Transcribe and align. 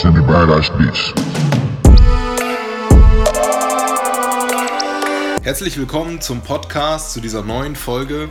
presented 0.00 0.26
by 0.26 0.32
Badass 0.32 0.70
Beats. 0.78 1.12
Herzlich 5.42 5.76
willkommen 5.76 6.22
zum 6.22 6.40
Podcast 6.40 7.12
zu 7.12 7.20
dieser 7.20 7.42
neuen 7.42 7.76
Folge. 7.76 8.30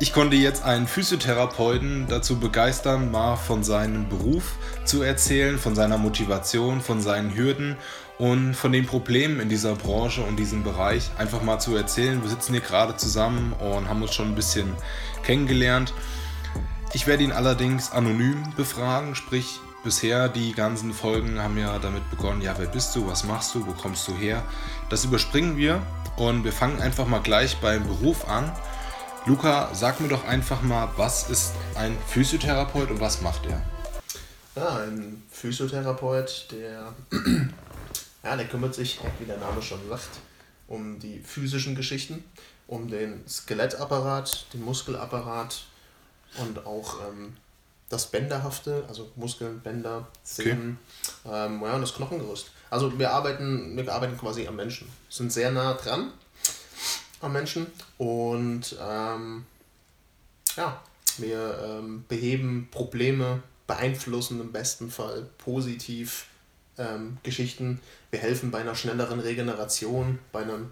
Ich 0.00 0.12
konnte 0.12 0.34
jetzt 0.36 0.64
einen 0.64 0.88
Physiotherapeuten 0.88 2.06
dazu 2.08 2.40
begeistern, 2.40 3.12
mal 3.12 3.36
von 3.36 3.62
seinem 3.62 4.08
Beruf 4.08 4.56
zu 4.84 5.02
erzählen, 5.02 5.58
von 5.58 5.76
seiner 5.76 5.96
Motivation, 5.96 6.80
von 6.80 7.00
seinen 7.00 7.36
Hürden 7.36 7.76
und 8.18 8.54
von 8.54 8.72
den 8.72 8.86
Problemen 8.86 9.38
in 9.38 9.48
dieser 9.48 9.76
Branche 9.76 10.22
und 10.22 10.36
diesem 10.36 10.64
Bereich 10.64 11.10
einfach 11.18 11.42
mal 11.42 11.60
zu 11.60 11.76
erzählen. 11.76 12.20
Wir 12.22 12.30
sitzen 12.30 12.52
hier 12.52 12.62
gerade 12.62 12.96
zusammen 12.96 13.52
und 13.52 13.88
haben 13.88 14.02
uns 14.02 14.12
schon 14.12 14.28
ein 14.28 14.34
bisschen 14.34 14.74
kennengelernt. 15.22 15.94
Ich 16.94 17.06
werde 17.06 17.22
ihn 17.22 17.32
allerdings 17.32 17.92
anonym 17.92 18.42
befragen, 18.56 19.14
sprich 19.14 19.60
bisher 19.84 20.28
die 20.28 20.52
ganzen 20.52 20.92
Folgen 20.92 21.40
haben 21.40 21.58
ja 21.58 21.78
damit 21.78 22.08
begonnen, 22.10 22.40
ja, 22.40 22.54
wer 22.58 22.66
bist 22.66 22.94
du, 22.96 23.06
was 23.06 23.24
machst 23.24 23.54
du, 23.54 23.66
wo 23.66 23.72
kommst 23.72 24.08
du 24.08 24.14
her? 24.16 24.42
Das 24.88 25.04
überspringen 25.04 25.56
wir 25.56 25.80
und 26.16 26.44
wir 26.44 26.52
fangen 26.52 26.80
einfach 26.80 27.06
mal 27.06 27.20
gleich 27.20 27.56
beim 27.58 27.86
Beruf 27.86 28.28
an. 28.28 28.50
Luca, 29.26 29.70
sag 29.74 30.00
mir 30.00 30.08
doch 30.08 30.24
einfach 30.24 30.62
mal, 30.62 30.88
was 30.96 31.30
ist 31.30 31.52
ein 31.74 31.96
Physiotherapeut 32.06 32.90
und 32.90 33.00
was 33.00 33.22
macht 33.22 33.46
er? 33.46 33.62
Ja, 34.54 34.78
ein 34.78 35.22
Physiotherapeut, 35.30 36.48
der, 36.52 36.94
ja, 38.24 38.36
der 38.36 38.46
kümmert 38.46 38.74
sich, 38.74 39.00
wie 39.18 39.26
der 39.26 39.38
Name 39.38 39.60
schon 39.60 39.80
sagt, 39.88 40.08
um 40.68 40.98
die 40.98 41.20
physischen 41.20 41.74
Geschichten, 41.74 42.24
um 42.66 42.88
den 42.88 43.26
Skelettapparat, 43.28 44.46
den 44.52 44.64
Muskelapparat 44.64 45.64
und 46.38 46.64
auch 46.66 47.00
ähm, 47.08 47.36
das 47.88 48.10
Bänderhafte, 48.10 48.84
also 48.88 49.10
Muskeln, 49.16 49.60
Bänder, 49.60 50.08
Sehnen 50.24 50.78
okay. 51.24 51.46
ähm, 51.46 51.62
ja, 51.62 51.74
und 51.74 51.80
das 51.80 51.94
Knochengerüst. 51.94 52.50
Also 52.70 52.98
wir 52.98 53.12
arbeiten, 53.12 53.76
wir 53.76 53.92
arbeiten 53.92 54.18
quasi 54.18 54.46
am 54.46 54.56
Menschen, 54.56 54.88
sind 55.08 55.32
sehr 55.32 55.50
nah 55.52 55.74
dran 55.74 56.12
am 57.20 57.32
Menschen 57.32 57.66
und 57.98 58.76
ähm, 58.80 59.46
ja, 60.56 60.82
wir 61.18 61.58
ähm, 61.64 62.04
beheben 62.08 62.68
Probleme, 62.70 63.42
beeinflussen 63.66 64.40
im 64.40 64.52
besten 64.52 64.90
Fall 64.90 65.28
positiv 65.38 66.26
ähm, 66.78 67.18
Geschichten. 67.22 67.80
Wir 68.10 68.20
helfen 68.20 68.50
bei 68.50 68.60
einer 68.60 68.74
schnelleren 68.74 69.20
Regeneration, 69.20 70.18
bei 70.32 70.42
einem 70.42 70.70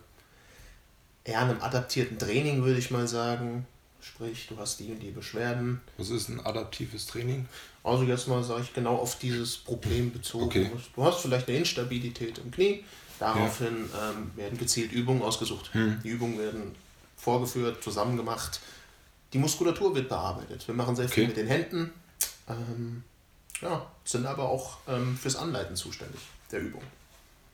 eher 1.24 1.40
einem 1.40 1.60
adaptierten 1.60 2.18
Training, 2.18 2.64
würde 2.64 2.78
ich 2.78 2.90
mal 2.90 3.08
sagen. 3.08 3.66
Sprich, 4.04 4.46
du 4.48 4.58
hast 4.58 4.80
die 4.80 4.92
und 4.92 5.00
die 5.00 5.10
Beschwerden. 5.10 5.80
Was 5.96 6.10
ist 6.10 6.28
ein 6.28 6.38
adaptives 6.44 7.06
Training? 7.06 7.46
Also 7.82 8.04
jetzt 8.04 8.28
mal 8.28 8.44
sage 8.44 8.62
ich 8.62 8.74
genau 8.74 8.96
auf 8.96 9.18
dieses 9.18 9.56
Problem 9.56 10.12
bezogen. 10.12 10.44
Okay. 10.44 10.70
Du 10.94 11.04
hast 11.04 11.20
vielleicht 11.20 11.48
eine 11.48 11.58
Instabilität 11.58 12.38
im 12.38 12.50
Knie. 12.50 12.84
Daraufhin 13.18 13.88
ja. 13.92 14.10
ähm, 14.10 14.30
werden 14.36 14.58
gezielt 14.58 14.92
Übungen 14.92 15.22
ausgesucht. 15.22 15.72
Hm. 15.72 16.00
Die 16.04 16.10
Übungen 16.10 16.38
werden 16.38 16.74
vorgeführt, 17.16 17.82
zusammen 17.82 18.16
gemacht. 18.16 18.60
Die 19.32 19.38
Muskulatur 19.38 19.94
wird 19.94 20.10
bearbeitet. 20.10 20.66
Wir 20.66 20.74
machen 20.74 20.96
sehr 20.96 21.08
viel 21.08 21.24
okay. 21.24 21.28
mit 21.28 21.36
den 21.38 21.46
Händen. 21.46 21.90
Ähm, 22.48 23.04
ja, 23.62 23.90
sind 24.04 24.26
aber 24.26 24.48
auch 24.50 24.78
ähm, 24.86 25.16
fürs 25.16 25.36
Anleiten 25.36 25.76
zuständig 25.76 26.20
der 26.52 26.60
Übung. 26.60 26.82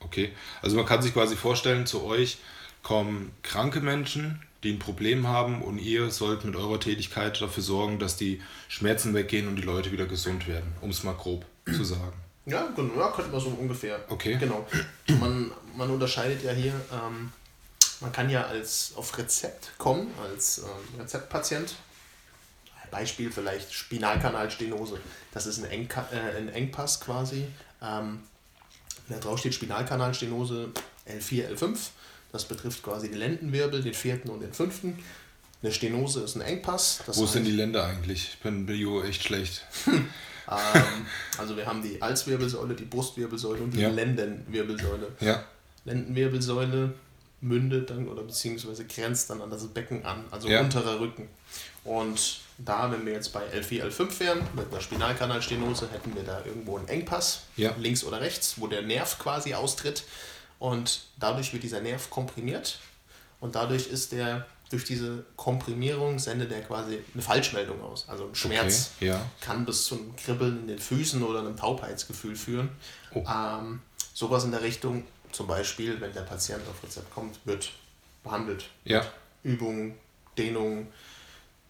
Okay, 0.00 0.32
also 0.62 0.76
man 0.76 0.86
kann 0.86 1.00
sich 1.00 1.12
quasi 1.12 1.36
vorstellen, 1.36 1.86
zu 1.86 2.02
euch 2.04 2.38
kommen 2.82 3.30
kranke 3.42 3.80
Menschen, 3.80 4.42
die 4.62 4.72
ein 4.72 4.78
Problem 4.78 5.26
haben 5.26 5.62
und 5.62 5.78
ihr 5.78 6.10
sollt 6.10 6.44
mit 6.44 6.56
eurer 6.56 6.78
Tätigkeit 6.78 7.40
dafür 7.40 7.62
sorgen, 7.62 7.98
dass 7.98 8.16
die 8.16 8.42
Schmerzen 8.68 9.14
weggehen 9.14 9.48
und 9.48 9.56
die 9.56 9.62
Leute 9.62 9.92
wieder 9.92 10.06
gesund 10.06 10.46
werden, 10.46 10.72
um 10.80 10.90
es 10.90 11.02
mal 11.02 11.14
grob 11.14 11.44
zu 11.66 11.84
sagen. 11.84 12.12
Ja, 12.46 12.68
genau, 12.74 12.98
ja, 12.98 13.10
könnte 13.10 13.30
man 13.30 13.40
so 13.40 13.48
ungefähr. 13.48 14.00
Okay. 14.08 14.36
Genau. 14.38 14.66
Man, 15.20 15.52
man 15.76 15.90
unterscheidet 15.90 16.42
ja 16.42 16.52
hier, 16.52 16.74
ähm, 16.92 17.32
man 18.00 18.12
kann 18.12 18.28
ja 18.28 18.46
als 18.46 18.92
auf 18.96 19.16
Rezept 19.16 19.72
kommen, 19.78 20.08
als 20.22 20.58
ähm, 20.58 21.00
Rezeptpatient. 21.00 21.74
Beispiel 22.90 23.30
vielleicht 23.30 23.72
Spinalkanalstenose. 23.72 24.98
Das 25.32 25.46
ist 25.46 25.58
ein, 25.62 25.70
Engka 25.70 26.08
äh, 26.12 26.38
ein 26.38 26.48
Engpass 26.48 27.00
quasi. 27.00 27.46
Ähm, 27.80 28.20
da 29.08 29.18
drauf 29.18 29.38
steht 29.38 29.54
Spinalkanalstenose 29.54 30.70
L4, 31.08 31.54
L5 31.54 31.78
das 32.32 32.44
betrifft 32.44 32.82
quasi 32.82 33.10
die 33.10 33.16
Lendenwirbel, 33.16 33.82
den 33.82 33.94
vierten 33.94 34.30
und 34.30 34.40
den 34.40 34.52
fünften. 34.52 34.98
Eine 35.62 35.72
Stenose 35.72 36.20
ist 36.22 36.36
ein 36.36 36.42
Engpass. 36.42 37.02
Wo 37.06 37.26
sind 37.26 37.44
die 37.44 37.50
Länder 37.50 37.84
eigentlich? 37.84 38.30
Ich 38.34 38.38
bin 38.40 38.66
Bio 38.66 39.02
echt 39.02 39.24
schlecht. 39.24 39.66
ähm, 39.86 40.02
also 41.36 41.56
wir 41.56 41.66
haben 41.66 41.82
die 41.82 42.00
Halswirbelsäule, 42.00 42.74
die 42.74 42.84
Brustwirbelsäule 42.84 43.62
und 43.62 43.72
die 43.72 43.80
ja. 43.80 43.90
Lendenwirbelsäule. 43.90 45.08
Ja. 45.20 45.44
Lendenwirbelsäule 45.84 46.94
mündet 47.42 47.90
dann 47.90 48.08
oder 48.08 48.22
beziehungsweise 48.22 48.84
grenzt 48.86 49.30
dann 49.30 49.40
an 49.40 49.50
das 49.50 49.66
Becken 49.68 50.04
an, 50.04 50.24
also 50.30 50.48
ja. 50.48 50.60
unterer 50.60 51.00
Rücken. 51.00 51.28
Und 51.84 52.40
da, 52.58 52.92
wenn 52.92 53.06
wir 53.06 53.14
jetzt 53.14 53.32
bei 53.32 53.42
L4, 53.42 53.84
L5 53.84 54.20
wären, 54.20 54.38
mit 54.54 54.70
einer 54.70 54.80
Spinalkanalstenose, 54.80 55.88
hätten 55.90 56.14
wir 56.14 56.22
da 56.22 56.44
irgendwo 56.44 56.76
einen 56.76 56.88
Engpass, 56.88 57.42
ja. 57.56 57.74
links 57.78 58.04
oder 58.04 58.20
rechts, 58.20 58.54
wo 58.58 58.66
der 58.66 58.82
Nerv 58.82 59.18
quasi 59.18 59.54
austritt. 59.54 60.04
Und 60.60 61.00
dadurch 61.18 61.52
wird 61.52 61.62
dieser 61.62 61.80
Nerv 61.80 62.10
komprimiert 62.10 62.78
und 63.40 63.54
dadurch 63.54 63.88
ist 63.88 64.12
der, 64.12 64.46
durch 64.68 64.84
diese 64.84 65.24
Komprimierung 65.34 66.18
sendet 66.18 66.52
er 66.52 66.60
quasi 66.60 66.98
eine 67.14 67.22
Falschmeldung 67.22 67.82
aus. 67.82 68.06
Also 68.08 68.26
ein 68.26 68.34
Schmerz 68.34 68.92
okay, 68.96 69.06
ja. 69.06 69.26
kann 69.40 69.64
bis 69.64 69.86
zum 69.86 70.14
Kribbeln 70.16 70.60
in 70.60 70.66
den 70.68 70.78
Füßen 70.78 71.22
oder 71.22 71.40
einem 71.40 71.56
Taubheitsgefühl 71.56 72.36
führen. 72.36 72.68
Oh. 73.14 73.24
Ähm, 73.26 73.80
sowas 74.12 74.44
in 74.44 74.50
der 74.50 74.62
Richtung, 74.62 75.04
zum 75.32 75.46
Beispiel, 75.46 75.98
wenn 75.98 76.12
der 76.12 76.22
Patient 76.22 76.60
auf 76.68 76.82
Rezept 76.84 77.10
kommt, 77.10 77.40
wird 77.46 77.72
behandelt. 78.22 78.66
Ja. 78.84 79.06
Übungen, 79.42 79.94
Dehnungen, 80.36 80.88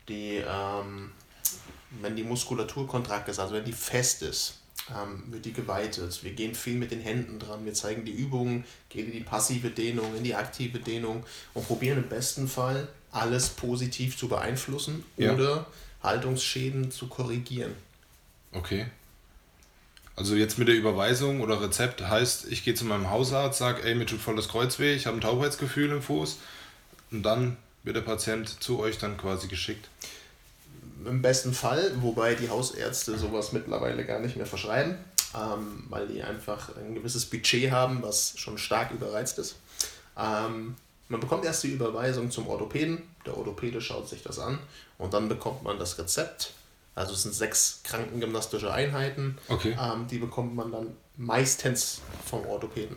die, 0.09 0.43
ähm, 0.45 1.13
wenn 2.01 2.17
die 2.17 2.25
Muskulatur 2.25 2.89
kontrakt 2.89 3.29
ist, 3.29 3.39
also 3.39 3.55
wenn 3.55 3.65
die 3.65 3.73
fest 3.73 4.23
ist, 4.23 4.60
ähm, 4.97 5.25
wird 5.33 5.45
die 5.45 5.53
geweitet. 5.53 6.23
Wir 6.23 6.33
gehen 6.33 6.55
viel 6.55 6.77
mit 6.77 6.91
den 6.91 7.01
Händen 7.01 7.39
dran. 7.39 7.65
Wir 7.65 7.75
zeigen 7.75 8.05
die 8.05 8.13
Übungen, 8.13 8.65
gehen 8.89 9.07
in 9.07 9.13
die 9.13 9.21
passive 9.21 9.71
Dehnung, 9.71 10.17
in 10.17 10.25
die 10.25 10.35
aktive 10.35 10.79
Dehnung 10.79 11.25
und 11.55 11.67
probieren 11.67 11.99
im 11.99 12.09
besten 12.09 12.49
Fall 12.49 12.89
alles 13.13 13.51
positiv 13.51 14.17
zu 14.17 14.29
beeinflussen 14.29 15.05
ja. 15.17 15.35
oder 15.35 15.67
Haltungsschäden 16.03 16.91
zu 16.91 17.09
korrigieren. 17.09 17.75
Okay. 18.53 18.87
Also 20.17 20.35
jetzt 20.35 20.59
mit 20.59 20.69
der 20.69 20.75
Überweisung 20.75 21.41
oder 21.41 21.63
Rezept 21.63 22.03
heißt, 22.03 22.51
ich 22.51 22.65
gehe 22.65 22.75
zu 22.75 22.85
meinem 22.85 23.11
Hausarzt, 23.11 23.59
sage, 23.59 23.83
ey, 23.83 23.95
mir 23.95 24.07
tut 24.07 24.21
voll 24.21 24.37
das 24.37 24.49
Kreuz 24.49 24.79
weh, 24.79 24.95
ich 24.95 25.07
habe 25.07 25.17
ein 25.17 25.23
Taubheitsgefühl 25.23 25.91
im 25.91 26.03
Fuß 26.03 26.39
und 27.11 27.23
dann 27.23 27.57
wird 27.85 27.97
der 27.97 28.03
Patient 28.03 28.49
zu 28.63 28.79
euch 28.81 28.99
dann 28.99 29.17
quasi 29.17 29.49
geschickt 29.49 29.89
im 31.07 31.23
besten 31.23 31.53
Fall, 31.53 31.93
wobei 32.01 32.35
die 32.35 32.49
Hausärzte 32.49 33.19
sowas 33.19 33.53
mittlerweile 33.53 34.05
gar 34.05 34.21
nicht 34.21 34.37
mehr 34.37 34.47
verschreiben, 34.47 34.97
ähm, 35.35 35.85
weil 35.89 36.07
die 36.09 36.23
einfach 36.23 36.77
ein 36.77 36.95
gewisses 36.95 37.27
Budget 37.27 37.71
haben, 37.71 38.03
was 38.03 38.35
schon 38.37 38.59
stark 38.59 38.91
überreizt 38.91 39.39
ist. 39.39 39.57
Ähm, 40.17 40.77
man 41.09 41.21
bekommt 41.21 41.45
erst 41.45 41.65
die 41.65 41.73
Überweisung 41.73 42.31
zum 42.31 42.47
Orthopäden, 42.49 43.03
der 43.27 43.37
Orthopäde 43.37 43.81
schaut 43.81 44.09
sich 44.09 44.23
das 44.23 44.39
an 44.39 44.59
und 44.99 45.13
dann 45.15 45.29
bekommt 45.29 45.63
man 45.63 45.79
das 45.79 45.99
Rezept. 45.99 46.53
Also 46.95 47.15
es 47.15 47.23
sind 47.23 47.35
sechs 47.35 47.81
krankengymnastische 47.85 48.73
Einheiten, 48.73 49.39
okay. 49.49 49.77
ähm, 49.81 50.07
die 50.09 50.19
bekommt 50.19 50.55
man 50.55 50.73
dann 50.73 50.97
meistens 51.17 52.01
vom 52.27 52.45
Orthopäden. 52.47 52.97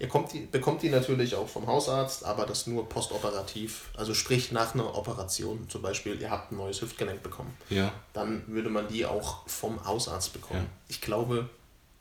Ihr 0.00 0.08
die, 0.32 0.46
bekommt 0.46 0.82
die 0.82 0.88
natürlich 0.88 1.34
auch 1.34 1.46
vom 1.46 1.66
Hausarzt, 1.66 2.24
aber 2.24 2.46
das 2.46 2.66
nur 2.66 2.88
postoperativ. 2.88 3.90
Also 3.94 4.14
sprich 4.14 4.50
nach 4.50 4.72
einer 4.72 4.96
Operation. 4.96 5.68
Zum 5.68 5.82
Beispiel, 5.82 6.18
ihr 6.18 6.30
habt 6.30 6.52
ein 6.52 6.56
neues 6.56 6.80
Hüftgelenk 6.80 7.22
bekommen. 7.22 7.54
Ja. 7.68 7.92
Dann 8.14 8.42
würde 8.46 8.70
man 8.70 8.88
die 8.88 9.04
auch 9.04 9.46
vom 9.46 9.84
Hausarzt 9.84 10.32
bekommen. 10.32 10.62
Ja. 10.62 10.70
Ich 10.88 11.02
glaube, 11.02 11.50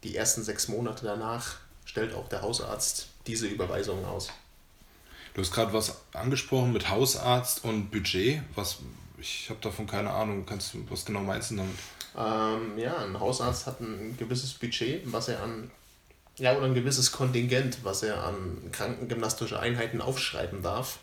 die 0.04 0.16
ersten 0.16 0.44
sechs 0.44 0.70
Monate 0.70 1.04
danach 1.04 1.58
stellt 1.84 2.14
auch 2.16 2.30
der 2.30 2.42
Hausarzt 2.42 3.08
diese 3.28 3.48
Überweisung 3.48 4.06
aus. 4.06 4.30
Du 5.34 5.42
hast 5.42 5.52
gerade 5.52 5.74
was 5.74 5.98
angesprochen 6.14 6.72
mit 6.72 6.90
Hausarzt 6.90 7.66
und 7.66 7.92
Budget. 7.92 8.42
Was, 8.56 8.78
ich 9.18 9.50
habe 9.50 9.60
davon 9.60 9.88
keine 9.88 10.12
Ahnung. 10.12 10.46
Kannst 10.46 10.74
du, 10.74 10.86
was 10.90 11.04
genau 11.04 11.20
meinst 11.20 11.52
du 11.52 11.58
damit? 11.58 11.76
Ähm, 12.18 12.80
ja, 12.80 12.96
ein 13.00 13.20
Hausarzt 13.20 13.68
hat 13.68 13.82
ein 13.82 14.16
gewisses 14.18 14.54
Budget, 14.54 15.02
was 15.12 15.28
er 15.28 15.44
an 15.44 15.70
ja, 16.40 16.56
oder 16.58 16.66
ein 16.66 16.74
gewisses 16.74 17.12
Kontingent, 17.12 17.80
was 17.84 18.04
er 18.04 18.24
an 18.24 18.58
krankengymnastische 18.72 19.60
Einheiten 19.60 20.02
aufschreiben 20.02 20.62
darf. 20.62 21.00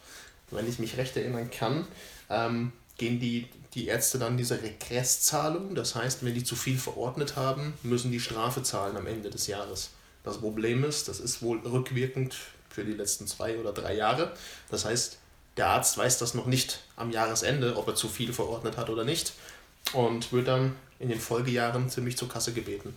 Wenn 0.50 0.68
ich 0.68 0.78
mich 0.78 0.96
recht 0.96 1.16
erinnern 1.16 1.50
kann, 1.50 1.86
ähm, 2.30 2.72
gehen 2.98 3.20
die, 3.20 3.48
die 3.74 3.86
Ärzte 3.86 4.18
dann 4.18 4.36
diese 4.36 4.62
Regresszahlung. 4.62 5.74
Das 5.74 5.94
heißt, 5.94 6.24
wenn 6.24 6.34
die 6.34 6.44
zu 6.44 6.56
viel 6.56 6.78
verordnet 6.78 7.36
haben, 7.36 7.74
müssen 7.82 8.10
die 8.10 8.20
Strafe 8.20 8.62
zahlen 8.62 8.96
am 8.96 9.06
Ende 9.06 9.30
des 9.30 9.46
Jahres. 9.46 9.90
Das 10.24 10.38
Problem 10.38 10.84
ist, 10.84 11.08
das 11.08 11.20
ist 11.20 11.42
wohl 11.42 11.58
rückwirkend 11.58 12.36
für 12.70 12.84
die 12.84 12.92
letzten 12.92 13.26
zwei 13.26 13.58
oder 13.58 13.72
drei 13.72 13.94
Jahre. 13.94 14.32
Das 14.70 14.84
heißt, 14.84 15.18
der 15.56 15.68
Arzt 15.68 15.96
weiß 15.96 16.18
das 16.18 16.34
noch 16.34 16.46
nicht 16.46 16.80
am 16.96 17.10
Jahresende, 17.10 17.76
ob 17.76 17.88
er 17.88 17.94
zu 17.94 18.08
viel 18.08 18.32
verordnet 18.32 18.76
hat 18.76 18.90
oder 18.90 19.04
nicht. 19.04 19.34
Und 19.92 20.32
wird 20.32 20.48
dann 20.48 20.74
in 20.98 21.08
den 21.08 21.20
Folgejahren 21.20 21.88
ziemlich 21.90 22.16
zur 22.16 22.28
Kasse 22.28 22.52
gebeten. 22.52 22.94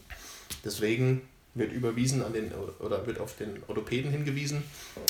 Deswegen 0.65 1.21
wird 1.55 1.71
überwiesen 1.71 2.23
an 2.23 2.33
den 2.33 2.51
oder 2.53 3.05
wird 3.05 3.19
auf 3.19 3.35
den 3.37 3.61
Orthopäden 3.67 4.11
hingewiesen 4.11 4.63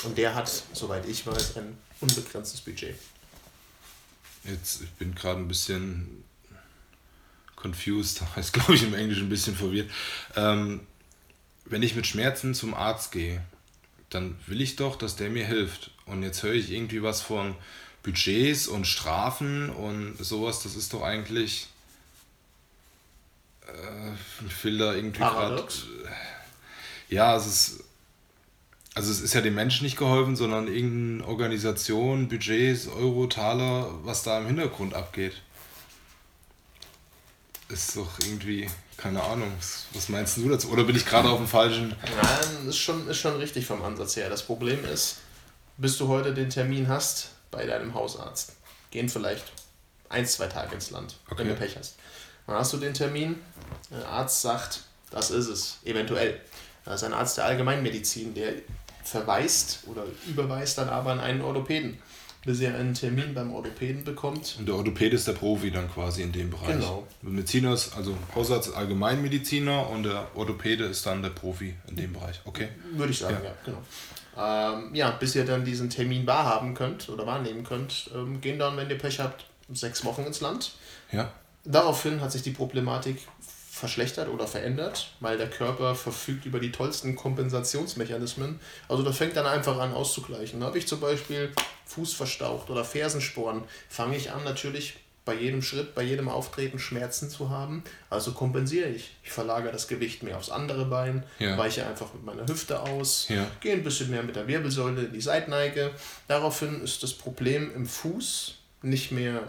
und 0.04 0.18
der 0.18 0.36
hat, 0.36 0.64
soweit 0.74 1.08
ich 1.08 1.26
weiß, 1.26 1.58
ein 1.58 1.78
unbegrenztes 2.00 2.62
Budget. 2.62 2.96
Jetzt, 4.46 4.82
ich 4.82 4.92
bin 4.92 5.16
gerade 5.16 5.40
ein 5.40 5.48
bisschen 5.48 6.24
confused, 7.56 8.22
heißt 8.36 8.54
glaube 8.54 8.76
ich 8.76 8.84
im 8.84 8.94
Englischen 8.94 9.28
ein 9.28 9.30
bisschen 9.30 9.56
verwirrt. 9.56 9.90
Ähm, 10.36 10.82
wenn 11.66 11.84
ich 11.84 11.96
mit 11.96 12.08
Schmerzen 12.08 12.54
zum 12.56 12.74
Arzt 12.74 13.12
gehe, 13.12 13.44
dann 14.10 14.40
will 14.48 14.62
ich 14.62 14.76
doch, 14.76 14.96
dass 14.96 15.16
der 15.16 15.30
mir 15.30 15.46
hilft. 15.46 15.92
Und 16.06 16.24
jetzt 16.24 16.42
höre 16.42 16.54
ich 16.54 16.72
irgendwie 16.72 17.04
was 17.04 17.22
von 17.22 17.56
Budgets 18.04 18.68
und 18.68 18.86
Strafen 18.86 19.70
und 19.70 20.16
sowas. 20.18 20.64
Das 20.64 20.76
ist 20.76 20.94
doch 20.94 21.04
eigentlich. 21.04 21.68
Äh, 23.68 24.14
ich 24.48 24.64
will 24.64 24.78
da 24.78 24.96
irgendwie 24.96 25.20
gerade. 25.20 25.68
Ja, 27.10 27.36
es 27.36 27.46
ist. 27.46 27.84
Also 28.96 29.12
es 29.12 29.22
ist 29.22 29.34
ja 29.34 29.42
dem 29.42 29.56
Menschen 29.56 29.84
nicht 29.84 29.98
geholfen, 29.98 30.36
sondern 30.36 30.68
irgendeine 30.68 31.30
Organisation, 31.30 32.28
Budgets, 32.28 32.88
Euro, 32.88 33.28
Taler, 33.28 33.88
was 34.04 34.24
da 34.24 34.40
im 34.40 34.48
Hintergrund 34.48 34.94
abgeht. 34.94 35.42
Ist 37.70 37.96
doch 37.96 38.20
irgendwie, 38.20 38.68
keine 38.98 39.24
Ahnung, 39.24 39.52
was 39.94 40.10
meinst 40.10 40.38
du 40.38 40.50
dazu? 40.50 40.70
Oder 40.70 40.84
bin 40.84 40.96
ich 40.96 41.06
gerade 41.06 41.30
auf 41.30 41.38
dem 41.38 41.48
falschen? 41.48 41.96
Nein, 42.02 42.68
ist 42.68 42.80
schon, 42.80 43.08
ist 43.08 43.20
schon 43.20 43.38
richtig 43.38 43.66
vom 43.66 43.84
Ansatz 43.84 44.16
her. 44.16 44.28
Das 44.30 44.44
Problem 44.44 44.84
ist, 44.86 45.18
bis 45.78 45.98
du 45.98 46.08
heute 46.08 46.34
den 46.34 46.50
Termin 46.50 46.88
hast 46.88 47.30
bei 47.52 47.66
deinem 47.66 47.94
Hausarzt, 47.94 48.54
gehen 48.92 49.08
vielleicht 49.08 49.46
ein, 50.10 50.26
zwei 50.26 50.48
Tage 50.48 50.76
ins 50.76 50.90
Land, 50.90 51.16
okay. 51.30 51.42
wenn 51.42 51.50
du 51.50 51.56
Pech 51.56 51.78
hast. 51.78 51.96
Dann 52.48 52.56
hast 52.58 52.74
du 52.74 52.78
den 52.78 52.96
Termin, 52.96 53.40
der 53.92 54.08
Arzt 54.08 54.42
sagt, 54.42 54.82
das 55.12 55.30
ist 55.32 55.48
es, 55.48 55.78
eventuell. 55.86 56.42
Das 56.90 57.04
ist 57.04 57.08
ein 57.08 57.14
Arzt 57.14 57.38
der 57.38 57.46
Allgemeinmedizin, 57.46 58.34
der 58.34 58.54
verweist 59.04 59.82
oder 59.86 60.04
überweist 60.28 60.80
dann 60.80 60.90
aber 60.90 61.12
an 61.12 61.20
einen 61.20 61.42
Orthopäden, 61.42 62.00
bis 62.44 62.62
er 62.62 62.74
einen 62.74 62.96
Termin 62.96 63.36
beim 63.36 63.54
Orthopäden 63.54 64.04
bekommt. 64.04 64.56
Und 64.58 64.68
der 64.68 64.74
Orthopäde 64.74 65.16
ist 65.16 65.28
der 65.28 65.34
Profi 65.34 65.70
dann 65.70 65.88
quasi 65.88 66.24
in 66.24 66.32
dem 66.32 66.50
Bereich. 66.50 66.78
Genau. 66.78 67.08
Mediziner 67.22 67.74
ist, 67.76 67.96
also 67.96 68.18
Hausarzt 68.34 68.76
Allgemeinmediziner 68.76 69.88
und 69.88 70.02
der 70.02 70.30
Orthopäde 70.34 70.86
ist 70.86 71.06
dann 71.06 71.22
der 71.22 71.30
Profi 71.30 71.76
in 71.88 71.96
dem 71.96 72.12
Bereich. 72.12 72.42
Okay. 72.46 72.70
Würde 72.94 73.12
ich 73.12 73.20
sagen, 73.20 73.38
ja, 73.44 73.50
ja 73.50 73.56
genau. 73.64 74.80
Ähm, 74.82 74.96
ja, 74.96 75.12
bis 75.12 75.36
ihr 75.36 75.46
dann 75.46 75.64
diesen 75.64 75.92
Termin 75.92 76.26
wahrhaben 76.26 76.74
könnt 76.74 77.08
oder 77.10 77.28
wahrnehmen 77.28 77.64
könnt, 77.64 78.10
ähm, 78.16 78.42
gehen 78.42 78.58
dann, 78.58 78.76
wenn 78.78 78.90
ihr 78.90 78.98
Pech 78.98 79.20
habt, 79.20 79.46
sechs 79.72 80.04
Wochen 80.06 80.24
ins 80.24 80.42
Land. 80.42 80.72
Ja. 81.12 81.32
Daraufhin 81.66 82.20
hat 82.20 82.32
sich 82.32 82.42
die 82.42 82.52
Problematik 82.52 83.28
verschlechtert 83.80 84.30
oder 84.30 84.46
verändert, 84.46 85.12
weil 85.20 85.38
der 85.38 85.50
Körper 85.50 85.96
verfügt 85.96 86.46
über 86.46 86.60
die 86.60 86.72
tollsten 86.72 87.16
Kompensationsmechanismen. 87.16 88.60
Also 88.88 89.04
das 89.04 89.18
fängt 89.18 89.36
dann 89.36 89.46
einfach 89.46 89.80
an 89.80 89.94
auszugleichen. 89.94 90.64
Habe 90.64 90.78
ich 90.78 90.88
zum 90.88 91.00
Beispiel 91.00 91.52
Fuß 91.86 92.14
verstaucht 92.14 92.70
oder 92.70 92.84
Fersensporn, 92.84 93.64
fange 93.90 94.18
ich 94.18 94.32
an 94.32 94.44
natürlich 94.44 94.98
bei 95.26 95.36
jedem 95.36 95.62
Schritt, 95.62 95.94
bei 95.94 96.02
jedem 96.02 96.28
Auftreten 96.28 96.80
Schmerzen 96.80 97.30
zu 97.30 97.50
haben. 97.50 97.84
Also 98.10 98.32
kompensiere 98.32 98.90
ich. 98.90 99.16
Ich 99.24 99.32
verlagere 99.32 99.72
das 99.72 99.88
Gewicht 99.88 100.24
mehr 100.24 100.38
aufs 100.38 100.50
andere 100.50 100.86
Bein, 100.86 101.24
ja. 101.38 101.58
weiche 101.58 101.86
einfach 101.86 102.14
mit 102.14 102.26
meiner 102.26 102.48
Hüfte 102.48 102.82
aus, 102.82 103.28
ja. 103.30 103.48
gehe 103.62 103.74
ein 103.74 103.84
bisschen 103.84 104.10
mehr 104.10 104.24
mit 104.24 104.36
der 104.36 104.48
Wirbelsäule 104.48 105.04
in 105.04 105.14
die 105.14 105.22
Seitneige. 105.22 105.92
Daraufhin 106.28 106.84
ist 106.84 107.04
das 107.04 107.14
Problem 107.14 107.72
im 107.76 107.86
Fuß 107.86 108.56
nicht 108.82 109.12
mehr 109.12 109.44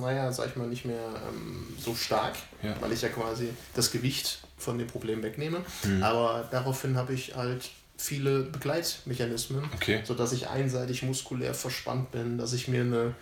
naja, 0.00 0.32
sag 0.32 0.50
ich 0.50 0.56
mal, 0.56 0.66
nicht 0.66 0.84
mehr 0.84 1.08
ähm, 1.28 1.66
so 1.78 1.94
stark, 1.94 2.34
ja. 2.62 2.74
weil 2.80 2.92
ich 2.92 3.02
ja 3.02 3.08
quasi 3.08 3.50
das 3.74 3.90
Gewicht 3.90 4.40
von 4.56 4.78
dem 4.78 4.86
Problem 4.86 5.22
wegnehme. 5.22 5.64
Mhm. 5.84 6.02
Aber 6.02 6.48
daraufhin 6.50 6.96
habe 6.96 7.12
ich 7.12 7.34
halt 7.36 7.70
viele 7.96 8.40
Begleitmechanismen, 8.40 9.64
okay. 9.74 10.02
sodass 10.04 10.32
ich 10.32 10.48
einseitig 10.48 11.02
muskulär 11.02 11.54
verspannt 11.54 12.10
bin, 12.12 12.38
dass 12.38 12.52
ich 12.52 12.68
mir 12.68 12.82
ein 12.82 13.14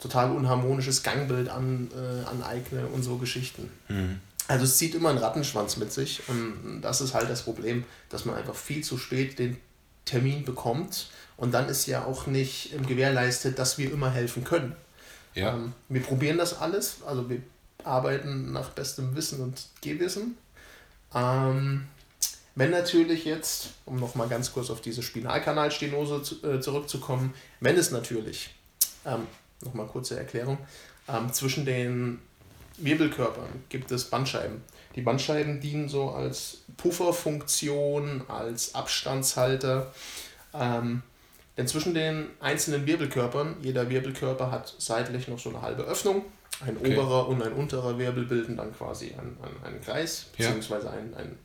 total 0.00 0.30
unharmonisches 0.30 1.02
Gangbild 1.02 1.48
an, 1.48 1.90
äh, 1.94 2.26
aneigne 2.28 2.86
und 2.86 3.02
so 3.02 3.16
Geschichten. 3.18 3.70
Mhm. 3.88 4.20
Also 4.48 4.64
es 4.64 4.78
zieht 4.78 4.94
immer 4.94 5.10
einen 5.10 5.18
Rattenschwanz 5.18 5.76
mit 5.76 5.92
sich 5.92 6.22
und 6.28 6.80
das 6.80 7.00
ist 7.00 7.14
halt 7.14 7.28
das 7.28 7.42
Problem, 7.42 7.84
dass 8.10 8.24
man 8.24 8.36
einfach 8.36 8.54
viel 8.54 8.84
zu 8.84 8.96
spät 8.96 9.38
den 9.38 9.56
Termin 10.04 10.44
bekommt 10.44 11.10
und 11.36 11.52
dann 11.52 11.68
ist 11.68 11.86
ja 11.86 12.04
auch 12.04 12.26
nicht 12.28 12.70
gewährleistet, 12.86 13.58
dass 13.58 13.76
wir 13.76 13.92
immer 13.92 14.10
helfen 14.10 14.44
können. 14.44 14.76
Ja. 15.36 15.54
Ähm, 15.54 15.72
wir 15.88 16.02
probieren 16.02 16.38
das 16.38 16.58
alles, 16.58 17.02
also 17.06 17.30
wir 17.30 17.42
arbeiten 17.84 18.52
nach 18.52 18.70
bestem 18.70 19.14
Wissen 19.14 19.40
und 19.40 19.66
Gewissen. 19.82 20.36
Ähm, 21.14 21.86
wenn 22.56 22.70
natürlich 22.70 23.26
jetzt, 23.26 23.68
um 23.84 23.96
nochmal 23.96 24.28
ganz 24.28 24.52
kurz 24.52 24.70
auf 24.70 24.80
diese 24.80 25.02
Spinalkanalstenose 25.02 26.22
zu, 26.22 26.42
äh, 26.42 26.60
zurückzukommen, 26.60 27.34
wenn 27.60 27.76
es 27.76 27.90
natürlich, 27.90 28.54
ähm, 29.04 29.26
nochmal 29.60 29.86
kurze 29.86 30.18
Erklärung, 30.18 30.58
ähm, 31.06 31.32
zwischen 31.32 31.66
den 31.66 32.18
Wirbelkörpern 32.78 33.48
gibt 33.68 33.90
es 33.90 34.06
Bandscheiben. 34.06 34.62
Die 34.96 35.02
Bandscheiben 35.02 35.60
dienen 35.60 35.88
so 35.88 36.10
als 36.10 36.62
Pufferfunktion, 36.78 38.22
als 38.28 38.74
Abstandshalter. 38.74 39.92
Ähm, 40.54 41.02
denn 41.56 41.66
zwischen 41.66 41.94
den 41.94 42.28
einzelnen 42.40 42.86
Wirbelkörpern, 42.86 43.56
jeder 43.62 43.88
Wirbelkörper 43.88 44.50
hat 44.50 44.74
seitlich 44.78 45.28
noch 45.28 45.38
so 45.38 45.50
eine 45.50 45.62
halbe 45.62 45.84
Öffnung. 45.84 46.24
Ein 46.64 46.76
okay. 46.76 46.96
oberer 46.96 47.28
und 47.28 47.42
ein 47.42 47.52
unterer 47.52 47.98
Wirbel 47.98 48.24
bilden 48.24 48.56
dann 48.56 48.74
quasi 48.74 49.12
einen, 49.12 49.36
einen, 49.62 49.80
Kreis, 49.80 50.26
beziehungsweise 50.36 50.90
ein, 50.90 51.14
ein, 51.14 51.38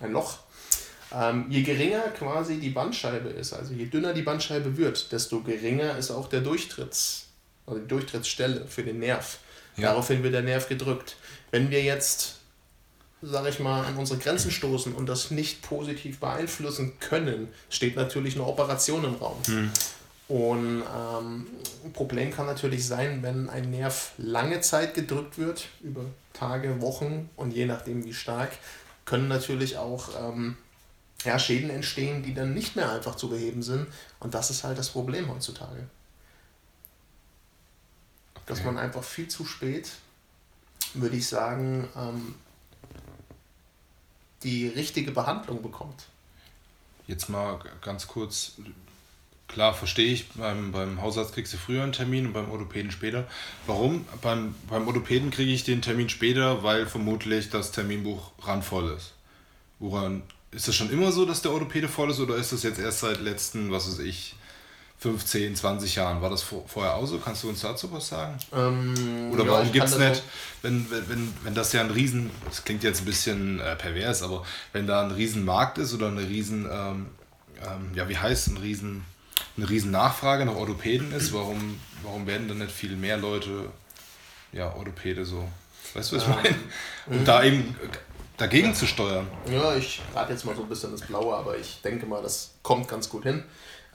ein 0.00 0.12
Loch. 0.12 0.38
Ähm, 1.14 1.46
je 1.50 1.62
geringer 1.62 2.02
quasi 2.16 2.58
die 2.58 2.70
Bandscheibe 2.70 3.28
ist, 3.28 3.52
also 3.52 3.74
je 3.74 3.86
dünner 3.86 4.12
die 4.12 4.22
Bandscheibe 4.22 4.76
wird, 4.76 5.12
desto 5.12 5.42
geringer 5.42 5.96
ist 5.98 6.10
auch 6.10 6.28
der 6.28 6.40
Durchtritts, 6.40 7.28
also 7.66 7.80
die 7.80 7.86
Durchtrittsstelle 7.86 8.66
für 8.66 8.82
den 8.82 8.98
Nerv. 8.98 9.38
Ja. 9.76 9.88
Daraufhin 9.88 10.22
wird 10.22 10.34
der 10.34 10.42
Nerv 10.42 10.68
gedrückt. 10.68 11.16
Wenn 11.50 11.70
wir 11.70 11.82
jetzt 11.82 12.40
sage 13.22 13.48
ich 13.50 13.60
mal, 13.60 13.84
an 13.84 13.96
unsere 13.96 14.18
Grenzen 14.18 14.50
stoßen 14.50 14.92
und 14.92 15.06
das 15.06 15.30
nicht 15.30 15.62
positiv 15.62 16.18
beeinflussen 16.18 16.98
können, 16.98 17.48
steht 17.70 17.96
natürlich 17.96 18.34
eine 18.34 18.44
Operation 18.44 19.04
im 19.04 19.14
Raum. 19.14 19.38
Mhm. 19.46 19.70
Und 20.28 20.82
ähm, 20.82 21.46
ein 21.84 21.92
Problem 21.92 22.32
kann 22.32 22.46
natürlich 22.46 22.86
sein, 22.86 23.22
wenn 23.22 23.48
ein 23.48 23.70
Nerv 23.70 24.12
lange 24.18 24.60
Zeit 24.60 24.94
gedrückt 24.94 25.38
wird, 25.38 25.68
über 25.82 26.04
Tage, 26.32 26.80
Wochen 26.80 27.28
und 27.36 27.52
je 27.52 27.66
nachdem 27.66 28.04
wie 28.04 28.14
stark, 28.14 28.50
können 29.04 29.28
natürlich 29.28 29.76
auch 29.76 30.08
ähm, 30.18 30.56
ja, 31.24 31.38
Schäden 31.38 31.70
entstehen, 31.70 32.22
die 32.22 32.34
dann 32.34 32.54
nicht 32.54 32.76
mehr 32.76 32.90
einfach 32.90 33.16
zu 33.16 33.28
beheben 33.28 33.62
sind. 33.62 33.86
Und 34.20 34.34
das 34.34 34.50
ist 34.50 34.64
halt 34.64 34.78
das 34.78 34.90
Problem 34.90 35.28
heutzutage. 35.30 35.86
Dass 38.46 38.64
man 38.64 38.78
einfach 38.78 39.04
viel 39.04 39.28
zu 39.28 39.44
spät, 39.44 39.90
würde 40.94 41.16
ich 41.16 41.28
sagen, 41.28 41.88
ähm, 41.96 42.34
die 44.44 44.68
richtige 44.68 45.12
Behandlung 45.12 45.62
bekommt. 45.62 46.06
Jetzt 47.06 47.28
mal 47.28 47.58
ganz 47.80 48.06
kurz, 48.06 48.52
klar 49.48 49.74
verstehe 49.74 50.12
ich, 50.12 50.28
beim, 50.30 50.72
beim 50.72 51.02
Hausarzt 51.02 51.34
kriegst 51.34 51.52
du 51.52 51.56
früher 51.56 51.82
einen 51.82 51.92
Termin 51.92 52.26
und 52.26 52.32
beim 52.32 52.50
Orthopäden 52.50 52.90
später. 52.90 53.26
Warum? 53.66 54.06
Beim, 54.20 54.54
beim 54.68 54.86
Orthopäden 54.86 55.30
kriege 55.30 55.52
ich 55.52 55.64
den 55.64 55.82
Termin 55.82 56.08
später, 56.08 56.62
weil 56.62 56.86
vermutlich 56.86 57.50
das 57.50 57.72
Terminbuch 57.72 58.32
randvoll 58.42 58.92
ist. 58.96 59.12
Woran 59.78 60.22
ist 60.52 60.68
das 60.68 60.76
schon 60.76 60.90
immer 60.90 61.12
so, 61.12 61.24
dass 61.24 61.42
der 61.42 61.52
Orthopäde 61.52 61.88
voll 61.88 62.10
ist 62.10 62.20
oder 62.20 62.36
ist 62.36 62.52
das 62.52 62.62
jetzt 62.62 62.78
erst 62.78 63.00
seit 63.00 63.20
letzten, 63.20 63.70
was 63.70 63.88
weiß 63.88 63.98
ich, 64.00 64.36
15, 65.02 65.56
20 65.56 65.96
Jahren. 65.96 66.22
War 66.22 66.30
das 66.30 66.42
vorher 66.42 66.94
auch 66.94 67.06
so? 67.06 67.18
Kannst 67.18 67.42
du 67.42 67.48
uns 67.48 67.60
dazu 67.60 67.90
was 67.92 68.06
sagen? 68.06 68.38
Ähm, 68.54 69.30
Oder 69.32 69.48
warum 69.48 69.66
ja, 69.66 69.72
gibt 69.72 69.86
es 69.86 69.98
nicht, 69.98 70.22
wenn, 70.62 70.88
wenn, 70.90 71.34
wenn 71.42 71.54
das 71.54 71.72
ja 71.72 71.80
ein 71.80 71.90
Riesen, 71.90 72.30
das 72.44 72.62
klingt 72.62 72.84
jetzt 72.84 73.02
ein 73.02 73.04
bisschen 73.04 73.58
äh, 73.58 73.74
pervers, 73.74 74.22
aber 74.22 74.44
wenn 74.72 74.86
da 74.86 75.02
ein 75.02 75.10
Riesenmarkt 75.10 75.78
ist 75.78 75.92
oder 75.92 76.06
eine 76.06 76.20
Riesen, 76.20 76.68
ähm, 76.70 77.06
ähm, 77.60 77.90
ja 77.96 78.08
wie 78.08 78.16
heißt 78.16 78.48
ein 78.48 78.58
Riesen, 78.58 79.04
eine 79.56 79.68
riesen 79.68 79.90
Nachfrage 79.90 80.46
nach 80.46 80.54
Orthopäden 80.54 81.10
ist, 81.12 81.32
warum, 81.32 81.80
warum 82.04 82.28
werden 82.28 82.46
dann 82.46 82.58
nicht 82.58 82.70
viel 82.70 82.94
mehr 82.94 83.16
Leute 83.16 83.70
ja, 84.52 84.72
Orthopäde 84.72 85.24
so? 85.24 85.48
Weißt 85.94 86.12
du, 86.12 86.16
was 86.16 86.22
ich 86.22 86.28
meine? 86.28 86.54
Um 87.06 87.18
mhm. 87.18 87.24
da 87.24 87.42
eben 87.42 87.76
dagegen 88.36 88.72
zu 88.72 88.86
steuern. 88.86 89.26
Ja, 89.50 89.74
ich 89.74 90.00
rate 90.14 90.32
jetzt 90.32 90.44
mal 90.44 90.54
so 90.54 90.62
ein 90.62 90.68
bisschen 90.68 90.92
das 90.92 91.00
Blaue, 91.00 91.34
aber 91.34 91.58
ich 91.58 91.80
denke 91.82 92.06
mal, 92.06 92.22
das 92.22 92.54
kommt 92.62 92.86
ganz 92.86 93.08
gut 93.08 93.24
hin. 93.24 93.42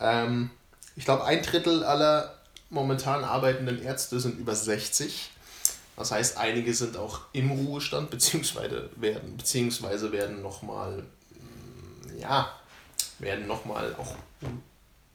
Ähm, 0.01 0.49
ich 0.97 1.05
glaube, 1.05 1.23
ein 1.23 1.43
Drittel 1.43 1.83
aller 1.83 2.33
momentan 2.69 3.23
arbeitenden 3.23 3.81
Ärzte 3.81 4.19
sind 4.19 4.39
über 4.39 4.55
60. 4.55 5.29
Das 5.95 6.11
heißt, 6.11 6.37
einige 6.37 6.73
sind 6.73 6.97
auch 6.97 7.21
im 7.31 7.51
Ruhestand, 7.51 8.09
beziehungsweise 8.09 8.89
werden, 8.95 9.37
beziehungsweise 9.37 10.11
werden 10.11 10.41
nochmal, 10.41 11.03
mm, 11.31 12.19
ja, 12.19 12.51
werden 13.19 13.47
nochmal 13.47 13.95
auch 13.97 14.15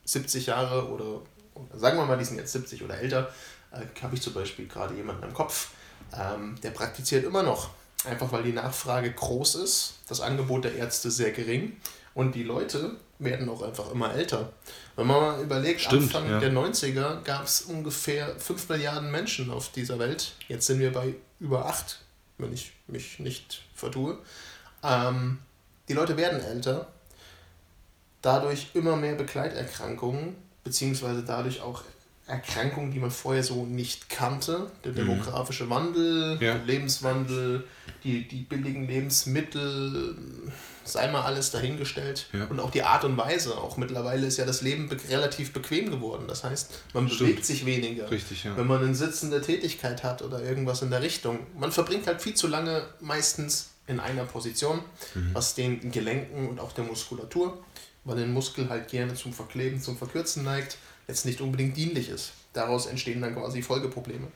70 0.05 0.47
Jahre 0.47 0.87
oder 0.89 1.21
sagen 1.77 1.97
wir 1.97 2.05
mal, 2.05 2.17
die 2.17 2.25
sind 2.25 2.37
jetzt 2.37 2.53
70 2.53 2.83
oder 2.83 2.97
älter, 2.97 3.31
äh, 3.71 3.85
habe 4.01 4.15
ich 4.15 4.21
zum 4.21 4.33
Beispiel 4.33 4.67
gerade 4.67 4.95
jemanden 4.95 5.23
im 5.23 5.33
Kopf, 5.33 5.71
ähm, 6.17 6.55
der 6.63 6.71
praktiziert 6.71 7.25
immer 7.25 7.43
noch. 7.43 7.69
Einfach 8.05 8.31
weil 8.31 8.43
die 8.43 8.51
Nachfrage 8.51 9.11
groß 9.11 9.55
ist, 9.55 9.95
das 10.07 10.19
Angebot 10.19 10.65
der 10.65 10.75
Ärzte 10.75 11.11
sehr 11.11 11.31
gering 11.31 11.77
und 12.13 12.35
die 12.35 12.43
Leute 12.43 12.97
werden 13.19 13.47
auch 13.49 13.61
einfach 13.61 13.91
immer 13.91 14.13
älter. 14.13 14.51
Wenn 14.95 15.07
man 15.07 15.21
mal 15.21 15.41
überlegt, 15.41 15.81
Stimmt, 15.81 16.15
Anfang 16.15 16.29
ja. 16.29 16.39
der 16.39 16.51
90er 16.51 17.23
gab 17.23 17.45
es 17.45 17.61
ungefähr 17.61 18.35
5 18.37 18.69
Milliarden 18.69 19.11
Menschen 19.11 19.49
auf 19.49 19.71
dieser 19.71 19.97
Welt. 19.99 20.33
Jetzt 20.47 20.67
sind 20.67 20.79
wir 20.79 20.93
bei 20.93 21.15
über 21.39 21.65
8, 21.65 21.99
wenn 22.37 22.53
ich 22.53 22.73
mich 22.87 23.19
nicht 23.19 23.63
vertue. 23.73 24.17
Ähm, 24.83 25.39
die 25.89 25.93
Leute 25.93 26.15
werden 26.15 26.41
älter, 26.41 26.87
dadurch 28.21 28.67
immer 28.73 28.95
mehr 28.95 29.15
Begleiterkrankungen, 29.15 30.35
beziehungsweise 30.63 31.23
dadurch 31.23 31.61
auch 31.61 31.83
Erkrankungen, 32.25 32.91
die 32.91 32.99
man 32.99 33.11
vorher 33.11 33.43
so 33.43 33.65
nicht 33.65 34.09
kannte. 34.09 34.71
Der 34.83 34.91
mhm. 34.91 34.97
demografische 34.97 35.69
Wandel, 35.69 36.33
ja. 36.33 36.53
der 36.53 36.65
Lebenswandel, 36.65 37.65
die, 38.03 38.27
die 38.27 38.41
billigen 38.41 38.87
Lebensmittel, 38.87 40.15
sei 40.83 41.07
mal 41.07 41.21
alles 41.21 41.51
dahingestellt. 41.51 42.27
Ja. 42.33 42.45
Und 42.45 42.59
auch 42.59 42.71
die 42.71 42.83
Art 42.83 43.03
und 43.03 43.17
Weise. 43.17 43.57
Auch 43.57 43.77
mittlerweile 43.77 44.27
ist 44.27 44.37
ja 44.37 44.45
das 44.45 44.61
Leben 44.61 44.89
be 44.89 44.97
relativ 45.09 45.53
bequem 45.53 45.89
geworden. 45.89 46.25
Das 46.27 46.43
heißt, 46.43 46.71
man 46.93 47.07
Stimmt. 47.07 47.19
bewegt 47.19 47.45
sich 47.45 47.65
weniger. 47.65 48.09
Richtig, 48.11 48.43
ja. 48.43 48.55
Wenn 48.57 48.67
man 48.67 48.83
eine 48.83 48.95
sitzende 48.95 49.41
Tätigkeit 49.41 50.03
hat 50.03 50.21
oder 50.21 50.41
irgendwas 50.41 50.81
in 50.81 50.89
der 50.89 51.01
Richtung. 51.01 51.39
Man 51.57 51.71
verbringt 51.71 52.07
halt 52.07 52.21
viel 52.21 52.33
zu 52.33 52.47
lange 52.47 52.85
meistens 52.99 53.69
in 53.87 53.99
einer 53.99 54.25
Position, 54.25 54.81
mhm. 55.13 55.31
was 55.33 55.55
den 55.55 55.91
Gelenken 55.91 56.47
und 56.47 56.59
auch 56.59 56.71
der 56.71 56.85
Muskulatur, 56.85 57.63
weil 58.05 58.17
den 58.17 58.33
Muskel 58.33 58.69
halt 58.69 58.87
gerne 58.89 59.13
zum 59.13 59.33
Verkleben, 59.33 59.81
zum 59.81 59.97
Verkürzen 59.97 60.43
neigt 60.43 60.77
jetzt 61.07 61.25
nicht 61.25 61.41
unbedingt 61.41 61.75
dienlich 61.75 62.09
ist. 62.09 62.31
Daraus 62.53 62.85
entstehen 62.85 63.21
dann 63.21 63.35
quasi 63.35 63.61
Folgeprobleme. 63.61 64.27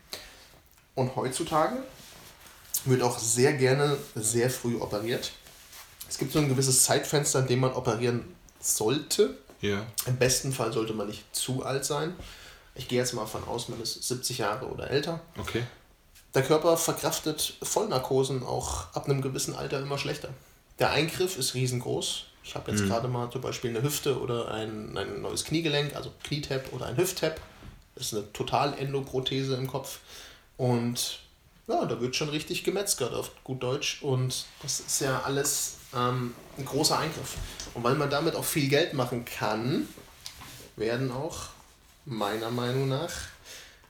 Und 0.96 1.16
heutzutage 1.16 1.78
wird 2.86 3.02
auch 3.02 3.20
sehr 3.20 3.54
gerne 3.54 3.98
sehr 4.16 4.50
früh 4.50 4.76
operiert. 4.78 5.32
Es 6.10 6.18
gibt 6.18 6.34
so 6.34 6.40
ein 6.40 6.50
gewisses 6.50 6.84
Zeitfenster, 6.84 7.40
in 7.40 7.48
dem 7.48 7.60
man 7.60 7.74
operieren 7.74 8.24
sollte. 8.60 9.38
Ja. 9.62 9.86
Im 10.06 10.18
besten 10.18 10.52
Fall 10.54 10.72
sollte 10.72 10.94
man 10.94 11.08
nicht 11.08 11.24
zu 11.36 11.64
alt 11.64 11.86
sein. 11.86 12.16
Ich 12.76 12.88
gehe 12.88 13.00
jetzt 13.00 13.14
mal 13.14 13.26
von 13.26 13.44
aus, 13.46 13.70
man 13.70 13.82
ist 13.82 14.04
70 14.04 14.38
Jahre 14.40 14.68
oder 14.68 14.90
älter. 14.90 15.20
Okay. 15.38 15.64
Der 16.36 16.44
Körper 16.44 16.78
verkraftet 16.78 17.58
Vollnarkosen 17.64 18.44
auch 18.44 18.94
ab 18.94 19.06
einem 19.06 19.22
gewissen 19.22 19.56
Alter 19.56 19.80
immer 19.80 19.98
schlechter. 19.98 20.30
Der 20.78 20.92
Eingriff 20.92 21.38
ist 21.38 21.56
riesengroß. 21.56 22.26
Ich 22.44 22.56
habe 22.56 22.72
jetzt 22.72 22.82
mhm. 22.82 22.90
gerade 22.90 23.08
mal 23.08 23.30
zum 23.32 23.42
Beispiel 23.42 23.72
eine 23.72 23.82
Hüfte 23.82 24.20
oder 24.20 24.52
ein, 24.52 24.96
ein 24.98 25.22
neues 25.22 25.44
Kniegelenk, 25.44 25.96
also 25.96 26.12
Knietap 26.24 26.72
oder 26.74 26.86
ein 26.86 26.98
Hüfttap. 26.98 27.42
Das 27.96 28.08
ist 28.08 28.14
eine 28.14 28.32
Total-Endoprothese 28.32 29.56
im 29.56 29.68
Kopf. 29.68 30.00
Und 30.56 31.20
ja, 31.68 31.86
da 31.86 32.00
wird 32.00 32.16
schon 32.16 32.30
richtig 32.30 32.64
gemetzgert 32.64 33.14
auf 33.14 33.32
gut 33.44 33.64
Deutsch. 33.64 34.04
Und 34.04 34.46
das 34.62 34.80
ist 34.80 35.02
ja 35.02 35.24
alles 35.24 35.77
ähm, 35.96 36.34
ein 36.58 36.66
großer 36.66 37.00
Eingriff. 37.00 37.38
Und 37.74 37.84
weil 37.84 37.96
man 37.96 38.10
damit 38.10 38.36
auch 38.36 38.46
viel 38.46 38.70
Geld 38.70 38.94
machen 38.94 39.26
kann, 39.26 39.88
werden 40.76 41.12
auch 41.12 41.50
meiner 42.06 42.52
Meinung 42.52 42.88
nach 42.88 43.12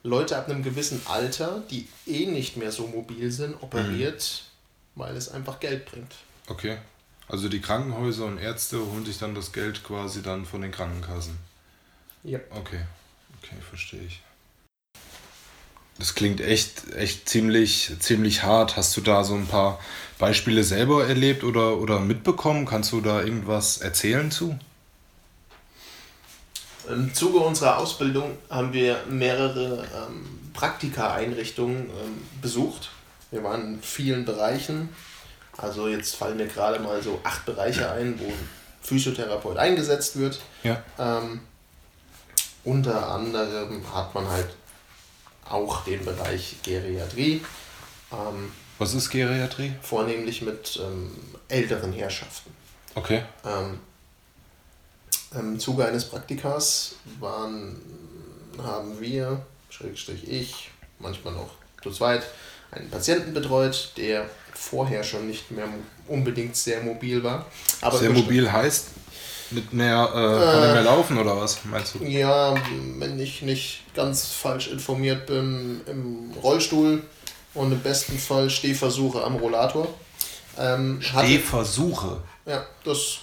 Leute 0.02 0.36
ab 0.36 0.48
einem 0.48 0.62
gewissen 0.62 1.00
Alter, 1.06 1.62
die 1.70 1.88
eh 2.06 2.26
nicht 2.26 2.56
mehr 2.56 2.72
so 2.72 2.86
mobil 2.86 3.30
sind, 3.30 3.62
operiert, 3.62 4.42
mhm. 4.94 5.00
weil 5.00 5.16
es 5.16 5.30
einfach 5.30 5.60
Geld 5.60 5.86
bringt. 5.86 6.14
Okay. 6.46 6.78
Also 7.28 7.50
die 7.50 7.60
Krankenhäuser 7.60 8.24
und 8.24 8.38
Ärzte 8.38 8.78
holen 8.78 9.04
sich 9.04 9.18
dann 9.18 9.34
das 9.34 9.52
Geld 9.52 9.84
quasi 9.84 10.22
dann 10.22 10.46
von 10.46 10.62
den 10.62 10.72
Krankenkassen. 10.72 11.36
Ja. 12.24 12.38
Okay, 12.50 12.80
okay, 13.38 13.56
verstehe 13.68 14.00
ich. 14.02 14.22
Das 15.98 16.14
klingt 16.14 16.40
echt, 16.40 16.94
echt 16.94 17.28
ziemlich, 17.28 17.92
ziemlich 17.98 18.42
hart. 18.42 18.76
Hast 18.76 18.96
du 18.96 19.00
da 19.00 19.24
so 19.24 19.34
ein 19.34 19.46
paar 19.46 19.80
Beispiele 20.18 20.62
selber 20.62 21.06
erlebt 21.06 21.42
oder, 21.44 21.78
oder 21.78 21.98
mitbekommen? 21.98 22.66
Kannst 22.66 22.92
du 22.92 23.00
da 23.00 23.22
irgendwas 23.22 23.78
erzählen 23.78 24.30
zu? 24.30 24.58
Im 26.88 27.12
Zuge 27.12 27.38
unserer 27.38 27.78
Ausbildung 27.78 28.38
haben 28.48 28.72
wir 28.72 29.02
mehrere 29.08 29.84
ähm, 29.94 30.52
Praktika-Einrichtungen 30.54 31.90
ähm, 31.90 32.22
besucht. 32.40 32.90
Wir 33.30 33.42
waren 33.42 33.74
in 33.74 33.82
vielen 33.82 34.24
Bereichen 34.24 34.88
also 35.58 35.88
jetzt 35.88 36.14
fallen 36.14 36.36
mir 36.36 36.46
gerade 36.46 36.78
mal 36.78 37.02
so 37.02 37.20
acht 37.24 37.44
Bereiche 37.44 37.90
ein, 37.90 38.18
wo 38.20 38.26
ein 38.26 38.48
Physiotherapeut 38.80 39.56
eingesetzt 39.56 40.16
wird. 40.16 40.40
Ja. 40.62 40.80
Ähm, 40.98 41.40
unter 42.64 43.08
anderem 43.08 43.82
hat 43.92 44.14
man 44.14 44.28
halt 44.28 44.48
auch 45.50 45.84
den 45.84 46.04
Bereich 46.04 46.56
Geriatrie. 46.62 47.42
Ähm, 48.12 48.52
Was 48.78 48.94
ist 48.94 49.10
Geriatrie? 49.10 49.72
Vornehmlich 49.82 50.42
mit 50.42 50.80
ähm, 50.82 51.10
älteren 51.48 51.92
Herrschaften. 51.92 52.50
Okay. 52.94 53.22
Ähm, 53.44 53.78
Im 55.38 55.58
Zuge 55.58 55.86
eines 55.86 56.04
Praktikas 56.04 56.96
waren, 57.20 57.80
haben 58.58 59.00
wir, 59.00 59.44
Schrägstrich 59.70 60.28
ich, 60.28 60.70
manchmal 60.98 61.34
noch 61.34 61.50
zu 61.82 61.90
zweit, 61.90 62.24
einen 62.70 62.90
Patienten 62.90 63.32
betreut, 63.32 63.92
der 63.96 64.28
vorher 64.54 65.04
schon 65.04 65.26
nicht 65.26 65.50
mehr 65.50 65.68
unbedingt 66.08 66.56
sehr 66.56 66.82
mobil 66.82 67.22
war. 67.22 67.46
Aber 67.80 67.98
sehr 67.98 68.10
mobil 68.10 68.50
heißt 68.50 68.88
nicht 69.50 69.72
mehr, 69.72 70.08
äh, 70.10 70.14
kann 70.14 70.60
nicht 70.62 70.72
mehr 70.72 70.82
laufen 70.82 71.18
oder 71.18 71.36
was 71.36 71.64
meinst 71.64 71.94
du? 71.94 72.04
Ja, 72.04 72.54
wenn 72.98 73.18
ich 73.18 73.42
nicht 73.42 73.82
ganz 73.94 74.26
falsch 74.26 74.68
informiert 74.68 75.26
bin, 75.26 75.80
im 75.86 76.32
Rollstuhl 76.42 77.02
und 77.54 77.72
im 77.72 77.80
besten 77.80 78.18
Fall 78.18 78.50
Stehversuche 78.50 79.22
am 79.22 79.36
Rollator. 79.36 79.88
Ähm, 80.58 81.00
Stehversuche? 81.00 82.06
Hatte, 82.06 82.22
ja, 82.46 82.66
das. 82.84 83.18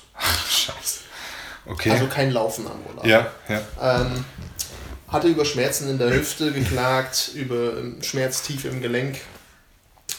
Scheiße. 0.50 1.00
Okay. 1.66 1.92
Also 1.92 2.08
kein 2.08 2.32
Laufen 2.32 2.66
am 2.68 2.80
Rollator. 2.88 3.08
Ja, 3.08 3.32
ja. 3.50 4.02
Ähm, 4.02 4.26
hatte 5.08 5.28
über 5.28 5.46
Schmerzen 5.46 5.90
in 5.90 5.98
der 5.98 6.12
Hüfte 6.14 6.52
geklagt, 6.52 7.32
über 7.34 7.78
ähm, 7.78 8.02
Schmerz 8.02 8.42
tief 8.42 8.66
im 8.66 8.82
Gelenk 8.82 9.20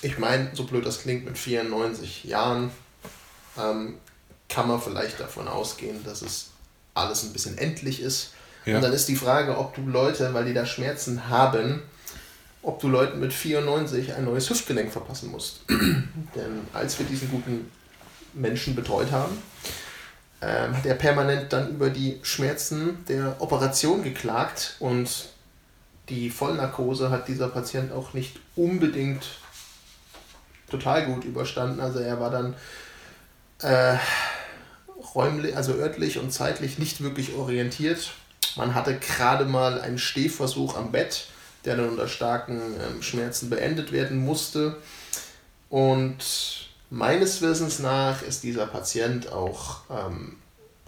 ich 0.02 0.18
meine, 0.18 0.50
so 0.52 0.64
blöd 0.64 0.86
das 0.86 1.02
klingt, 1.02 1.24
mit 1.24 1.38
94 1.38 2.24
Jahren 2.24 2.70
ähm, 3.58 3.94
kann 4.48 4.68
man 4.68 4.80
vielleicht 4.80 5.20
davon 5.20 5.48
ausgehen, 5.48 6.04
dass 6.04 6.22
es 6.22 6.50
alles 6.94 7.24
ein 7.24 7.32
bisschen 7.32 7.58
endlich 7.58 8.00
ist. 8.00 8.32
Ja. 8.64 8.76
Und 8.76 8.82
dann 8.82 8.92
ist 8.92 9.08
die 9.08 9.16
Frage, 9.16 9.58
ob 9.58 9.74
du 9.74 9.86
Leute, 9.86 10.34
weil 10.34 10.44
die 10.44 10.54
da 10.54 10.66
Schmerzen 10.66 11.28
haben, 11.28 11.82
ob 12.62 12.80
du 12.80 12.88
Leuten 12.88 13.20
mit 13.20 13.32
94 13.32 14.14
ein 14.14 14.24
neues 14.24 14.50
Hüftgelenk 14.50 14.92
verpassen 14.92 15.30
musst. 15.30 15.60
Denn 15.68 16.66
als 16.72 16.98
wir 16.98 17.06
diesen 17.06 17.30
guten 17.30 17.70
Menschen 18.34 18.74
betreut 18.74 19.12
haben, 19.12 19.38
ähm, 20.42 20.76
hat 20.76 20.84
er 20.84 20.94
permanent 20.94 21.52
dann 21.52 21.70
über 21.70 21.90
die 21.90 22.18
Schmerzen 22.22 23.04
der 23.08 23.36
Operation 23.38 24.02
geklagt 24.02 24.76
und 24.80 25.28
die 26.08 26.30
Vollnarkose 26.30 27.10
hat 27.10 27.28
dieser 27.28 27.48
Patient 27.48 27.92
auch 27.92 28.12
nicht 28.12 28.38
unbedingt 28.54 29.26
total 30.70 31.06
gut 31.06 31.24
überstanden. 31.24 31.80
Also 31.80 32.00
er 32.00 32.20
war 32.20 32.30
dann 32.30 32.54
äh, 33.62 33.96
räumlich, 35.16 35.56
also 35.56 35.72
örtlich 35.72 36.18
und 36.18 36.30
zeitlich 36.30 36.78
nicht 36.78 37.02
wirklich 37.02 37.34
orientiert. 37.34 38.12
Man 38.54 38.74
hatte 38.74 38.96
gerade 38.98 39.44
mal 39.46 39.80
einen 39.80 39.98
Stehversuch 39.98 40.76
am 40.76 40.92
Bett, 40.92 41.26
der 41.64 41.76
dann 41.76 41.88
unter 41.88 42.06
starken 42.06 42.60
ähm, 42.60 43.02
Schmerzen 43.02 43.50
beendet 43.50 43.90
werden 43.90 44.18
musste. 44.18 44.76
Und 45.68 46.68
meines 46.90 47.42
Wissens 47.42 47.80
nach 47.80 48.22
ist 48.22 48.44
dieser 48.44 48.66
Patient 48.66 49.32
auch 49.32 49.80
ähm, 49.90 50.36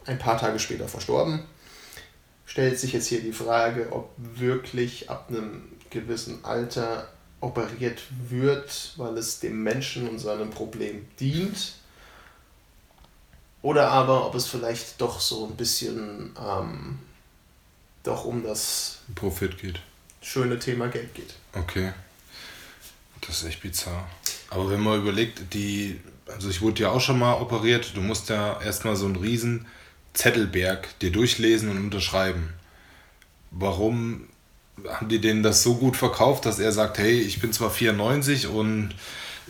ein 0.06 0.18
paar 0.18 0.38
Tage 0.38 0.58
später 0.58 0.86
verstorben. 0.86 1.40
Stellt 2.46 2.78
sich 2.78 2.92
jetzt 2.92 3.06
hier 3.06 3.20
die 3.20 3.32
Frage, 3.32 3.88
ob 3.90 4.10
wirklich 4.16 5.10
ab 5.10 5.26
einem 5.28 5.64
gewissen 5.90 6.44
Alter 6.44 7.08
operiert 7.40 8.02
wird, 8.28 8.94
weil 8.96 9.16
es 9.16 9.40
dem 9.40 9.62
Menschen 9.62 10.08
und 10.08 10.18
seinem 10.18 10.50
Problem 10.50 11.06
dient. 11.20 11.74
Oder 13.62 13.90
aber 13.90 14.26
ob 14.26 14.34
es 14.34 14.46
vielleicht 14.46 15.00
doch 15.00 15.20
so 15.20 15.46
ein 15.46 15.56
bisschen 15.56 16.34
ähm, 16.40 16.98
doch 18.02 18.24
um 18.24 18.42
das 18.42 18.98
Profit 19.14 19.58
geht. 19.58 19.80
Schöne 20.22 20.58
Thema 20.58 20.88
Geld 20.88 21.14
geht. 21.14 21.34
Okay. 21.52 21.92
Das 23.20 23.42
ist 23.42 23.48
echt 23.48 23.62
bizarr. 23.62 24.08
Aber 24.50 24.70
wenn 24.70 24.80
man 24.80 25.00
überlegt, 25.00 25.52
die, 25.52 26.00
also 26.26 26.48
ich 26.48 26.60
wurde 26.60 26.82
ja 26.82 26.90
auch 26.90 27.00
schon 27.00 27.18
mal 27.18 27.34
operiert, 27.34 27.92
du 27.94 28.00
musst 28.00 28.28
ja 28.28 28.60
erstmal 28.60 28.96
so 28.96 29.06
einen 29.06 29.16
riesen 29.16 29.66
Zettelberg 30.14 30.98
dir 31.00 31.12
durchlesen 31.12 31.68
und 31.68 31.78
unterschreiben. 31.78 32.54
Warum 33.50 34.28
haben 34.86 35.08
die 35.08 35.20
denen 35.20 35.42
das 35.42 35.62
so 35.62 35.74
gut 35.74 35.96
verkauft, 35.96 36.46
dass 36.46 36.58
er 36.58 36.72
sagt, 36.72 36.98
hey, 36.98 37.20
ich 37.20 37.40
bin 37.40 37.52
zwar 37.52 37.70
94 37.70 38.46
und 38.46 38.94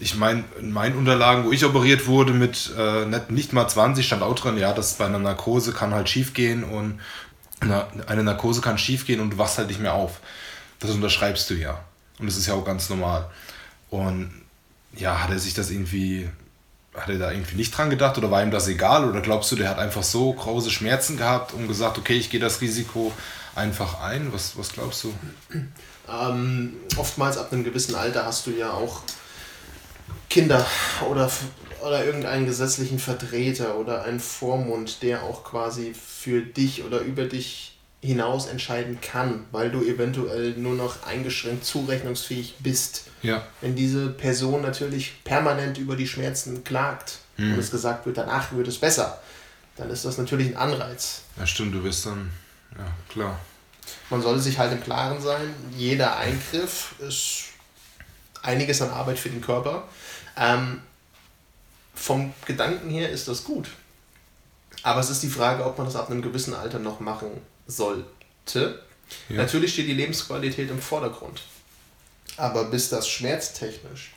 ich 0.00 0.16
meine, 0.16 0.44
in 0.58 0.72
meinen 0.72 0.96
Unterlagen, 0.96 1.44
wo 1.44 1.52
ich 1.52 1.64
operiert 1.64 2.06
wurde, 2.06 2.32
mit 2.32 2.72
äh, 2.76 3.04
nicht, 3.06 3.30
nicht 3.30 3.52
mal 3.52 3.68
20 3.68 4.06
stand 4.06 4.22
auch 4.22 4.34
drin, 4.34 4.58
ja, 4.58 4.72
dass 4.72 4.94
bei 4.94 5.06
einer 5.06 5.18
Narkose 5.18 5.72
kann 5.72 5.94
halt 5.94 6.08
schief 6.08 6.34
gehen 6.34 6.64
und 6.64 7.00
eine, 7.60 7.86
eine 8.06 8.22
Narkose 8.22 8.60
kann 8.60 8.78
schief 8.78 9.06
gehen 9.06 9.20
und 9.20 9.30
du 9.30 9.38
wachst 9.38 9.58
halt 9.58 9.68
nicht 9.68 9.80
mehr 9.80 9.94
auf. 9.94 10.20
Das 10.78 10.90
unterschreibst 10.90 11.50
du 11.50 11.54
ja. 11.54 11.84
Und 12.18 12.26
das 12.26 12.36
ist 12.36 12.46
ja 12.46 12.54
auch 12.54 12.64
ganz 12.64 12.88
normal. 12.88 13.28
Und 13.90 14.30
ja, 14.94 15.22
hat 15.22 15.30
er 15.30 15.38
sich 15.38 15.54
das 15.54 15.70
irgendwie, 15.70 16.28
hat 16.94 17.08
er 17.08 17.18
da 17.18 17.30
irgendwie 17.30 17.56
nicht 17.56 17.76
dran 17.76 17.90
gedacht 17.90 18.18
oder 18.18 18.30
war 18.30 18.42
ihm 18.42 18.50
das 18.50 18.68
egal? 18.68 19.08
Oder 19.08 19.20
glaubst 19.20 19.50
du, 19.50 19.56
der 19.56 19.68
hat 19.68 19.78
einfach 19.78 20.02
so 20.02 20.32
große 20.32 20.70
Schmerzen 20.70 21.16
gehabt 21.16 21.52
und 21.52 21.68
gesagt, 21.68 21.98
okay, 21.98 22.14
ich 22.14 22.30
gehe 22.30 22.40
das 22.40 22.60
Risiko 22.60 23.12
einfach 23.54 24.00
ein? 24.00 24.32
Was, 24.32 24.56
was 24.56 24.72
glaubst 24.72 25.04
du? 25.04 25.14
Ähm, 26.10 26.74
oftmals 26.96 27.36
ab 27.36 27.52
einem 27.52 27.64
gewissen 27.64 27.94
Alter 27.94 28.24
hast 28.24 28.46
du 28.46 28.50
ja 28.50 28.70
auch 28.70 29.02
Kinder 30.28 30.66
oder, 31.08 31.30
oder 31.80 32.04
irgendeinen 32.04 32.46
gesetzlichen 32.46 32.98
Vertreter 32.98 33.76
oder 33.76 34.04
einen 34.04 34.20
Vormund, 34.20 35.02
der 35.02 35.22
auch 35.22 35.44
quasi 35.44 35.94
für 35.94 36.42
dich 36.42 36.84
oder 36.84 37.00
über 37.00 37.24
dich 37.24 37.78
hinaus 38.00 38.46
entscheiden 38.46 39.00
kann, 39.00 39.46
weil 39.50 39.70
du 39.70 39.82
eventuell 39.82 40.52
nur 40.52 40.74
noch 40.74 41.04
eingeschränkt 41.04 41.64
zurechnungsfähig 41.64 42.56
bist. 42.60 43.04
Ja. 43.22 43.44
Wenn 43.60 43.74
diese 43.74 44.08
Person 44.10 44.62
natürlich 44.62 45.24
permanent 45.24 45.78
über 45.78 45.96
die 45.96 46.06
Schmerzen 46.06 46.62
klagt 46.62 47.18
mhm. 47.36 47.54
und 47.54 47.58
es 47.58 47.70
gesagt 47.70 48.06
wird, 48.06 48.16
danach 48.16 48.52
wird 48.52 48.68
es 48.68 48.78
besser, 48.78 49.20
dann 49.76 49.90
ist 49.90 50.04
das 50.04 50.18
natürlich 50.18 50.48
ein 50.48 50.56
Anreiz. 50.56 51.22
Ja, 51.36 51.46
stimmt, 51.46 51.74
du 51.74 51.82
bist 51.82 52.06
dann, 52.06 52.30
ja, 52.76 52.86
klar. 53.08 53.40
Man 54.10 54.22
sollte 54.22 54.42
sich 54.42 54.58
halt 54.58 54.72
im 54.72 54.82
Klaren 54.82 55.20
sein, 55.20 55.52
jeder 55.76 56.18
Eingriff 56.18 56.94
ist 57.00 57.44
einiges 58.42 58.80
an 58.80 58.90
Arbeit 58.90 59.18
für 59.18 59.30
den 59.30 59.40
Körper. 59.40 59.88
Ähm, 60.38 60.80
vom 61.94 62.32
Gedanken 62.46 62.90
her 62.90 63.10
ist 63.10 63.28
das 63.28 63.44
gut. 63.44 63.68
Aber 64.82 65.00
es 65.00 65.10
ist 65.10 65.22
die 65.22 65.28
Frage, 65.28 65.64
ob 65.64 65.76
man 65.76 65.86
das 65.86 65.96
ab 65.96 66.10
einem 66.10 66.22
gewissen 66.22 66.54
Alter 66.54 66.78
noch 66.78 67.00
machen 67.00 67.28
sollte. 67.66 68.06
Ja. 69.28 69.36
Natürlich 69.36 69.72
steht 69.72 69.88
die 69.88 69.94
Lebensqualität 69.94 70.70
im 70.70 70.80
Vordergrund. 70.80 71.42
Aber 72.36 72.64
bis 72.64 72.88
das 72.88 73.08
schmerztechnisch 73.08 74.12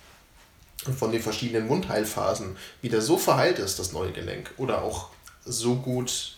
und 0.85 0.97
von 0.97 1.11
den 1.11 1.21
verschiedenen 1.21 1.69
Wundheilphasen 1.69 2.55
wieder 2.81 3.01
so 3.01 3.17
verheilt 3.17 3.59
ist, 3.59 3.79
das 3.79 3.91
neue 3.93 4.11
Gelenk, 4.11 4.51
oder 4.57 4.83
auch 4.83 5.09
so 5.43 5.75
gut 5.75 6.37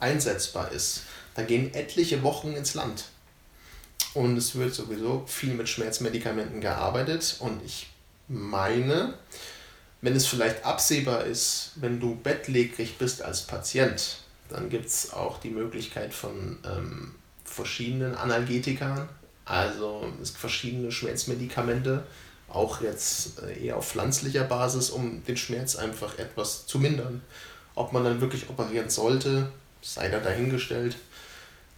einsetzbar 0.00 0.72
ist, 0.72 1.02
da 1.34 1.42
gehen 1.42 1.72
etliche 1.74 2.22
Wochen 2.22 2.52
ins 2.52 2.74
Land. 2.74 3.04
Und 4.14 4.36
es 4.36 4.56
wird 4.56 4.74
sowieso 4.74 5.24
viel 5.26 5.54
mit 5.54 5.68
Schmerzmedikamenten 5.68 6.60
gearbeitet. 6.60 7.36
Und 7.38 7.64
ich 7.64 7.89
meine, 8.30 9.14
wenn 10.00 10.16
es 10.16 10.26
vielleicht 10.26 10.64
absehbar 10.64 11.24
ist, 11.24 11.72
wenn 11.76 12.00
du 12.00 12.14
bettlägerig 12.16 12.96
bist 12.96 13.22
als 13.22 13.42
Patient, 13.42 14.18
dann 14.48 14.70
gibt 14.70 14.86
es 14.86 15.12
auch 15.12 15.38
die 15.38 15.50
Möglichkeit 15.50 16.14
von 16.14 16.58
ähm, 16.64 17.14
verschiedenen 17.44 18.14
Analgetikern, 18.14 19.08
also 19.44 20.10
verschiedene 20.36 20.92
Schmerzmedikamente, 20.92 22.04
auch 22.48 22.80
jetzt 22.80 23.42
äh, 23.42 23.66
eher 23.66 23.76
auf 23.76 23.88
pflanzlicher 23.88 24.44
Basis, 24.44 24.90
um 24.90 25.24
den 25.24 25.36
Schmerz 25.36 25.76
einfach 25.76 26.18
etwas 26.18 26.66
zu 26.66 26.78
mindern. 26.78 27.22
Ob 27.74 27.92
man 27.92 28.04
dann 28.04 28.20
wirklich 28.20 28.48
operieren 28.48 28.90
sollte, 28.90 29.50
sei 29.82 30.08
da 30.08 30.18
dahingestellt. 30.18 30.96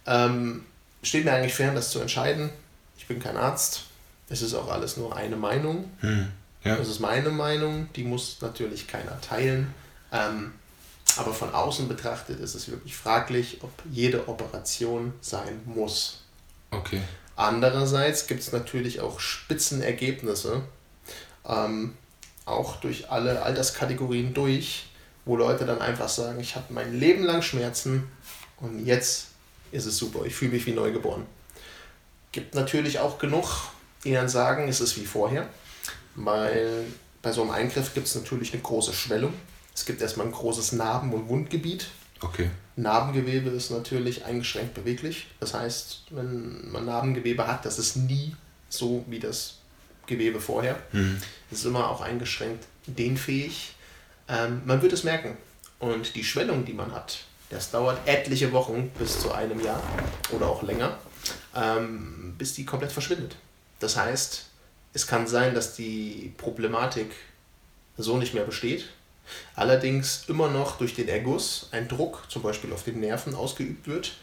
Ähm, 0.05 0.65
steht 1.01 1.25
mir 1.25 1.33
eigentlich 1.33 1.53
fern, 1.53 1.75
das 1.75 1.91
zu 1.91 1.99
entscheiden. 1.99 2.49
Ich 2.97 3.07
bin 3.07 3.19
kein 3.19 3.37
Arzt. 3.37 3.83
Es 4.29 4.41
ist 4.41 4.53
auch 4.53 4.69
alles 4.69 4.97
nur 4.97 5.15
eine 5.15 5.35
Meinung. 5.35 5.91
Hm, 5.99 6.31
ja. 6.63 6.77
Das 6.77 6.87
ist 6.87 6.99
meine 6.99 7.29
Meinung, 7.29 7.89
die 7.95 8.03
muss 8.03 8.37
natürlich 8.41 8.87
keiner 8.87 9.19
teilen. 9.21 9.73
Ähm, 10.11 10.53
aber 11.17 11.33
von 11.33 11.53
außen 11.53 11.87
betrachtet 11.87 12.39
ist 12.39 12.55
es 12.55 12.69
wirklich 12.69 12.95
fraglich, 12.95 13.59
ob 13.61 13.71
jede 13.91 14.27
Operation 14.27 15.13
sein 15.21 15.61
muss. 15.65 16.21
Okay. 16.71 17.01
Andererseits 17.35 18.27
gibt 18.27 18.41
es 18.41 18.51
natürlich 18.51 19.01
auch 19.01 19.19
Spitzenergebnisse, 19.19 20.61
ähm, 21.47 21.95
auch 22.45 22.77
durch 22.77 23.09
alle 23.11 23.41
Alterskategorien 23.43 24.33
durch, 24.33 24.87
wo 25.25 25.35
Leute 25.35 25.65
dann 25.65 25.81
einfach 25.81 26.09
sagen, 26.09 26.39
ich 26.39 26.55
habe 26.55 26.73
mein 26.73 26.99
Leben 26.99 27.23
lang 27.23 27.41
Schmerzen 27.41 28.07
und 28.57 28.85
jetzt 28.85 29.27
ist 29.71 29.85
es 29.85 29.97
super, 29.97 30.25
ich 30.25 30.35
fühle 30.35 30.51
mich 30.51 30.65
wie 30.65 30.73
neugeboren. 30.73 31.25
Gibt 32.31 32.55
natürlich 32.55 32.99
auch 32.99 33.19
genug, 33.19 33.45
die 34.03 34.13
dann 34.13 34.29
sagen, 34.29 34.67
es 34.67 34.81
ist 34.81 34.97
wie 34.97 35.05
vorher, 35.05 35.47
weil 36.15 36.85
bei 37.21 37.31
so 37.31 37.41
einem 37.41 37.51
Eingriff 37.51 37.93
gibt 37.93 38.07
es 38.07 38.15
natürlich 38.15 38.53
eine 38.53 38.61
große 38.61 38.93
Schwellung 38.93 39.33
es 39.73 39.85
gibt 39.85 40.01
erstmal 40.01 40.27
ein 40.27 40.31
großes 40.31 40.73
Narben- 40.73 41.13
und 41.13 41.27
Wundgebiet. 41.29 41.87
Okay. 42.21 42.49
Narbengewebe 42.75 43.49
ist 43.49 43.71
natürlich 43.71 44.25
eingeschränkt 44.25 44.73
beweglich. 44.73 45.27
Das 45.39 45.53
heißt, 45.53 46.03
wenn 46.11 46.71
man 46.71 46.85
Narbengewebe 46.85 47.47
hat, 47.47 47.65
das 47.65 47.79
ist 47.79 47.95
nie 47.95 48.35
so 48.69 49.03
wie 49.07 49.19
das 49.19 49.55
Gewebe 50.05 50.39
vorher. 50.39 50.79
Mhm. 50.91 51.17
Es 51.51 51.59
ist 51.59 51.65
immer 51.65 51.89
auch 51.89 52.01
eingeschränkt 52.01 52.65
dehnfähig. 52.87 53.75
Ähm, 54.27 54.61
man 54.65 54.81
wird 54.81 54.93
es 54.93 55.03
merken. 55.03 55.37
Und 55.79 56.15
die 56.15 56.23
Schwellung, 56.23 56.65
die 56.65 56.73
man 56.73 56.93
hat, 56.93 57.19
das 57.49 57.71
dauert 57.71 58.07
etliche 58.07 58.51
Wochen 58.51 58.89
bis 58.97 59.19
zu 59.19 59.31
einem 59.33 59.59
Jahr 59.59 59.81
oder 60.31 60.47
auch 60.47 60.63
länger, 60.63 60.97
ähm, 61.55 62.35
bis 62.37 62.53
die 62.53 62.65
komplett 62.65 62.91
verschwindet. 62.91 63.35
Das 63.79 63.97
heißt, 63.97 64.45
es 64.93 65.07
kann 65.07 65.27
sein, 65.27 65.55
dass 65.55 65.75
die 65.75 66.33
Problematik 66.37 67.11
so 67.97 68.17
nicht 68.17 68.33
mehr 68.33 68.43
besteht, 68.43 68.89
Allerdings 69.55 70.25
immer 70.27 70.49
noch 70.49 70.77
durch 70.77 70.95
den 70.95 71.07
Erguss 71.07 71.69
ein 71.71 71.87
Druck, 71.87 72.23
zum 72.29 72.41
Beispiel 72.41 72.73
auf 72.73 72.83
den 72.83 72.99
Nerven, 72.99 73.35
ausgeübt 73.35 73.87
wird, 73.87 74.13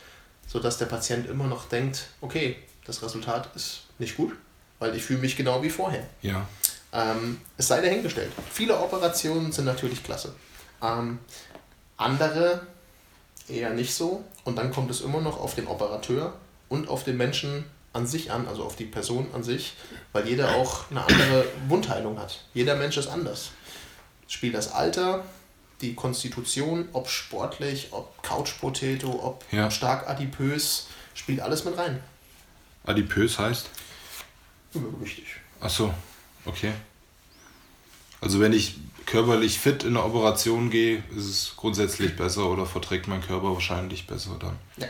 sodass 0.47 0.79
der 0.79 0.87
Patient 0.87 1.29
immer 1.29 1.47
noch 1.47 1.69
denkt, 1.69 2.09
okay, 2.21 2.57
das 2.85 3.03
Resultat 3.03 3.55
ist 3.55 3.83
nicht 3.99 4.17
gut, 4.17 4.35
weil 4.79 4.95
ich 4.97 5.05
fühle 5.05 5.21
mich 5.21 5.37
genau 5.37 5.63
wie 5.63 5.71
vorher. 5.71 6.07
Ja. 6.23 6.47
Ähm, 6.93 7.41
es 7.57 7.69
sei 7.69 7.81
dahingestellt. 7.81 8.33
Viele 8.51 8.79
Operationen 8.79 9.53
sind 9.53 9.65
natürlich 9.65 10.03
klasse. 10.03 10.35
Ähm, 10.83 11.19
andere 11.97 12.67
eher 13.49 13.71
nicht 13.71 13.95
so. 13.95 14.25
Und 14.45 14.57
dann 14.57 14.73
kommt 14.73 14.91
es 14.91 15.03
immer 15.03 15.21
noch 15.21 15.39
auf 15.39 15.55
den 15.55 15.69
Operateur 15.69 16.35
und 16.69 16.89
auf 16.89 17.05
den 17.05 17.17
Menschen 17.17 17.65
an 17.93 18.07
sich 18.07 18.31
an, 18.31 18.47
also 18.47 18.65
auf 18.65 18.77
die 18.77 18.85
Person 18.85 19.29
an 19.35 19.43
sich, 19.43 19.75
weil 20.13 20.29
jeder 20.29 20.55
auch 20.57 20.91
eine 20.91 21.03
andere 21.03 21.45
Wundheilung 21.69 22.19
hat. 22.19 22.45
Jeder 22.55 22.77
Mensch 22.77 22.97
ist 22.97 23.09
anders 23.09 23.51
spielt 24.31 24.55
das 24.55 24.73
Alter, 24.73 25.25
die 25.81 25.95
Konstitution, 25.95 26.89
ob 26.93 27.09
sportlich, 27.09 27.89
ob 27.91 28.23
Couchpotato, 28.23 29.11
ob 29.11 29.45
ja. 29.53 29.71
stark 29.71 30.09
adipös, 30.09 30.87
spielt 31.15 31.41
alles 31.41 31.65
mit 31.65 31.77
rein. 31.77 32.01
Adipös 32.85 33.39
heißt? 33.39 33.69
Übergewichtig. 34.73 35.27
Ach 35.61 35.69
so, 35.69 35.93
okay. 36.45 36.73
Also 38.21 38.41
wenn 38.41 38.53
ich 38.53 38.79
körperlich 39.05 39.59
fit 39.59 39.83
in 39.83 39.97
eine 39.97 40.05
Operation 40.05 40.71
gehe, 40.71 41.03
ist 41.17 41.25
es 41.25 41.55
grundsätzlich 41.57 42.15
besser 42.17 42.47
oder 42.47 42.67
verträgt 42.67 43.09
mein 43.09 43.23
Körper 43.23 43.53
wahrscheinlich 43.53 44.07
besser 44.07 44.37
dann. 44.39 44.57
Ja. 44.77 44.87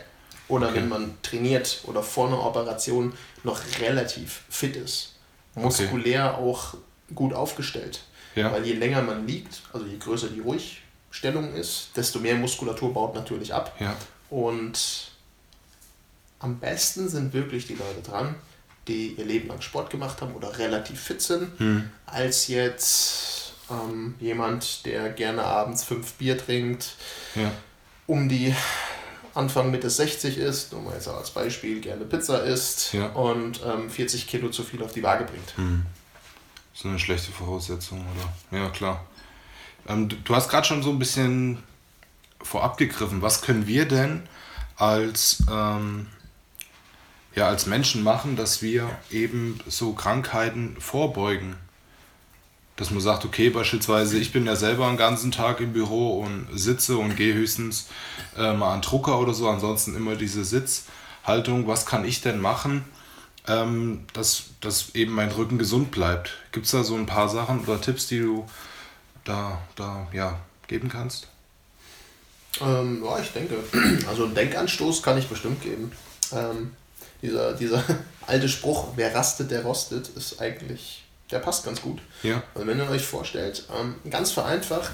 Oder 0.51 0.69
okay. 0.69 0.77
wenn 0.77 0.89
man 0.89 1.15
trainiert 1.23 1.81
oder 1.85 2.03
vor 2.03 2.27
einer 2.27 2.45
Operation 2.45 3.13
noch 3.45 3.61
relativ 3.81 4.43
fit 4.49 4.77
ist. 4.77 5.15
Muskulär 5.55 6.35
okay. 6.35 6.43
auch 6.43 6.75
gut 7.15 7.33
aufgestellt. 7.33 8.03
Ja. 8.35 8.53
Weil 8.53 8.65
je 8.65 8.75
länger 8.75 9.03
man 9.03 9.27
liegt, 9.27 9.63
also 9.73 9.87
je 9.87 9.97
größer 9.99 10.29
die 10.29 10.41
Ruhigstellung 10.41 11.55
ist, 11.55 11.91
desto 11.97 12.19
mehr 12.19 12.37
Muskulatur 12.37 12.93
baut 12.93 13.15
natürlich 13.15 13.53
ab. 13.53 13.75
Ja. 13.81 13.97
Und 14.29 15.11
am 16.39 16.59
besten 16.59 17.09
sind 17.09 17.33
wirklich 17.33 17.67
die 17.67 17.75
Leute 17.75 18.03
dran, 18.03 18.35
die 18.89 19.15
ihr 19.15 19.25
Leben 19.25 19.49
lang 19.49 19.61
Sport 19.61 19.91
gemacht 19.91 20.21
haben 20.21 20.35
oder 20.35 20.59
relativ 20.59 21.01
fit 21.01 21.21
sind, 21.21 21.59
hm. 21.59 21.91
als 22.07 22.49
jetzt 22.49 23.53
ähm, 23.71 24.15
jemand, 24.21 24.87
der 24.87 25.11
gerne 25.11 25.45
abends 25.45 25.85
fünf 25.85 26.15
Bier 26.15 26.39
trinkt, 26.39 26.95
ja. 27.35 27.51
um 28.07 28.29
die 28.29 28.55
Anfang 29.35 29.71
Mitte 29.71 29.88
60 29.88 30.38
ist, 30.38 30.73
nur 30.73 30.83
mal 30.83 30.95
jetzt 30.95 31.09
als 31.09 31.31
Beispiel, 31.31 31.81
gerne 31.81 32.05
Pizza 32.05 32.43
isst 32.45 32.93
ja. 32.93 33.07
und 33.09 33.61
ähm, 33.64 33.88
40 33.90 34.27
Kilo 34.27 34.51
zu 34.51 34.62
viel 34.62 34.83
auf 34.83 34.93
die 34.93 35.03
Waage 35.03 35.25
bringt. 35.25 35.57
Hm 35.57 35.87
so 36.81 36.88
eine 36.88 36.99
schlechte 36.99 37.31
Voraussetzung, 37.31 38.05
oder? 38.14 38.59
Ja, 38.59 38.71
klar. 38.71 39.05
Ähm, 39.87 40.09
du, 40.09 40.16
du, 40.16 40.35
hast 40.35 40.49
gerade 40.49 40.66
schon 40.66 40.83
so 40.83 40.90
ein 40.90 40.99
bisschen 40.99 41.62
vorab 42.40 42.79
gegriffen. 42.79 43.23
Was 43.23 43.43
können 43.43 43.66
wir 43.66 43.87
denn 43.87 44.23
als, 44.77 45.43
ähm, 45.51 46.07
ja, 47.35 47.49
als 47.49 47.66
Menschen 47.66 48.03
machen, 48.03 48.37
dass 48.37 48.62
wir 48.62 48.90
eben 49.11 49.61
so 49.66 49.93
Krankheiten 49.93 50.77
vorbeugen? 50.81 51.57
Dass 52.81 52.90
man 52.90 53.01
sagt, 53.01 53.25
okay, 53.25 53.51
beispielsweise, 53.51 54.19
ich 54.19 54.33
bin 54.33 54.47
ja 54.47 54.57
selber 54.57 54.88
einen 54.88 54.97
ganzen 54.97 55.31
Tag 55.31 55.61
im 55.61 55.73
Büro 55.73 56.19
und 56.21 56.49
sitze 56.53 56.97
und 56.97 57.14
gehe 57.14 57.35
höchstens 57.35 57.87
äh, 58.37 58.53
mal 58.53 58.75
an 58.75 58.83
Drucker 58.83 59.21
oder 59.21 59.35
so, 59.35 59.49
ansonsten 59.49 59.95
immer 59.95 60.16
diese 60.16 60.45
Sitzhaltung. 60.45 61.69
Was 61.69 61.87
kann 61.87 62.05
ich 62.05 62.23
denn 62.23 62.40
machen? 62.40 62.85
ähm, 63.49 64.07
dass, 64.12 64.45
dass 64.61 64.95
eben 64.95 65.12
mein 65.12 65.31
Rücken 65.31 65.59
gesund 65.59 65.90
bleibt. 65.90 66.38
Gibt 66.53 66.66
es 66.66 66.73
da 66.73 66.85
so 66.85 66.95
ein 66.95 67.07
paar 67.07 67.29
Sachen 67.29 67.61
oder 67.61 67.81
Tipps, 67.81 68.07
die 68.07 68.21
du 68.21 68.47
da, 69.25 69.61
da 69.77 70.07
ja, 70.12 70.40
geben 70.69 70.88
kannst? 70.88 71.29
Ähm, 72.61 73.03
ja, 73.05 73.19
ich 73.19 73.33
denke. 73.33 73.57
Also 74.09 74.25
einen 74.25 74.35
Denkanstoß 74.35 75.03
kann 75.03 75.19
ich 75.19 75.29
bestimmt 75.29 75.62
geben. 75.62 75.93
Ähm, 76.33 76.73
dieser, 77.23 77.55
dieser 77.55 77.83
alte 78.27 78.49
Spruch, 78.49 78.88
wer 78.97 79.14
rastet, 79.14 79.51
der 79.51 79.62
rostet, 79.62 80.09
ist 80.09 80.40
eigentlich 80.40 81.05
der 81.31 81.38
passt 81.38 81.64
ganz 81.64 81.81
gut. 81.81 82.01
Ja. 82.23 82.43
Also 82.55 82.66
wenn 82.66 82.79
ihr 82.79 82.88
euch 82.90 83.05
vorstellt, 83.05 83.64
ähm, 83.79 83.95
ganz 84.11 84.33
vereinfacht, 84.33 84.90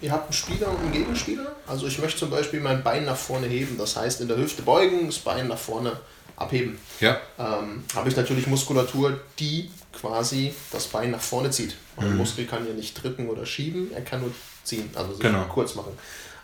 ihr 0.00 0.12
habt 0.12 0.24
einen 0.24 0.32
Spieler 0.32 0.68
und 0.68 0.78
einen 0.80 0.92
Gegenspieler. 0.92 1.54
Also 1.66 1.86
ich 1.86 1.98
möchte 1.98 2.18
zum 2.20 2.30
Beispiel 2.30 2.60
mein 2.60 2.82
Bein 2.82 3.04
nach 3.04 3.16
vorne 3.16 3.46
heben, 3.46 3.76
das 3.78 3.96
heißt 3.96 4.20
in 4.20 4.28
der 4.28 4.36
Hüfte 4.36 4.62
beugen, 4.62 5.06
das 5.06 5.18
Bein 5.18 5.48
nach 5.48 5.58
vorne 5.58 5.98
abheben. 6.36 6.78
Ja. 7.00 7.18
Ähm, 7.38 7.84
habe 7.94 8.08
ich 8.08 8.16
natürlich 8.16 8.46
Muskulatur, 8.46 9.20
die 9.38 9.70
quasi 9.92 10.54
das 10.70 10.86
Bein 10.86 11.10
nach 11.10 11.20
vorne 11.20 11.50
zieht. 11.50 11.74
Ein 11.96 12.16
Muskel 12.16 12.46
kann 12.46 12.66
ja 12.66 12.72
nicht 12.72 13.02
drücken 13.02 13.28
oder 13.28 13.44
schieben, 13.44 13.90
er 13.92 14.02
kann 14.02 14.20
nur 14.20 14.30
ziehen, 14.62 14.88
also 14.94 15.12
sich 15.12 15.20
Genau. 15.20 15.44
kurz 15.46 15.74
machen. 15.74 15.92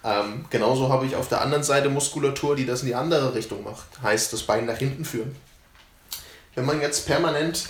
Ähm, 0.03 0.45
genauso 0.51 0.89
habe 0.89 1.07
ich 1.07 1.15
auf 1.15 1.29
der 1.29 1.41
anderen 1.41 1.63
Seite 1.63 1.89
Muskulatur, 1.89 2.57
die 2.57 2.67
das 2.67 2.81
in 2.83 2.89
die 2.89 2.95
andere 2.95 3.35
Richtung 3.35 3.63
macht. 3.63 3.85
Heißt, 4.03 4.33
das 4.33 4.43
Bein 4.43 4.67
nach 4.67 4.77
hinten 4.77 5.05
führen. 5.05 5.35
Wenn 6.57 6.67
man 6.67 6.81
jetzt 6.81 7.07
permanent 7.07 7.67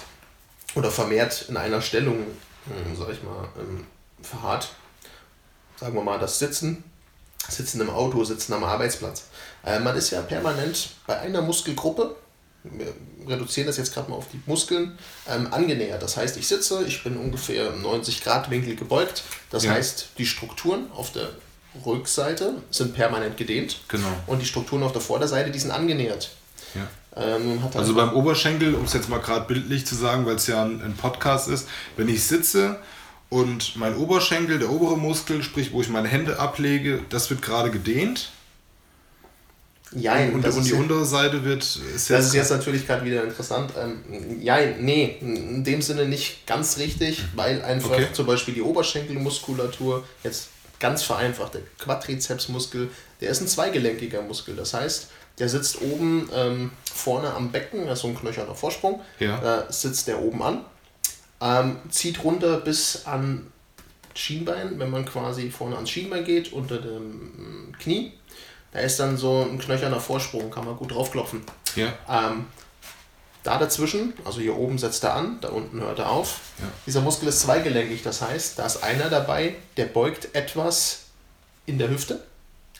oder 0.74 0.90
vermehrt 0.90 1.46
in 1.48 1.56
einer 1.56 1.80
Stellung, 1.82 2.16
hm, 2.66 2.96
sag 2.98 3.10
ich 3.10 3.22
mal, 3.22 3.48
ähm, 3.58 3.86
verharrt, 4.22 4.68
sagen 5.78 5.94
wir 5.94 6.02
mal 6.02 6.18
das 6.18 6.38
Sitzen, 6.38 6.82
Sitzen 7.48 7.80
im 7.82 7.90
Auto, 7.90 8.24
Sitzen 8.24 8.52
am 8.54 8.64
Arbeitsplatz. 8.64 9.24
Äh, 9.64 9.78
man 9.80 9.96
ist 9.96 10.10
ja 10.10 10.22
permanent 10.22 10.90
bei 11.06 11.18
einer 11.20 11.42
Muskelgruppe, 11.42 12.16
wir 12.62 12.94
reduzieren 13.28 13.66
das 13.66 13.76
jetzt 13.76 13.92
gerade 13.92 14.10
mal 14.10 14.16
auf 14.16 14.28
die 14.32 14.40
Muskeln, 14.46 14.98
ähm, 15.28 15.52
angenähert. 15.52 16.02
Das 16.02 16.16
heißt, 16.16 16.38
ich 16.38 16.48
sitze, 16.48 16.82
ich 16.86 17.04
bin 17.04 17.18
ungefähr 17.18 17.68
im 17.74 17.82
90 17.82 18.24
Grad 18.24 18.48
Winkel 18.48 18.74
gebeugt. 18.76 19.22
Das 19.50 19.64
Ja. 19.64 19.72
heißt, 19.72 20.08
die 20.16 20.24
Strukturen 20.24 20.90
auf 20.92 21.12
der 21.12 21.28
Rückseite 21.84 22.54
sind 22.70 22.94
permanent 22.94 23.36
gedehnt 23.36 23.80
Genau. 23.88 24.08
und 24.26 24.38
die 24.40 24.46
Strukturen 24.46 24.82
auf 24.82 24.92
der 24.92 25.02
Vorderseite, 25.02 25.50
die 25.50 25.58
sind 25.58 25.72
angenähert. 25.72 26.30
Ja. 26.74 26.88
Ähm, 27.16 27.60
Also 27.74 27.94
beim 27.94 28.12
Oberschenkel, 28.12 28.74
um 28.74 28.84
es 28.84 28.92
jetzt 28.92 29.08
mal 29.08 29.20
gerade 29.20 29.46
bildlich 29.46 29.86
zu 29.86 29.94
sagen, 29.94 30.26
weil 30.26 30.36
es 30.36 30.46
ja 30.46 30.64
ein, 30.64 30.82
ein 30.82 30.94
Podcast 30.96 31.48
ist, 31.48 31.68
wenn 31.96 32.08
ich 32.08 32.24
sitze 32.24 32.78
und 33.30 33.76
mein 33.76 33.96
Oberschenkel, 33.96 34.58
der 34.58 34.70
obere 34.70 34.96
Muskel, 34.98 35.42
sprich 35.42 35.72
wo 35.72 35.80
ich 35.80 35.88
meine 35.88 36.08
Hände 36.08 36.38
ablege, 36.38 37.00
das 37.10 37.30
wird 37.30 37.40
gerade 37.42 37.70
gedehnt 37.70 38.30
Jein, 39.96 40.32
und, 40.34 40.44
und 40.44 40.64
die 40.66 40.70
ja- 40.70 40.76
untere 40.76 41.04
Seite 41.04 41.44
wird 41.44 41.62
ist 41.62 42.10
Das 42.10 42.26
ist 42.26 42.34
jetzt 42.34 42.50
natürlich 42.50 42.84
gerade 42.86 43.04
wieder 43.04 43.22
interessant. 43.22 43.72
Ähm, 43.80 44.40
ja, 44.40 44.56
nee, 44.80 45.18
in 45.20 45.62
dem 45.62 45.82
Sinne 45.82 46.06
nicht 46.06 46.46
ganz 46.48 46.78
richtig, 46.78 47.22
weil 47.36 47.62
einfach 47.62 47.90
Okay. 47.90 48.08
zum 48.12 48.26
Beispiel 48.26 48.54
die 48.54 48.62
Oberschenkelmuskulatur, 48.62 50.04
jetzt 50.24 50.48
ganz 50.80 51.04
vereinfacht, 51.04 51.54
der 51.54 51.60
Quadrizepsmuskel, 51.78 52.88
der 53.20 53.30
ist 53.30 53.40
ein 53.40 53.46
zweigelenkiger 53.46 54.22
Muskel. 54.22 54.56
Das 54.56 54.74
heißt, 54.74 55.10
der 55.38 55.48
sitzt 55.48 55.80
oben 55.82 56.28
ähm, 56.34 56.70
vorne 56.92 57.32
am 57.34 57.50
Becken, 57.50 57.86
das 57.86 57.98
ist 57.98 58.02
so 58.02 58.08
ein 58.08 58.18
knöcherner 58.18 58.54
Vorsprung, 58.54 59.00
Ja. 59.18 59.38
da 59.38 59.72
sitzt 59.72 60.06
der 60.08 60.20
oben 60.22 60.42
an, 60.42 60.64
ähm, 61.40 61.76
zieht 61.90 62.22
runter 62.22 62.60
bis 62.60 63.06
an 63.06 63.50
Schienbein, 64.14 64.78
wenn 64.78 64.90
man 64.90 65.04
quasi 65.04 65.50
vorne 65.50 65.74
ans 65.76 65.90
Schienbein 65.90 66.24
geht, 66.24 66.52
unter 66.52 66.78
dem 66.78 67.68
mm, 67.70 67.72
Knie. 67.80 68.12
Da 68.72 68.80
ist 68.80 68.98
dann 69.00 69.16
so 69.16 69.42
ein 69.42 69.58
knöcherner 69.58 70.00
Vorsprung, 70.00 70.50
kann 70.50 70.64
man 70.64 70.76
gut 70.76 70.92
draufklopfen. 70.92 71.42
ja 71.76 71.92
Ähm, 72.08 72.46
da 73.42 73.58
dazwischen, 73.58 74.14
also 74.24 74.40
hier 74.40 74.56
oben 74.56 74.78
setzt 74.78 75.04
er 75.04 75.14
an, 75.14 75.38
da 75.40 75.48
unten 75.50 75.80
hört 75.80 75.98
er 75.98 76.10
auf. 76.10 76.40
Ja. 76.58 76.64
Dieser 76.86 77.00
Muskel 77.02 77.28
ist 77.28 77.40
zweigelenkig, 77.40 78.02
das 78.02 78.22
heißt, 78.22 78.58
da 78.58 78.64
ist 78.66 78.82
einer 78.82 79.10
dabei, 79.10 79.56
der 79.76 79.84
beugt 79.86 80.34
etwas 80.34 81.00
in 81.66 81.78
der 81.78 81.90
Hüfte. 81.90 82.22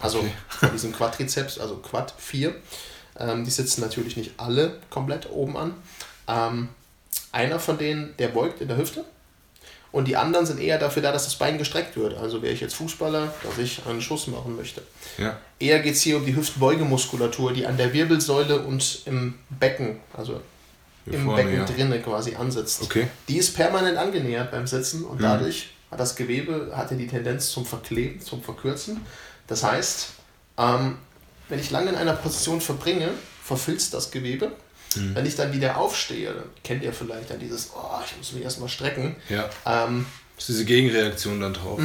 Also 0.05 0.19
Okay. 0.19 0.33
von 0.49 0.71
diesem 0.73 0.93
Quadrizeps, 0.93 1.59
also 1.59 1.77
Quad 1.77 2.15
4. 2.17 2.55
Ähm, 3.19 3.45
die 3.45 3.51
sitzen 3.51 3.81
natürlich 3.81 4.17
nicht 4.17 4.33
alle 4.39 4.79
komplett 4.91 5.31
oben 5.31 5.57
an. 5.57 5.75
Ähm, 6.29 6.69
einer 7.33 7.59
von 7.59 7.79
denen, 7.79 8.15
der 8.19 8.29
beugt 8.29 8.61
in 8.61 8.69
der 8.69 8.77
Hüfte. 8.77 9.05
Und 9.93 10.09
die 10.09 10.17
anderen 10.17 10.45
sind 10.45 10.61
eher 10.61 10.79
dafür 10.79 11.03
da, 11.03 11.13
dass 11.13 11.25
das 11.25 11.37
Bein 11.37 11.57
gestreckt 11.57 11.97
wird. 11.97 12.17
Also 12.19 12.43
wäre 12.43 12.53
ich 12.53 12.61
jetzt 12.61 12.75
Fußballer, 12.75 13.33
dass 13.45 13.59
ich 13.59 13.87
einen 13.87 14.03
Schuss 14.03 14.27
machen 14.27 14.57
möchte. 14.57 14.83
ja 15.19 15.39
Eher 15.61 15.79
geht 15.79 15.95
es 15.95 16.03
hier 16.03 16.17
um 16.17 16.27
die 16.27 16.35
Hüftbeugemuskulatur, 16.35 17.53
die 17.53 17.65
an 17.65 17.77
der 17.77 17.93
Wirbelsäule 17.93 18.59
und 18.63 19.03
im 19.07 19.35
Becken, 19.51 20.01
also 20.13 20.41
Hier 21.05 21.15
im 21.15 21.25
vorne, 21.27 21.45
Becken 21.45 21.59
ja. 21.59 21.65
drinne 21.65 22.01
quasi 22.01 22.35
ansitzt. 22.35 22.83
Okay. 22.83 23.07
Die 23.29 23.37
ist 23.37 23.55
permanent 23.55 23.97
angenähert 23.97 24.51
beim 24.51 24.67
Sitzen 24.67 25.05
und 25.05 25.19
Mhm. 25.19 25.23
dadurch 25.23 25.69
hat 25.93 26.01
das 26.01 26.17
Gewebe 26.17 26.73
hatte 26.75 26.97
die 26.97 27.07
Tendenz 27.07 27.51
zum 27.53 27.65
Verkleben, 27.65 28.21
zum 28.21 28.43
Verkürzen. 28.43 29.01
Das 29.47 29.63
heißt, 29.63 30.09
ähm, 30.59 30.99
wenn 31.49 31.59
ich 31.59 31.71
lange 31.71 31.91
in 31.91 31.97
einer 31.97 32.15
Position 32.15 32.61
verbringe, 32.61 33.11
verfilzt 33.43 33.93
das 33.95 34.11
Gewebe. 34.11 34.53
Mhm. 34.97 35.15
Wenn 35.15 35.27
ich 35.27 35.37
dann 35.37 35.53
wieder 35.53 35.77
aufstehe, 35.77 36.33
dann 36.33 36.45
kennt 36.63 36.83
ihr 36.83 36.93
vielleicht 36.93 37.31
dann 37.31 37.39
dieses, 37.39 37.71
oh, 37.75 37.99
ich 38.07 38.17
muss 38.17 38.33
mich 38.33 38.43
erstmal 38.45 38.69
strecken. 38.69 39.17
Ja. 39.29 39.51
Ähm, 39.67 40.07
Das 40.37 40.45
ist 40.45 40.49
diese 40.57 40.65
Gegenreaktion 40.65 41.41
dann 41.41 41.53
drauf. 41.53 41.81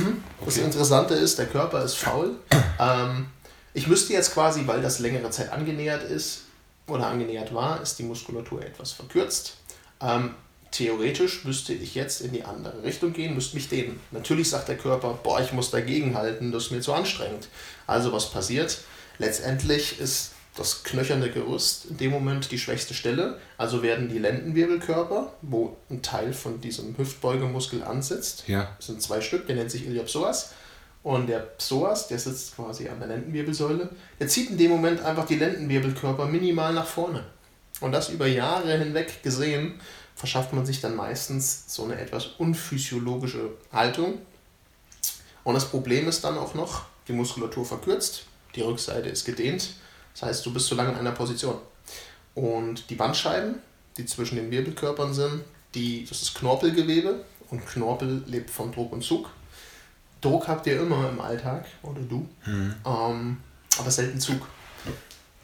das 0.46 0.56
Okay. 0.56 0.66
Interessante 0.66 1.16
ist, 1.16 1.38
der 1.38 1.48
Körper 1.48 1.84
ist 1.84 1.96
faul. 1.96 2.36
Ähm, 2.82 3.26
ich 3.74 3.88
müsste 3.88 4.14
jetzt 4.14 4.34
quasi, 4.34 4.66
weil 4.66 4.82
das 4.82 5.00
längere 5.00 5.30
Zeit 5.32 5.52
angenähert 5.52 6.02
ist 6.02 6.44
oder 6.88 7.08
angenähert 7.08 7.54
war, 7.54 7.82
ist 7.82 8.00
die 8.00 8.04
Muskulatur 8.04 8.64
etwas 8.64 8.94
verkürzt. 8.94 9.58
Ähm, 10.02 10.34
theoretisch 10.72 11.46
müsste 11.46 11.74
ich 11.74 11.96
jetzt 11.96 12.22
in 12.22 12.32
die 12.32 12.44
andere 12.44 12.84
Richtung 12.84 13.14
gehen, 13.14 13.34
müsste 13.36 13.56
mich 13.56 13.70
dehnen. 13.70 14.00
Natürlich 14.12 14.50
sagt 14.50 14.68
der 14.70 14.78
Körper, 14.78 15.18
boah, 15.24 15.42
ich 15.42 15.52
muss 15.54 15.72
dagegen 15.72 16.16
halten, 16.16 16.52
das 16.52 16.66
ist 16.66 16.72
mir 16.72 16.82
zu 16.82 16.94
anstrengend. 16.94 17.48
Also 17.88 18.12
was 18.14 18.30
passiert? 18.32 18.80
Letztendlich 19.18 20.00
ist 20.00 20.32
das 20.56 20.84
knöcherne 20.84 21.30
Gerüst 21.30 21.86
in 21.90 21.98
dem 21.98 22.12
Moment 22.12 22.52
die 22.52 22.60
schwächste 22.60 22.94
Stelle. 22.94 23.38
Also 23.58 23.82
werden 23.84 24.10
die 24.10 24.18
Lendenwirbelkörper, 24.20 25.34
wo 25.42 25.78
ein 25.90 26.02
Teil 26.02 26.34
von 26.34 26.60
diesem 26.62 26.98
Hüftbeugemuskel 26.98 27.84
ansitzt, 27.84 28.44
Ja. 28.48 28.74
das 28.78 28.88
sind 28.88 29.02
zwei 29.02 29.22
Stück, 29.22 29.48
der 29.48 29.56
nennt 29.56 29.72
sich 29.72 29.86
Iliopsoas. 29.86 30.52
Und 31.02 31.28
der 31.28 31.40
Psoas, 31.40 32.10
der 32.10 32.20
sitzt 32.20 32.58
quasi 32.58 32.90
an 32.90 33.00
der 33.00 33.08
Lendenwirbelsäule, 33.08 33.90
der 34.20 34.28
zieht 34.28 34.50
in 34.50 34.58
dem 34.58 34.72
Moment 34.72 35.02
einfach 35.02 35.26
die 35.26 35.36
Lendenwirbelkörper 35.36 36.26
minimal 36.26 36.74
nach 36.74 36.86
vorne. 36.88 37.24
Und 37.80 37.94
das 37.94 38.10
über 38.10 38.28
Jahre 38.28 38.78
hinweg 38.78 39.24
gesehen, 39.24 39.80
verschafft 40.20 40.52
man 40.52 40.66
sich 40.66 40.82
dann 40.82 40.98
meistens 40.98 41.64
so 41.68 41.86
eine 41.86 41.98
etwas 41.98 42.26
unphysiologische 42.38 43.52
Haltung. 43.72 44.20
Und 45.46 45.54
das 45.54 45.70
Problem 45.70 46.10
ist 46.10 46.26
dann 46.26 46.38
auch 46.38 46.54
noch, 46.56 46.84
die 47.08 47.14
Muskulatur 47.14 47.66
verkürzt, 47.66 48.26
die 48.54 48.62
Rückseite 48.62 49.08
ist 49.08 49.24
gedehnt, 49.24 49.76
das 50.14 50.24
heißt, 50.24 50.46
du 50.46 50.52
bist 50.52 50.68
zu 50.68 50.76
lange 50.76 50.92
in 50.92 50.98
einer 50.98 51.14
Position. 51.14 51.58
Und 52.36 52.90
die 52.90 52.96
Bandscheiben, 52.96 53.56
die 53.96 54.06
zwischen 54.06 54.36
den 54.36 54.52
Wirbelkörpern 54.52 55.14
sind, 55.14 55.42
die, 55.74 56.06
das 56.06 56.22
ist 56.22 56.36
Knorpelgewebe 56.36 57.24
und 57.50 57.66
Knorpel 57.66 58.24
lebt 58.28 58.50
von 58.50 58.74
Druck 58.74 58.92
und 58.92 59.02
Zug. 59.02 59.30
Druck 60.20 60.50
habt 60.50 60.68
ihr 60.68 60.82
immer 60.82 61.08
im 61.08 61.22
Alltag, 61.22 61.66
oder 61.82 62.02
du, 62.02 62.28
ähm, 62.86 63.38
aber 63.78 63.90
selten 63.90 64.20
Zug. 64.20 64.46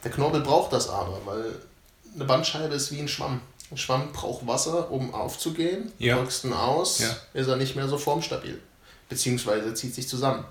Der 0.04 0.12
Knorpel 0.12 0.42
braucht 0.42 0.74
das 0.74 0.90
aber, 0.90 1.22
weil 1.26 1.56
eine 2.14 2.26
Bandscheibe 2.26 2.76
ist 2.76 2.92
wie 2.92 3.00
ein 3.00 3.08
Schwamm. 3.08 3.40
Ein 3.72 3.78
Schwamm 3.78 4.12
braucht 4.12 4.46
Wasser, 4.48 4.92
um 4.92 5.14
aufzugehen. 5.14 5.92
Ja. 5.98 6.18
Drückst 6.18 6.46
ihn 6.46 6.54
aus, 6.54 7.00
Ja. 7.00 7.16
ist 7.34 7.48
er 7.48 7.56
nicht 7.56 7.76
mehr 7.76 7.88
so 7.88 7.98
formstabil. 7.98 8.62
Beziehungsweise 9.10 9.74
zieht 9.74 9.94
sich 9.96 10.08
zusammen. 10.08 10.46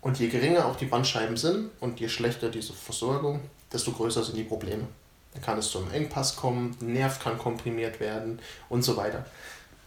Und 0.00 0.18
je 0.18 0.28
geringer 0.28 0.66
auch 0.66 0.76
die 0.76 0.86
Bandscheiben 0.86 1.36
sind 1.36 1.70
und 1.80 2.00
je 2.00 2.08
schlechter 2.08 2.48
diese 2.48 2.72
Versorgung, 2.72 3.40
desto 3.72 3.92
größer 3.92 4.24
sind 4.24 4.36
die 4.36 4.42
Probleme. 4.44 4.86
Dann 5.34 5.42
kann 5.42 5.58
es 5.58 5.70
zu 5.70 5.78
einem 5.78 5.92
Engpass 5.92 6.36
kommen, 6.36 6.76
Nerv 6.80 7.20
kann 7.20 7.38
komprimiert 7.38 8.00
werden 8.00 8.38
und 8.68 8.82
so 8.82 8.96
weiter. 8.96 9.24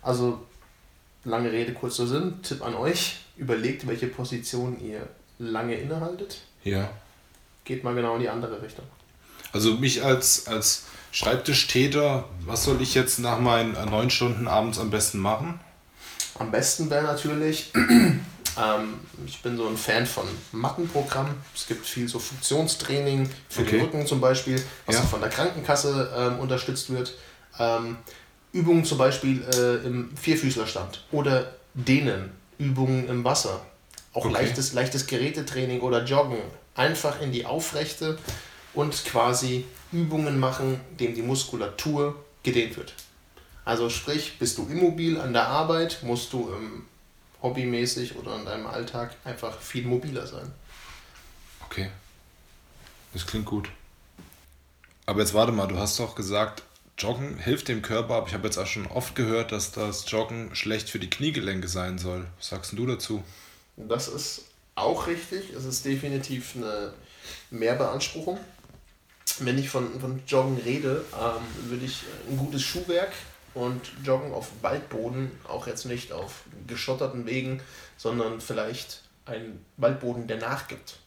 Also, 0.02 0.40
lange 1.26 1.52
Rede, 1.52 1.74
kurzer 1.74 2.08
Sinn, 2.08 2.42
Tipp 2.42 2.64
an 2.64 2.76
euch, 2.76 3.18
überlegt, 3.38 3.86
welche 3.88 4.08
Position 4.08 4.80
ihr 4.80 5.08
lange 5.40 5.76
innehaltet, 5.76 6.38
Ja. 6.64 6.90
geht 7.66 7.84
mal 7.84 7.94
genau 7.94 8.16
in 8.16 8.22
die 8.22 8.30
andere 8.30 8.62
Richtung. 8.62 8.86
Also 9.52 9.74
mich 9.76 10.04
als, 10.04 10.48
als 10.48 10.84
Schreibtischtäter, 11.16 12.26
was 12.46 12.66
soll 12.66 12.82
ich 12.82 12.94
jetzt 12.94 13.20
nach 13.20 13.40
meinen 13.40 13.74
äh, 13.78 13.86
neun 13.86 14.10
Stunden 14.10 14.50
abends 14.50 14.78
am 14.80 14.90
besten 14.90 15.20
machen? 15.20 15.58
Am 16.38 16.52
besten 16.52 16.90
wäre 16.90 17.06
natürlich, 17.06 17.72
ähm, 17.76 19.00
ich 19.26 19.42
bin 19.42 19.56
so 19.56 19.66
ein 19.66 19.78
Fan 19.78 20.06
von 20.06 20.26
Mattenprogrammen. 20.52 21.34
Es 21.56 21.68
gibt 21.68 21.86
viel 21.86 22.10
so 22.10 22.20
Funktionstraining 22.20 23.30
für 23.48 23.62
Okay. 23.62 23.72
den 23.78 23.82
Rücken 23.86 24.06
zum 24.06 24.20
Beispiel, 24.20 24.62
was 24.86 24.96
Ja. 24.96 25.02
auch 25.04 25.08
von 25.08 25.22
der 25.22 25.30
Krankenkasse 25.30 26.12
ähm, 26.18 26.40
unterstützt 26.40 26.90
wird. 26.90 27.14
Ähm, 27.60 27.96
Übungen 28.52 28.84
zum 28.84 28.98
Beispiel 28.98 29.42
äh, 29.42 29.88
im 29.88 30.16
Vierfüßlerstand 30.18 31.06
oder 31.14 31.54
Dehnen, 31.76 32.32
Übungen 32.58 33.08
im 33.08 33.24
Wasser. 33.24 33.62
Auch 34.12 34.26
Okay. 34.26 34.34
leichtes, 34.34 34.74
leichtes 34.74 35.08
Gerätetraining 35.08 35.80
oder 35.80 36.04
Joggen. 36.04 36.40
Einfach 36.76 37.22
in 37.22 37.32
die 37.32 37.46
Aufrechte 37.46 38.18
und 38.74 39.06
quasi 39.06 39.64
Übungen 39.92 40.40
machen, 40.40 40.80
dem 41.00 41.16
die 41.16 41.22
Muskulatur 41.22 42.16
gedehnt 42.44 42.78
wird. 42.78 42.94
Also 43.64 43.90
sprich, 43.90 44.38
bist 44.38 44.58
du 44.58 44.68
immobil 44.68 45.20
an 45.20 45.34
der 45.34 45.48
Arbeit, 45.48 46.04
musst 46.04 46.34
du 46.34 46.52
ähm, 46.54 46.86
hobbymäßig 47.42 48.16
oder 48.16 48.36
in 48.36 48.46
deinem 48.46 48.68
Alltag 48.68 49.16
einfach 49.24 49.60
viel 49.60 49.86
mobiler 49.86 50.28
sein. 50.28 50.52
Okay. 51.66 51.90
Das 53.14 53.26
klingt 53.26 53.46
gut. 53.46 53.70
Aber 55.06 55.22
jetzt 55.22 55.34
warte 55.34 55.52
mal, 55.52 55.68
du 55.68 55.78
hast 55.78 56.00
doch 56.00 56.16
gesagt, 56.16 56.64
Joggen 56.98 57.38
hilft 57.38 57.68
dem 57.68 57.82
Körper, 57.82 58.16
aber 58.16 58.28
ich 58.28 58.34
habe 58.34 58.48
jetzt 58.48 58.58
auch 58.58 58.68
schon 58.68 58.88
oft 58.88 59.16
gehört, 59.16 59.52
dass 59.52 59.72
das 59.72 60.10
Joggen 60.10 60.56
schlecht 60.56 60.90
für 60.90 61.00
die 61.00 61.10
Kniegelenke 61.10 61.68
sein 61.68 61.98
soll. 61.98 62.26
Was 62.38 62.50
sagst 62.50 62.74
du 62.74 62.86
dazu? 62.86 63.24
Das 63.78 64.08
ist 64.08 64.46
auch 64.76 65.08
richtig. 65.08 65.52
Es 65.52 65.66
ist 65.66 65.86
definitiv 65.86 66.56
eine 66.56 66.94
Mehrbeanspruchung. 67.50 68.40
Wenn 69.40 69.58
ich 69.58 69.70
von, 69.70 70.00
von 70.00 70.22
Joggen 70.28 70.58
rede, 70.58 71.04
ähm, 71.14 71.70
würde 71.70 71.86
ich 71.86 72.04
ein 72.30 72.38
gutes 72.38 72.62
Schuhwerk 72.62 73.12
und 73.54 73.82
Joggen 74.04 74.34
auf 74.34 74.50
Waldboden, 74.62 75.32
auch 75.48 75.68
jetzt 75.68 75.86
nicht 75.86 76.12
auf 76.12 76.44
geschotterten 76.68 77.26
Wegen, 77.26 77.62
sondern 77.98 78.42
vielleicht 78.42 79.02
einen 79.26 79.64
Waldboden, 79.78 80.28
der 80.28 80.38
nachgibt. 80.38 80.98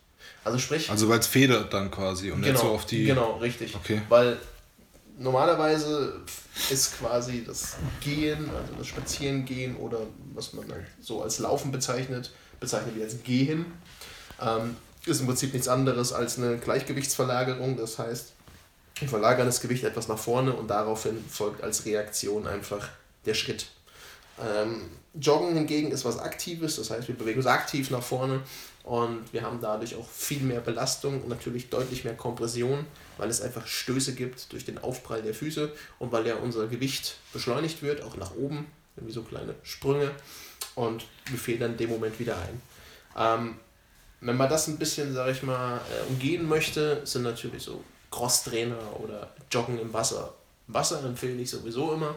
Also 0.44 0.58
sprich. 0.58 0.90
Also 0.90 1.08
weil 1.08 1.20
es 1.20 1.26
federt 1.26 1.72
dann 1.72 1.90
quasi 1.90 2.30
und 2.30 2.40
genau, 2.42 2.52
nicht 2.52 2.60
so 2.60 2.68
auf 2.68 2.86
die. 2.86 3.04
Genau, 3.04 3.36
richtig. 3.36 3.74
Okay. 3.76 4.02
Weil 4.08 4.38
normalerweise 5.18 6.20
ist 6.70 6.98
quasi 6.98 7.44
das 7.44 7.76
Gehen, 8.00 8.48
also 8.50 8.74
das 8.78 8.86
Spazierengehen 8.86 9.76
oder 9.76 10.00
was 10.34 10.52
man 10.52 10.66
so 11.00 11.22
als 11.22 11.38
Laufen 11.38 11.72
bezeichnet, 11.72 12.32
bezeichnet 12.60 12.96
wir 12.96 13.04
als 13.04 13.22
Gehen, 13.22 13.66
ähm, 14.40 14.76
ist 15.06 15.20
im 15.20 15.26
Prinzip 15.26 15.52
nichts 15.52 15.68
anderes 15.68 16.12
als 16.12 16.38
eine 16.38 16.58
Gleichgewichtsverlagerung. 16.58 17.76
Das 17.76 17.98
heißt, 17.98 18.32
wir 19.00 19.08
verlagern 19.08 19.46
das 19.46 19.60
Gewicht 19.60 19.84
etwas 19.84 20.08
nach 20.08 20.18
vorne 20.18 20.52
und 20.52 20.68
daraufhin 20.68 21.24
folgt 21.28 21.62
als 21.62 21.84
Reaktion 21.84 22.46
einfach 22.46 22.88
der 23.26 23.34
Schritt. 23.34 23.68
Ähm, 24.40 24.90
Joggen 25.14 25.54
hingegen 25.54 25.90
ist 25.90 26.04
was 26.04 26.18
Aktives, 26.18 26.76
das 26.76 26.90
heißt, 26.90 27.08
wir 27.08 27.16
bewegen 27.16 27.38
uns 27.38 27.46
aktiv 27.46 27.90
nach 27.90 28.02
vorne 28.02 28.40
und 28.84 29.32
wir 29.32 29.42
haben 29.42 29.60
dadurch 29.60 29.96
auch 29.96 30.08
viel 30.08 30.40
mehr 30.40 30.60
Belastung 30.60 31.22
und 31.22 31.28
natürlich 31.28 31.70
deutlich 31.70 32.04
mehr 32.04 32.14
Kompression, 32.14 32.86
weil 33.16 33.28
es 33.28 33.40
einfach 33.40 33.66
Stöße 33.66 34.14
gibt 34.14 34.52
durch 34.52 34.64
den 34.64 34.78
Aufprall 34.78 35.22
der 35.22 35.34
Füße 35.34 35.72
und 35.98 36.12
weil 36.12 36.26
ja 36.26 36.36
unser 36.36 36.68
Gewicht 36.68 37.16
beschleunigt 37.32 37.82
wird, 37.82 38.02
auch 38.02 38.16
nach 38.16 38.34
oben, 38.36 38.66
irgendwie 38.96 39.14
so 39.14 39.22
kleine 39.22 39.54
Sprünge 39.62 40.10
und 40.74 41.04
wir 41.26 41.38
federn 41.38 41.72
in 41.72 41.78
dem 41.78 41.90
Moment 41.90 42.18
wieder 42.20 42.36
ein. 42.36 42.62
Ähm, 43.16 43.56
wenn 44.20 44.36
man 44.36 44.48
das 44.48 44.66
ein 44.68 44.78
bisschen, 44.78 45.14
sag 45.14 45.30
ich 45.30 45.42
mal, 45.42 45.76
äh, 45.76 46.08
umgehen 46.08 46.48
möchte, 46.48 47.02
sind 47.04 47.22
natürlich 47.22 47.62
so 47.62 47.84
Crosstrainer 48.10 49.00
oder 49.00 49.32
Joggen 49.50 49.78
im 49.78 49.92
Wasser. 49.92 50.34
Wasser 50.66 51.04
empfehle 51.04 51.40
ich 51.40 51.50
sowieso 51.50 51.94
immer, 51.94 52.14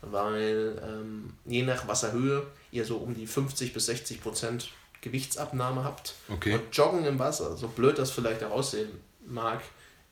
weil 0.00 0.80
ähm, 0.82 1.34
je 1.44 1.62
nach 1.62 1.86
Wasserhöhe 1.86 2.46
ihr 2.70 2.84
so 2.84 2.96
um 2.96 3.14
die 3.14 3.26
50 3.26 3.72
bis 3.72 3.86
60 3.86 4.22
Prozent 4.22 4.70
Gewichtsabnahme 5.02 5.84
habt. 5.84 6.14
Okay. 6.28 6.54
Und 6.54 6.76
Joggen 6.76 7.04
im 7.04 7.18
Wasser, 7.18 7.56
so 7.56 7.68
blöd 7.68 7.98
das 7.98 8.10
vielleicht 8.10 8.42
auch 8.44 8.52
aussehen 8.52 8.90
mag, 9.26 9.60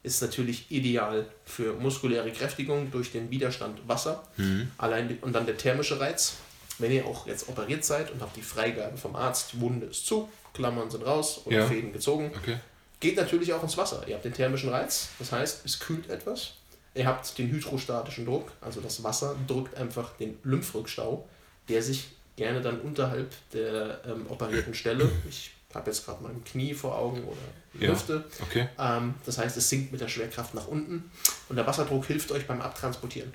ist 0.02 0.22
natürlich 0.22 0.70
ideal 0.70 1.26
für 1.44 1.74
muskuläre 1.74 2.30
Kräftigung 2.32 2.90
durch 2.90 3.12
den 3.12 3.30
Widerstand 3.30 3.86
Wasser. 3.86 4.22
Mhm. 4.36 4.70
Allein 4.78 5.08
die, 5.08 5.18
und 5.20 5.32
dann 5.32 5.46
der 5.46 5.56
thermische 5.56 6.00
Reiz. 6.00 6.36
Wenn 6.80 6.92
ihr 6.92 7.06
auch 7.06 7.26
jetzt 7.26 7.48
operiert 7.48 7.84
seid 7.84 8.10
und 8.10 8.20
habt 8.22 8.36
die 8.36 8.42
Freigabe 8.42 8.96
vom 8.96 9.14
Arzt, 9.16 9.52
die 9.52 9.60
Wunde 9.60 9.86
ist 9.86 10.06
zu, 10.06 10.28
Klammern 10.54 10.90
sind 10.90 11.04
raus 11.06 11.42
oder 11.44 11.58
Ja. 11.58 11.66
Fäden 11.66 11.92
gezogen, 11.92 12.32
Okay. 12.36 12.56
geht 13.00 13.16
natürlich 13.16 13.52
auch 13.52 13.62
ins 13.62 13.76
Wasser. 13.76 14.02
Ihr 14.08 14.14
habt 14.14 14.24
den 14.24 14.34
thermischen 14.34 14.70
Reiz, 14.70 15.08
das 15.18 15.32
heißt, 15.32 15.64
es 15.64 15.78
kühlt 15.78 16.08
etwas. 16.10 16.54
Ihr 16.94 17.06
habt 17.06 17.38
den 17.38 17.48
hydrostatischen 17.50 18.26
Druck, 18.26 18.50
also 18.60 18.80
das 18.80 19.02
Wasser 19.04 19.36
drückt 19.46 19.76
einfach 19.76 20.16
den 20.16 20.36
Lymphrückstau, 20.42 21.28
der 21.68 21.82
sich 21.82 22.08
gerne 22.36 22.60
dann 22.60 22.80
unterhalb 22.80 23.30
der 23.52 24.00
ähm, 24.06 24.26
operierten 24.28 24.74
Stelle, 24.74 25.08
ich 25.28 25.52
habe 25.72 25.88
jetzt 25.90 26.04
gerade 26.04 26.20
mein 26.22 26.42
Knie 26.42 26.74
vor 26.74 26.96
Augen 26.96 27.22
oder 27.24 27.36
die 27.74 27.84
Ja. 27.84 27.92
Hüfte, 27.92 28.24
Okay. 28.42 28.68
ähm, 28.78 29.14
das 29.24 29.38
heißt, 29.38 29.56
es 29.56 29.68
sinkt 29.68 29.92
mit 29.92 30.00
der 30.00 30.08
Schwerkraft 30.08 30.52
nach 30.54 30.66
unten 30.66 31.12
und 31.48 31.54
der 31.56 31.64
Wasserdruck 31.66 32.06
hilft 32.06 32.32
euch 32.32 32.46
beim 32.48 32.60
Abtransportieren 32.60 33.32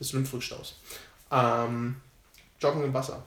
des 0.00 0.12
Lymphrückstaus. 0.14 0.76
Ähm, 1.30 1.96
Joggen 2.60 2.84
im 2.84 2.94
Wasser, 2.94 3.22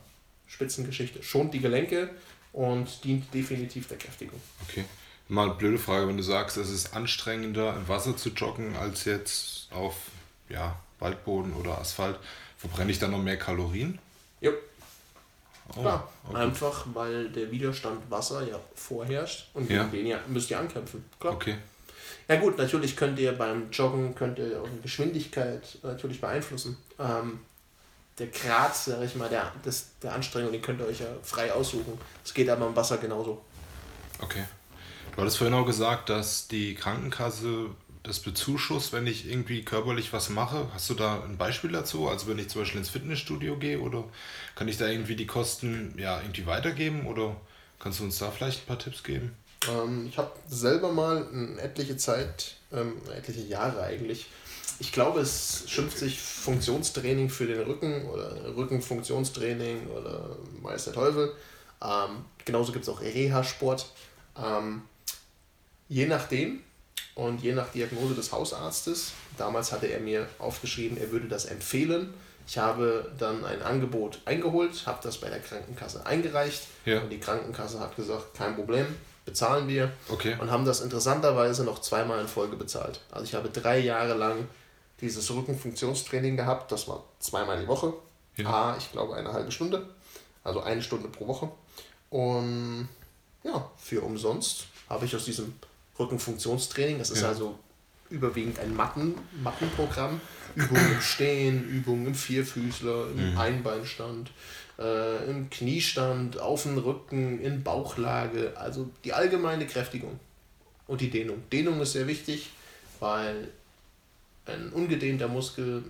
Spitzengeschichte, 0.48 1.22
schont 1.24 1.54
die 1.54 1.60
Gelenke 1.60 2.10
und 2.54 3.04
dient 3.04 3.32
definitiv 3.34 3.88
der 3.88 3.98
Kräftigung. 3.98 4.42
Okay. 4.68 4.86
Mal 5.28 5.46
eine 5.46 5.54
blöde 5.54 5.78
Frage, 5.78 6.08
wenn 6.08 6.18
du 6.18 6.24
sagst, 6.24 6.58
es 6.58 6.70
ist 6.72 6.96
anstrengender 6.96 7.76
im 7.76 7.88
Wasser 7.88 8.18
zu 8.18 8.30
joggen 8.30 8.76
als 8.76 9.06
jetzt 9.06 9.68
auf 9.72 9.96
ja, 10.50 10.76
Waldboden 11.00 11.54
oder 11.54 11.78
Asphalt, 11.78 12.18
verbrenne 12.58 12.92
ich 12.92 12.98
dann 12.98 13.12
noch 13.12 13.22
mehr 13.22 13.38
Kalorien? 13.38 14.00
Jo, 14.42 14.52
Oh, 15.76 15.82
klar. 15.82 16.10
okay. 16.28 16.38
Einfach, 16.38 16.86
weil 16.96 17.30
der 17.30 17.52
Widerstand 17.52 18.10
Wasser 18.10 18.42
ja 18.48 18.60
vorherrscht 18.74 19.50
und 19.54 19.70
Ja. 19.70 19.84
gegen 19.84 19.92
den 19.92 20.08
ja, 20.08 20.20
müsst 20.28 20.50
ihr 20.50 20.60
ankämpfen. 20.60 21.06
Klar. 21.20 21.34
Okay. 21.36 21.58
Ja 22.28 22.38
gut, 22.38 22.58
natürlich 22.58 22.96
könnt 22.98 23.20
ihr 23.20 23.34
beim 23.34 23.70
Joggen 23.72 24.15
könnt 24.15 24.39
ihr 24.39 24.46
eure 24.62 24.78
Geschwindigkeit 24.82 25.78
natürlich 25.84 26.22
beeinflussen. 26.22 26.76
Ähm, 26.98 27.39
der 28.19 28.27
Grad, 28.27 28.75
sag 28.75 29.01
ich 29.03 29.15
mal, 29.15 29.29
der, 29.29 29.51
des, 29.65 29.88
der 30.01 30.13
Anstrengung, 30.13 30.51
den 30.51 30.62
könnt 30.62 30.79
ihr 30.82 30.88
euch 30.88 30.99
ja 30.99 31.08
frei 31.23 31.51
aussuchen. 31.53 31.97
Es 32.23 32.34
geht 32.34 32.49
aber 32.49 32.67
im 32.67 32.75
Wasser 32.75 32.97
genauso. 32.97 33.41
Okay. 34.19 34.43
Du 35.15 35.21
hattest 35.21 35.38
vorhin 35.38 35.55
auch 35.55 35.65
gesagt, 35.65 36.10
dass 36.10 36.47
die 36.47 36.75
Krankenkasse 36.75 37.69
das 38.03 38.19
bezuschusst, 38.19 38.93
wenn 38.93 39.08
ich 39.08 39.29
irgendwie 39.29 39.63
körperlich 39.63 40.13
was 40.13 40.29
mache. 40.29 40.67
Hast 40.73 40.89
du 40.89 40.93
da 40.93 41.21
ein 41.23 41.38
Beispiel 41.38 41.71
dazu? 41.71 42.08
Also 42.08 42.27
wenn 42.27 42.39
ich 42.39 42.49
zum 42.49 42.62
Beispiel 42.62 42.79
ins 42.79 42.89
Fitnessstudio 42.89 43.58
gehe 43.58 43.79
oder 43.79 44.05
kann 44.55 44.67
ich 44.67 44.77
da 44.77 44.88
irgendwie 44.88 45.15
die 45.15 45.27
Kosten 45.27 45.93
ja 45.97 46.21
irgendwie 46.21 46.45
weitergeben 46.45 47.05
oder 47.05 47.36
kannst 47.79 47.99
du 47.99 48.03
uns 48.05 48.17
da 48.17 48.32
vielleicht 48.32 48.63
ein 48.63 48.67
paar 48.67 48.79
Tipps 48.79 49.03
geben? 49.03 49.36
Ähm, 49.67 50.08
ich 50.08 50.17
habe 50.17 50.32
selber 50.47 50.91
mal 50.93 51.27
eine 51.27 51.60
etliche 51.60 51.97
Zeit, 51.97 52.55
ähm, 52.71 52.93
etliche 53.13 53.41
Jahre 53.41 53.84
eigentlich, 53.84 54.27
ich 54.80 54.92
glaube, 54.92 55.20
es 55.22 55.63
schimpft 55.68 55.98
sich 55.98 56.20
Funktionstraining 56.20 57.30
für 57.30 57.46
den 57.48 57.62
Rücken 57.62 58.06
oder 58.10 58.56
Rückenfunktionstraining 58.56 59.88
oder 59.88 60.38
weiß 60.62 60.86
der 60.86 60.94
Teufel. 60.94 61.34
Ähm, 61.82 62.26
genauso 62.46 62.72
gibt 62.72 62.84
es 62.84 62.89
auch 62.89 63.02
Reha-Sport. 63.02 63.88
Ähm, 64.38 64.82
je 65.88 66.06
nachdem 66.08 66.62
und 67.15 67.42
je 67.42 67.54
nach 67.54 67.70
Diagnose 67.70 68.15
des 68.15 68.32
Hausarztes, 68.32 69.12
damals 69.38 69.72
hatte 69.72 69.88
er 69.88 70.00
mir 70.00 70.28
aufgeschrieben, 70.39 70.98
er 70.98 71.12
würde 71.12 71.28
das 71.28 71.46
empfehlen. 71.46 72.13
Ich 72.48 72.58
habe 72.58 73.12
dann 73.20 73.46
ein 73.46 73.62
Angebot 73.62 74.22
eingeholt, 74.26 74.84
habe 74.88 75.00
das 75.04 75.18
bei 75.20 75.30
der 75.30 75.39
Krankenkasse 75.39 76.06
eingereicht 76.06 76.63
Ja. 76.86 77.02
und 77.02 77.10
die 77.10 77.20
Krankenkasse 77.20 77.80
hat 77.80 77.96
gesagt, 77.96 78.34
kein 78.36 78.56
Problem, 78.56 78.88
bezahlen 79.26 79.68
wir 79.68 79.92
Okay. 80.08 80.36
und 80.39 80.50
haben 80.50 80.65
das 80.65 80.82
interessanterweise 80.82 81.63
noch 81.63 81.80
zweimal 81.82 82.20
in 82.22 82.28
Folge 82.28 82.56
bezahlt. 82.56 83.02
Also 83.12 83.26
ich 83.26 83.36
habe 83.36 83.50
drei 83.50 83.78
Jahre 83.80 84.15
lang 84.15 84.48
dieses 85.02 85.30
Rückenfunktionstraining 85.32 86.38
gehabt, 86.38 86.72
das 86.72 86.88
war 86.88 87.04
zweimal 87.20 87.60
die 87.62 87.68
Woche. 87.68 87.94
Ja. 88.38 88.72
A, 88.72 88.78
ich 88.78 88.92
glaube 88.92 89.16
eine 89.16 89.32
halbe 89.34 89.52
Stunde, 89.52 89.88
also 90.44 90.62
eine 90.62 90.82
Stunde 90.82 91.08
pro 91.10 91.28
Woche. 91.28 91.50
Und 92.10 92.88
ja, 93.44 93.70
für 93.78 94.02
umsonst 94.02 94.68
habe 94.90 95.06
ich 95.06 95.16
aus 95.16 95.26
diesem 95.26 95.54
Rückenfunktionstraining, 95.98 97.00
das 97.00 97.12
ist 97.12 97.22
Ja. 97.22 97.30
also 97.30 97.58
überwiegend 98.10 98.60
ein 98.60 98.76
Matten, 98.76 99.14
Mattenprogramm, 99.44 100.20
Übungen 100.56 100.94
im 100.94 101.02
Stehen, 101.02 101.64
Übungen 101.70 102.08
im 102.08 102.16
Vierfüßler, 102.16 103.12
im 103.12 103.34
Mhm. 103.34 103.38
Einbeinstand, 103.38 104.32
äh, 104.80 105.30
im 105.30 105.50
Kniestand, 105.50 106.40
auf 106.40 106.64
den 106.64 106.78
Rücken, 106.80 107.40
in 107.40 107.64
Bauchlage, 107.64 108.54
also 108.58 108.90
die 109.04 109.14
allgemeine 109.14 109.68
Kräftigung 109.68 110.20
und 110.88 111.02
die 111.02 111.12
Dehnung. 111.12 111.44
Dehnung 111.52 111.80
ist 111.82 111.92
sehr 111.92 112.08
wichtig, 112.08 112.50
weil 113.00 113.50
ein 114.50 114.70
ungedehnter 114.74 115.28
Muskel 115.28 115.84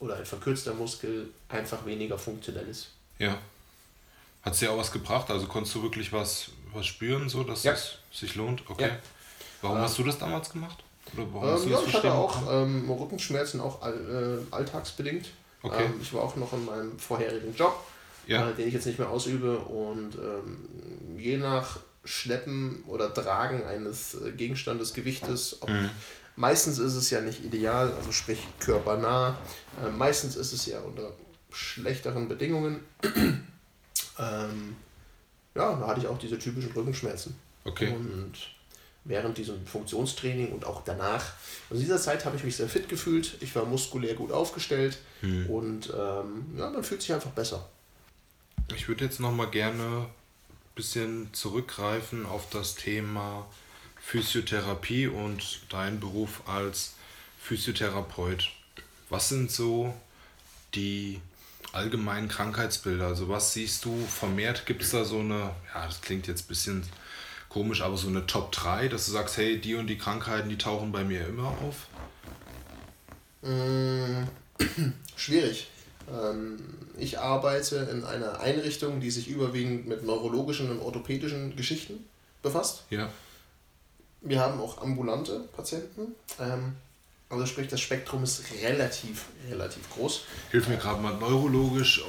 oder 0.00 0.16
ein 0.16 0.26
verkürzter 0.26 0.74
Muskel 0.74 1.28
einfach 1.48 1.84
weniger 1.86 2.18
funktionell 2.18 2.66
ist. 2.68 2.88
Ja. 3.18 3.38
Hat 4.42 4.54
es 4.54 4.58
dir 4.58 4.72
auch 4.72 4.78
was 4.78 4.90
gebracht? 4.90 5.30
Also 5.30 5.46
konntest 5.46 5.74
du 5.76 5.82
wirklich 5.82 6.12
was, 6.12 6.48
was 6.72 6.86
spüren, 6.86 7.28
so 7.28 7.44
dass 7.44 7.62
Ja. 7.62 7.72
es 7.72 7.98
sich 8.12 8.34
lohnt? 8.34 8.68
Okay. 8.68 8.88
Ja. 8.88 8.98
Warum 9.60 9.76
Ähm, 9.78 9.82
hast 9.84 9.98
du 9.98 10.02
das 10.02 10.18
damals 10.18 10.50
gemacht? 10.50 10.82
Oder 11.14 11.26
warum 11.32 11.48
hast 11.50 11.62
Ähm, 11.62 11.68
du 11.68 11.74
ja, 11.74 11.78
das 11.80 11.88
ich 11.88 11.94
hatte 11.94 12.12
auch 12.12 12.52
ähm, 12.52 12.90
Rückenschmerzen, 12.90 13.60
auch 13.60 13.80
all, 13.82 14.44
äh, 14.50 14.54
alltagsbedingt. 14.54 15.26
Okay. 15.62 15.84
Ähm, 15.84 16.00
ich 16.02 16.12
war 16.12 16.22
auch 16.22 16.34
noch 16.36 16.52
in 16.52 16.64
meinem 16.64 16.98
vorherigen 16.98 17.54
Job, 17.54 17.74
Ja. 18.26 18.48
äh, 18.50 18.54
den 18.54 18.66
ich 18.66 18.74
jetzt 18.74 18.86
nicht 18.86 18.98
mehr 18.98 19.08
ausübe. 19.08 19.58
Und 19.58 20.16
ähm, 20.16 20.68
je 21.18 21.36
nach 21.36 21.78
Schleppen 22.04 22.82
oder 22.88 23.14
Tragen 23.14 23.62
eines 23.64 24.14
äh, 24.14 24.32
Gegenstandes, 24.32 24.92
Gewichtes, 24.92 25.62
ob, 25.62 25.68
Mhm. 25.68 25.90
Meistens 26.36 26.78
ist 26.78 26.94
es 26.94 27.10
ja 27.10 27.20
nicht 27.20 27.44
ideal, 27.44 27.92
also 27.92 28.12
sprich 28.12 28.40
körpernah. 28.58 29.38
Äh, 29.84 29.90
meistens 29.90 30.36
ist 30.36 30.52
es 30.52 30.66
ja 30.66 30.80
unter 30.80 31.12
schlechteren 31.50 32.28
Bedingungen. 32.28 32.80
ähm, 34.18 34.76
ja, 35.54 35.76
da 35.76 35.86
hatte 35.86 36.00
ich 36.00 36.06
auch 36.06 36.18
diese 36.18 36.38
typischen 36.38 36.72
Rückenschmerzen. 36.72 37.34
Okay. 37.64 37.88
Und 37.88 38.32
während 39.04 39.36
diesem 39.36 39.66
Funktionstraining 39.66 40.52
und 40.52 40.64
auch 40.64 40.82
danach, 40.84 41.24
also 41.68 41.74
in 41.74 41.80
dieser 41.80 41.98
Zeit 42.00 42.24
habe 42.24 42.36
ich 42.36 42.44
mich 42.44 42.56
sehr 42.56 42.68
fit 42.68 42.88
gefühlt, 42.88 43.36
ich 43.40 43.54
war 43.54 43.64
muskulär 43.64 44.14
gut 44.14 44.32
aufgestellt 44.32 44.98
Hm. 45.20 45.46
und 45.50 45.92
ähm, 45.96 46.46
ja, 46.56 46.70
man 46.70 46.82
fühlt 46.82 47.00
sich 47.02 47.12
einfach 47.12 47.30
besser. 47.30 47.68
Ich 48.74 48.88
würde 48.88 49.04
jetzt 49.04 49.20
noch 49.20 49.32
mal 49.32 49.50
gerne 49.50 49.82
ein 49.84 50.06
bisschen 50.74 51.28
zurückgreifen 51.32 52.26
auf 52.26 52.48
das 52.50 52.74
Thema 52.74 53.46
Physiotherapie 54.02 55.06
und 55.06 55.60
deinen 55.70 56.00
Beruf 56.00 56.42
als 56.46 56.94
Physiotherapeut. 57.40 58.50
Was 59.08 59.28
sind 59.28 59.50
so 59.50 59.94
die 60.74 61.20
allgemeinen 61.72 62.28
Krankheitsbilder? 62.28 63.06
Also 63.06 63.28
was 63.28 63.52
siehst 63.52 63.84
du 63.84 64.04
vermehrt? 64.06 64.66
Gibt 64.66 64.82
es 64.82 64.90
da 64.90 65.04
so 65.04 65.20
eine, 65.20 65.54
ja, 65.74 65.86
das 65.86 66.00
klingt 66.00 66.26
jetzt 66.26 66.44
ein 66.44 66.48
bisschen 66.48 66.82
komisch, 67.48 67.82
aber 67.82 67.96
so 67.96 68.08
eine 68.08 68.26
Top 68.26 68.52
3, 68.52 68.88
dass 68.88 69.06
du 69.06 69.12
sagst, 69.12 69.36
hey, 69.36 69.60
die 69.60 69.74
und 69.74 69.86
die 69.86 69.98
Krankheiten, 69.98 70.48
die 70.48 70.58
tauchen 70.58 70.92
bei 70.92 71.04
mir 71.04 71.26
immer 71.26 71.48
auf? 71.48 71.86
Mmh, 73.42 74.26
schwierig. 75.16 75.68
Ähm, 76.10 76.58
ich 76.98 77.18
arbeite 77.18 77.76
in 77.92 78.04
einer 78.04 78.40
Einrichtung, 78.40 79.00
die 79.00 79.10
sich 79.10 79.28
überwiegend 79.28 79.86
mit 79.86 80.04
neurologischen 80.04 80.70
und 80.70 80.80
orthopädischen 80.80 81.56
Geschichten 81.56 82.04
befasst. 82.42 82.84
Ja. 82.90 83.10
Wir 84.22 84.40
haben 84.40 84.60
auch 84.60 84.80
ambulante 84.80 85.40
Patienten. 85.54 86.14
Ähm, 86.38 86.76
also 87.28 87.46
sprich, 87.46 87.68
das 87.68 87.80
Spektrum 87.80 88.24
ist 88.24 88.42
relativ, 88.62 89.26
relativ 89.48 89.88
groß. 89.90 90.24
Hilf 90.50 90.68
mir 90.68 90.76
gerade 90.76 91.00
mal 91.00 91.16
neurologisch, 91.16 92.04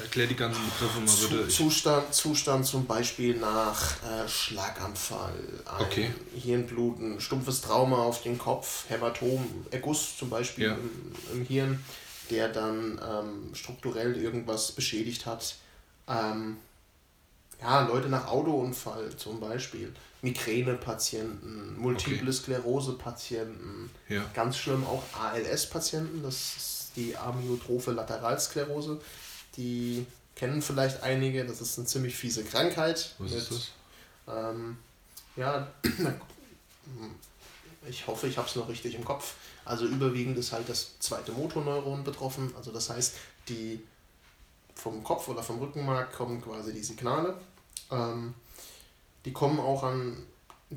erklär 0.00 0.26
die 0.26 0.36
ganzen 0.36 0.62
Begriffe 0.64 1.00
mal 1.00 1.28
bitte. 1.28 1.48
Zustand, 1.48 2.14
Zustand 2.14 2.66
zum 2.66 2.86
Beispiel 2.86 3.36
nach 3.36 4.02
äh, 4.02 4.28
Schlaganfall, 4.28 5.34
okay. 5.80 6.10
Hirnbluten, 6.34 7.20
stumpfes 7.20 7.60
Trauma 7.60 7.98
auf 7.98 8.22
den 8.22 8.38
Kopf, 8.38 8.88
Hämatom, 8.88 9.66
Erguss 9.70 10.16
zum 10.16 10.30
Beispiel 10.30 10.66
ja. 10.66 10.74
im, 10.74 11.12
im, 11.34 11.44
Hirn, 11.44 11.84
der 12.30 12.48
dann 12.48 13.00
ähm, 13.04 13.54
strukturell 13.54 14.16
irgendwas 14.16 14.72
beschädigt 14.72 15.26
hat. 15.26 15.56
Ähm, 16.08 16.58
ja, 17.60 17.86
Leute 17.86 18.08
nach 18.08 18.28
Autounfall 18.28 19.10
zum 19.16 19.40
Beispiel. 19.40 19.92
Migränepatienten, 20.22 21.78
Multiple 21.78 22.32
Sklerose-Patienten, 22.32 23.90
ja. 24.08 24.24
ganz 24.34 24.56
schlimm 24.56 24.84
auch 24.84 25.02
ALS-Patienten, 25.18 26.22
das 26.22 26.34
ist 26.34 26.90
die 26.96 27.16
Amyotrophe 27.16 27.92
Lateralsklerose. 27.92 29.00
Die 29.56 30.06
kennen 30.34 30.62
vielleicht 30.62 31.02
einige, 31.02 31.44
das 31.44 31.60
ist 31.60 31.78
eine 31.78 31.86
ziemlich 31.86 32.16
fiese 32.16 32.44
Krankheit. 32.44 33.14
Was 33.18 33.30
mit, 33.30 33.40
ist 33.40 33.50
das? 33.50 33.68
Ähm, 34.28 34.78
ja, 35.36 35.68
ich 37.88 38.06
hoffe, 38.06 38.26
ich 38.26 38.36
habe 38.36 38.48
es 38.48 38.56
noch 38.56 38.68
richtig 38.68 38.94
im 38.94 39.04
Kopf. 39.04 39.34
Also 39.64 39.86
überwiegend 39.86 40.38
ist 40.38 40.52
halt 40.52 40.68
das 40.68 40.98
zweite 40.98 41.32
Motorneuron 41.32 42.04
betroffen. 42.04 42.52
Also 42.56 42.72
das 42.72 42.90
heißt, 42.90 43.14
die 43.48 43.80
vom 44.74 45.04
Kopf 45.04 45.28
oder 45.28 45.42
vom 45.42 45.58
Rückenmark 45.58 46.12
kommen 46.12 46.40
quasi 46.40 46.72
die 46.72 46.82
Signale. 46.82 47.34
Ähm, 47.90 48.34
die 49.28 49.34
kommen 49.34 49.60
auch 49.60 49.82
an, 49.82 50.16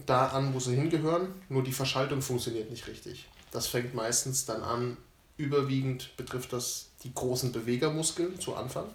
da 0.05 0.27
an, 0.27 0.53
wo 0.53 0.59
sie 0.59 0.75
hingehören, 0.75 1.33
nur 1.47 1.63
die 1.63 1.71
Verschaltung 1.71 2.21
funktioniert 2.21 2.69
nicht 2.69 2.85
richtig. 2.85 3.29
Das 3.49 3.67
fängt 3.67 3.95
meistens 3.95 4.43
dann 4.43 4.61
an, 4.61 4.97
überwiegend 5.37 6.17
betrifft 6.17 6.51
das 6.51 6.89
die 7.03 7.13
großen 7.13 7.53
Bewegermuskeln 7.53 8.41
zu 8.41 8.53
Anfang. 8.55 8.87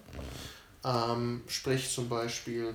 Ähm, 0.85 1.41
sprich 1.47 1.91
zum 1.91 2.11
Beispiel 2.11 2.75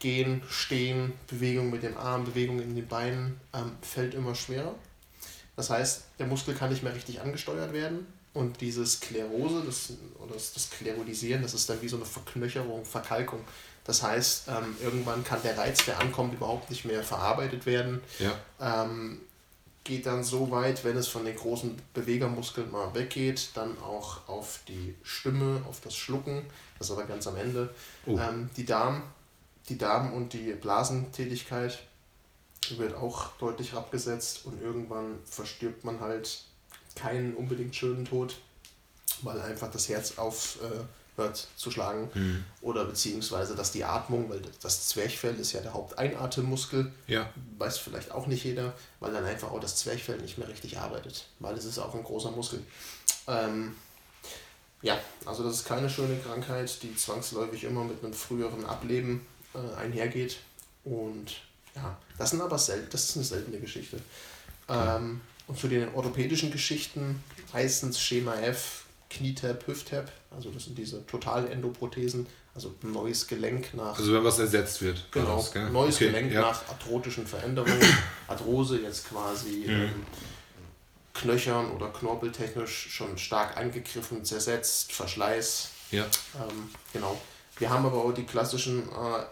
Gehen, 0.00 0.42
Stehen, 0.48 1.12
Bewegung 1.28 1.70
mit 1.70 1.84
dem 1.84 1.96
Arm, 1.96 2.24
Bewegung 2.24 2.60
in 2.60 2.74
den 2.74 2.88
Beinen 2.88 3.40
ähm, 3.54 3.70
fällt 3.80 4.14
immer 4.14 4.34
schwerer. 4.34 4.74
Das 5.54 5.70
heißt, 5.70 6.02
der 6.18 6.26
Muskel 6.26 6.56
kann 6.56 6.70
nicht 6.70 6.82
mehr 6.82 6.96
richtig 6.96 7.20
angesteuert 7.20 7.72
werden 7.72 8.08
und 8.34 8.60
diese 8.60 8.84
Sklerose, 8.84 9.62
das, 9.64 9.92
oder 10.18 10.34
das, 10.34 10.52
das 10.52 10.64
Sklerolisieren, 10.64 11.42
das 11.42 11.54
ist 11.54 11.70
dann 11.70 11.80
wie 11.80 11.88
so 11.88 11.96
eine 11.96 12.06
Verknöcherung, 12.06 12.84
Verkalkung. 12.84 13.44
Das 13.88 14.02
heißt, 14.02 14.48
ähm, 14.48 14.76
irgendwann 14.82 15.24
kann 15.24 15.40
der 15.42 15.56
Reiz, 15.56 15.86
der 15.86 15.98
ankommt, 15.98 16.34
überhaupt 16.34 16.68
nicht 16.68 16.84
mehr 16.84 17.02
verarbeitet 17.02 17.64
werden. 17.64 18.02
Ja. 18.18 18.34
Ähm, 18.60 19.22
geht 19.82 20.04
dann 20.04 20.22
so 20.22 20.50
weit, 20.50 20.84
wenn 20.84 20.94
es 20.98 21.08
von 21.08 21.24
den 21.24 21.34
großen 21.34 21.74
Bewegermuskeln 21.94 22.70
mal 22.70 22.92
weggeht, 22.92 23.48
dann 23.54 23.78
auch 23.78 24.28
auf 24.28 24.60
die 24.68 24.94
Stimme, 25.02 25.62
auf 25.66 25.80
das 25.80 25.96
Schlucken, 25.96 26.44
das 26.78 26.88
ist 26.88 26.92
aber 26.98 27.06
ganz 27.06 27.26
am 27.28 27.36
Ende. 27.36 27.74
Oh. 28.04 28.18
Ähm, 28.18 28.50
die 28.58 28.66
Darm, 28.66 29.04
die 29.70 29.78
Darm- 29.78 30.12
und 30.12 30.34
die 30.34 30.52
Blasentätigkeit 30.52 31.78
wird 32.76 32.94
auch 32.94 33.38
deutlich 33.38 33.72
abgesetzt 33.72 34.44
und 34.44 34.60
irgendwann 34.60 35.18
verstirbt 35.24 35.84
man 35.84 36.00
halt 36.00 36.44
keinen 36.94 37.34
unbedingt 37.34 37.74
schönen 37.74 38.04
Tod, 38.04 38.36
weil 39.22 39.40
einfach 39.40 39.70
das 39.70 39.88
Herz 39.88 40.18
auf 40.18 40.58
äh, 40.62 40.84
hört 41.18 41.48
zu 41.56 41.70
schlagen. 41.70 42.10
Mhm. 42.14 42.44
Oder 42.62 42.84
beziehungsweise, 42.84 43.54
dass 43.54 43.72
die 43.72 43.84
Atmung, 43.84 44.30
weil 44.30 44.40
das 44.62 44.88
Zwerchfell 44.88 45.34
ist 45.38 45.52
ja 45.52 45.60
der 45.60 45.74
Haupteinatemmuskel, 45.74 46.92
ja. 47.06 47.30
weiß 47.58 47.78
vielleicht 47.78 48.12
auch 48.12 48.26
nicht 48.26 48.44
jeder, 48.44 48.72
weil 49.00 49.12
dann 49.12 49.24
einfach 49.24 49.50
auch 49.50 49.60
das 49.60 49.76
Zwerchfell 49.76 50.18
nicht 50.18 50.38
mehr 50.38 50.48
richtig 50.48 50.78
arbeitet, 50.78 51.26
weil 51.40 51.54
es 51.56 51.64
ist 51.64 51.78
auch 51.78 51.94
ein 51.94 52.04
großer 52.04 52.30
Muskel. 52.30 52.62
Ähm, 53.26 53.74
ja, 54.80 54.98
also 55.26 55.42
das 55.42 55.56
ist 55.56 55.64
keine 55.66 55.90
schöne 55.90 56.18
Krankheit, 56.18 56.82
die 56.82 56.94
zwangsläufig 56.94 57.64
immer 57.64 57.84
mit 57.84 58.02
einem 58.02 58.14
früheren 58.14 58.64
Ableben 58.64 59.26
äh, 59.54 59.76
einhergeht. 59.76 60.38
Und 60.84 61.42
ja, 61.74 61.96
das 62.16 62.30
sind 62.30 62.40
aber 62.40 62.58
selten, 62.58 62.88
das 62.90 63.04
ist 63.04 63.16
eine 63.16 63.24
seltene 63.24 63.58
Geschichte. 63.58 63.98
Ähm, 64.68 65.20
und 65.46 65.58
zu 65.58 65.66
den 65.66 65.92
orthopädischen 65.94 66.50
Geschichten, 66.50 67.22
meistens 67.52 68.00
Schema 68.00 68.34
F, 68.36 68.84
Knietap, 69.10 69.66
Hüfttap, 69.66 70.10
also 70.30 70.50
das 70.50 70.64
sind 70.64 70.76
diese 70.76 71.04
Totalendoprothesen, 71.06 72.26
also 72.54 72.74
neues 72.82 73.26
Gelenk 73.26 73.72
nach. 73.74 73.98
Also 73.98 74.12
wenn 74.12 74.24
was 74.24 74.38
ersetzt 74.38 74.82
wird. 74.82 75.04
Genau, 75.10 75.26
daraus, 75.26 75.54
neues 75.72 75.96
okay, 75.96 76.06
Gelenk 76.06 76.32
ja. 76.32 76.42
nach 76.42 76.68
arthrotischen 76.68 77.26
Veränderungen. 77.26 77.80
Arthrose 78.28 78.80
jetzt 78.80 79.08
quasi 79.08 79.64
mhm. 79.66 79.70
ähm, 79.70 80.06
Knöchern 81.14 81.70
oder 81.72 81.88
knorpeltechnisch 81.88 82.88
schon 82.90 83.16
stark 83.18 83.56
angegriffen, 83.56 84.24
zersetzt, 84.24 84.92
Verschleiß. 84.92 85.70
Ja. 85.90 86.04
Ähm, 86.04 86.70
genau. 86.92 87.20
Wir 87.58 87.70
haben 87.70 87.86
aber 87.86 88.04
auch 88.04 88.12
die 88.12 88.24
klassischen 88.24 88.88
äh, 88.88 89.24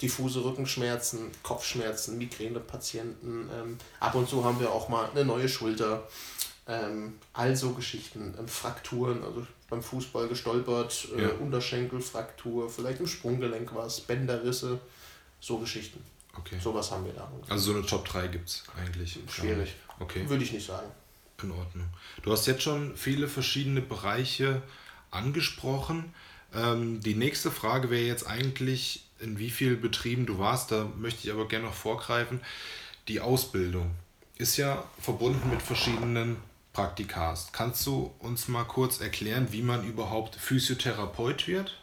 diffuse 0.00 0.44
Rückenschmerzen, 0.44 1.30
Kopfschmerzen, 1.42 2.18
Migränepatienten. 2.18 3.50
Ähm, 3.52 3.78
ab 3.98 4.14
und 4.14 4.28
zu 4.28 4.44
haben 4.44 4.60
wir 4.60 4.70
auch 4.70 4.88
mal 4.88 5.10
eine 5.10 5.24
neue 5.24 5.48
Schulter. 5.48 6.06
Ähm, 6.68 7.14
also 7.32 7.72
Geschichten, 7.72 8.34
ähm, 8.38 8.48
Frakturen, 8.48 9.22
also 9.22 9.46
beim 9.70 9.82
Fußball 9.82 10.28
gestolpert, 10.28 11.08
äh, 11.16 11.22
ja. 11.22 11.28
Unterschenkelfraktur, 11.30 12.68
vielleicht 12.68 13.00
im 13.00 13.06
Sprunggelenk 13.06 13.74
was, 13.74 14.00
Bänderrisse, 14.00 14.80
so 15.40 15.58
Geschichten. 15.58 16.02
Okay. 16.38 16.58
Sowas 16.62 16.90
haben 16.90 17.04
wir 17.04 17.12
da. 17.12 17.30
Also 17.48 17.72
so 17.72 17.78
eine 17.78 17.86
Top 17.86 18.04
3 18.04 18.28
gibt 18.28 18.48
es 18.48 18.64
eigentlich. 18.76 19.18
Schwierig. 19.30 19.74
Okay. 20.00 20.28
Würde 20.28 20.44
ich 20.44 20.52
nicht 20.52 20.66
sagen. 20.66 20.86
In 21.42 21.50
Ordnung. 21.50 21.86
Du 22.22 22.32
hast 22.32 22.46
jetzt 22.46 22.62
schon 22.62 22.96
viele 22.96 23.28
verschiedene 23.28 23.80
Bereiche 23.80 24.62
angesprochen. 25.10 26.14
Ähm, 26.54 27.00
die 27.00 27.14
nächste 27.14 27.50
Frage 27.50 27.90
wäre 27.90 28.04
jetzt 28.04 28.26
eigentlich, 28.26 29.04
in 29.20 29.38
wie 29.38 29.50
vielen 29.50 29.80
Betrieben 29.80 30.26
du 30.26 30.38
warst. 30.38 30.72
Da 30.72 30.90
möchte 30.98 31.26
ich 31.26 31.32
aber 31.32 31.48
gerne 31.48 31.66
noch 31.66 31.74
vorgreifen. 31.74 32.40
Die 33.08 33.20
Ausbildung 33.20 33.90
ist 34.36 34.56
ja 34.56 34.84
verbunden 35.00 35.48
mit 35.50 35.62
verschiedenen 35.62 36.36
Praktika 36.76 37.28
hast. 37.28 37.54
Kannst 37.54 37.86
du 37.86 38.12
uns 38.18 38.48
mal 38.48 38.64
kurz 38.64 39.00
erklären, 39.00 39.48
wie 39.50 39.62
man 39.62 39.82
überhaupt 39.82 40.36
Physiotherapeut 40.36 41.48
wird? 41.48 41.74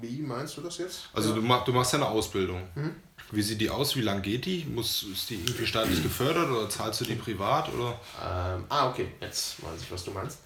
Wie 0.00 0.22
meinst 0.22 0.56
du 0.56 0.60
das 0.60 0.78
jetzt? 0.78 1.08
Also 1.12 1.28
ja. 1.28 1.36
du, 1.36 1.42
mach, 1.42 1.64
du 1.64 1.72
machst 1.72 1.92
ja 1.92 2.00
eine 2.00 2.08
Ausbildung. 2.08 2.66
Mhm. 2.74 2.96
Wie 3.30 3.42
sieht 3.42 3.60
die 3.60 3.70
aus? 3.70 3.94
Wie 3.94 4.00
lange 4.00 4.22
geht 4.22 4.44
die? 4.44 4.64
Muss, 4.64 5.04
ist 5.04 5.30
die 5.30 5.36
irgendwie 5.36 5.66
staatlich 5.66 6.02
gefördert 6.02 6.50
oder 6.50 6.68
zahlst 6.68 7.02
du 7.02 7.04
die 7.04 7.14
privat? 7.14 7.72
Oder? 7.72 7.90
Ähm, 8.20 8.64
ah, 8.68 8.88
okay, 8.90 9.12
jetzt 9.20 9.62
weiß 9.62 9.82
ich, 9.82 9.92
was 9.92 10.04
du 10.04 10.10
meinst. 10.10 10.38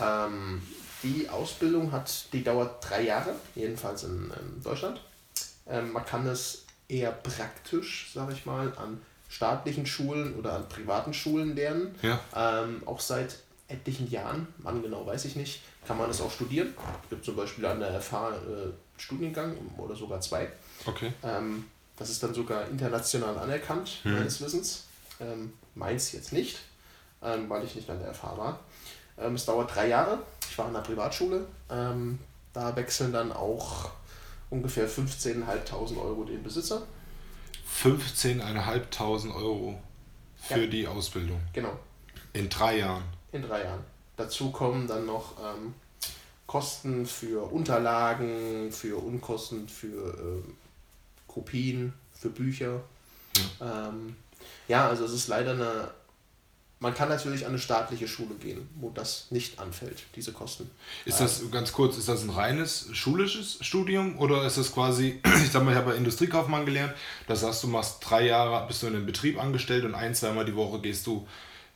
Ähm, 0.00 0.62
die 1.02 1.28
Ausbildung 1.28 1.90
hat, 1.90 2.32
die 2.32 2.44
dauert 2.44 2.88
drei 2.88 3.02
Jahre, 3.06 3.34
jedenfalls 3.56 4.04
in, 4.04 4.30
in 4.30 4.62
Deutschland. 4.62 5.00
Ähm, 5.66 5.90
man 5.90 6.04
kann 6.04 6.24
es 6.28 6.64
eher 6.86 7.10
praktisch, 7.10 8.12
sage 8.14 8.34
ich 8.34 8.46
mal, 8.46 8.72
an 8.76 9.02
staatlichen 9.28 9.86
Schulen 9.86 10.34
oder 10.36 10.54
an 10.54 10.68
privaten 10.68 11.12
Schulen 11.12 11.54
lernen. 11.54 11.94
Ja. 12.02 12.20
Ähm, 12.34 12.82
auch 12.86 13.00
seit 13.00 13.38
etlichen 13.68 14.10
Jahren, 14.10 14.46
wann 14.58 14.82
genau 14.82 15.06
weiß 15.06 15.26
ich 15.26 15.36
nicht, 15.36 15.60
kann 15.86 15.98
man 15.98 16.10
es 16.10 16.20
auch 16.20 16.30
studieren. 16.30 16.74
Es 17.04 17.10
gibt 17.10 17.24
zum 17.24 17.36
Beispiel 17.36 17.66
an 17.66 17.80
der 17.80 18.00
FH 18.00 18.30
äh, 18.30 18.40
Studiengang 18.96 19.56
oder 19.76 19.94
sogar 19.94 20.20
zwei. 20.20 20.50
Okay. 20.86 21.12
Ähm, 21.22 21.64
das 21.96 22.10
ist 22.10 22.22
dann 22.22 22.32
sogar 22.32 22.66
international 22.68 23.36
anerkannt, 23.38 23.98
hm. 24.02 24.14
meines 24.14 24.40
Wissens. 24.40 24.84
Ähm, 25.20 25.52
meins 25.74 26.12
jetzt 26.12 26.32
nicht, 26.32 26.58
ähm, 27.22 27.50
weil 27.50 27.64
ich 27.64 27.74
nicht 27.74 27.90
an 27.90 27.98
der 27.98 28.14
FH 28.14 28.38
war. 28.38 28.60
Ähm, 29.18 29.34
es 29.34 29.44
dauert 29.44 29.74
drei 29.74 29.88
Jahre. 29.88 30.20
Ich 30.48 30.56
war 30.56 30.68
in 30.68 30.76
einer 30.76 30.84
Privatschule. 30.84 31.46
Ähm, 31.70 32.18
da 32.52 32.74
wechseln 32.76 33.12
dann 33.12 33.32
auch 33.32 33.90
ungefähr 34.50 34.88
15.500 34.88 36.00
Euro 36.00 36.24
den 36.24 36.42
Besitzer. 36.42 36.82
15.500 37.68 39.34
Euro 39.34 39.80
für 40.36 40.62
ja. 40.62 40.66
die 40.66 40.86
Ausbildung. 40.86 41.40
Genau. 41.52 41.78
In 42.32 42.48
drei 42.48 42.78
Jahren. 42.78 43.04
In 43.32 43.42
drei 43.42 43.64
Jahren. 43.64 43.84
Dazu 44.16 44.50
kommen 44.50 44.86
dann 44.86 45.06
noch 45.06 45.36
ähm, 45.38 45.74
Kosten 46.46 47.06
für 47.06 47.52
Unterlagen, 47.52 48.72
für 48.72 48.96
Unkosten 48.96 49.68
für 49.68 50.14
äh, 50.14 50.42
Kopien, 51.26 51.92
für 52.12 52.30
Bücher. 52.30 52.80
Ja. 53.60 53.88
Ähm, 53.88 54.16
ja, 54.66 54.88
also 54.88 55.04
es 55.04 55.12
ist 55.12 55.28
leider 55.28 55.52
eine 55.52 55.90
man 56.80 56.94
kann 56.94 57.08
natürlich 57.08 57.44
an 57.44 57.50
eine 57.50 57.58
staatliche 57.58 58.06
Schule 58.06 58.34
gehen, 58.36 58.68
wo 58.76 58.90
das 58.90 59.26
nicht 59.30 59.58
anfällt, 59.58 60.04
diese 60.14 60.32
Kosten. 60.32 60.70
Ist 61.04 61.20
das 61.20 61.42
ganz 61.50 61.72
kurz, 61.72 61.96
ist 61.96 62.08
das 62.08 62.22
ein 62.22 62.30
reines 62.30 62.88
schulisches 62.92 63.58
Studium 63.60 64.18
oder 64.18 64.44
ist 64.46 64.58
das 64.58 64.72
quasi, 64.72 65.20
ich 65.44 65.50
sag 65.50 65.64
mal, 65.64 65.72
ich 65.72 65.76
habe 65.76 65.90
ja 65.90 65.96
Industriekaufmann 65.96 66.66
gelernt, 66.66 66.94
das 67.26 67.42
heißt, 67.42 67.64
du 67.64 67.66
machst 67.66 67.98
drei 68.00 68.26
Jahre, 68.26 68.66
bist 68.66 68.82
du 68.82 68.86
in 68.86 68.94
einem 68.94 69.06
Betrieb 69.06 69.42
angestellt 69.42 69.84
und 69.84 69.94
ein, 69.94 70.14
zweimal 70.14 70.44
die 70.44 70.54
Woche 70.54 70.80
gehst 70.80 71.06
du 71.06 71.26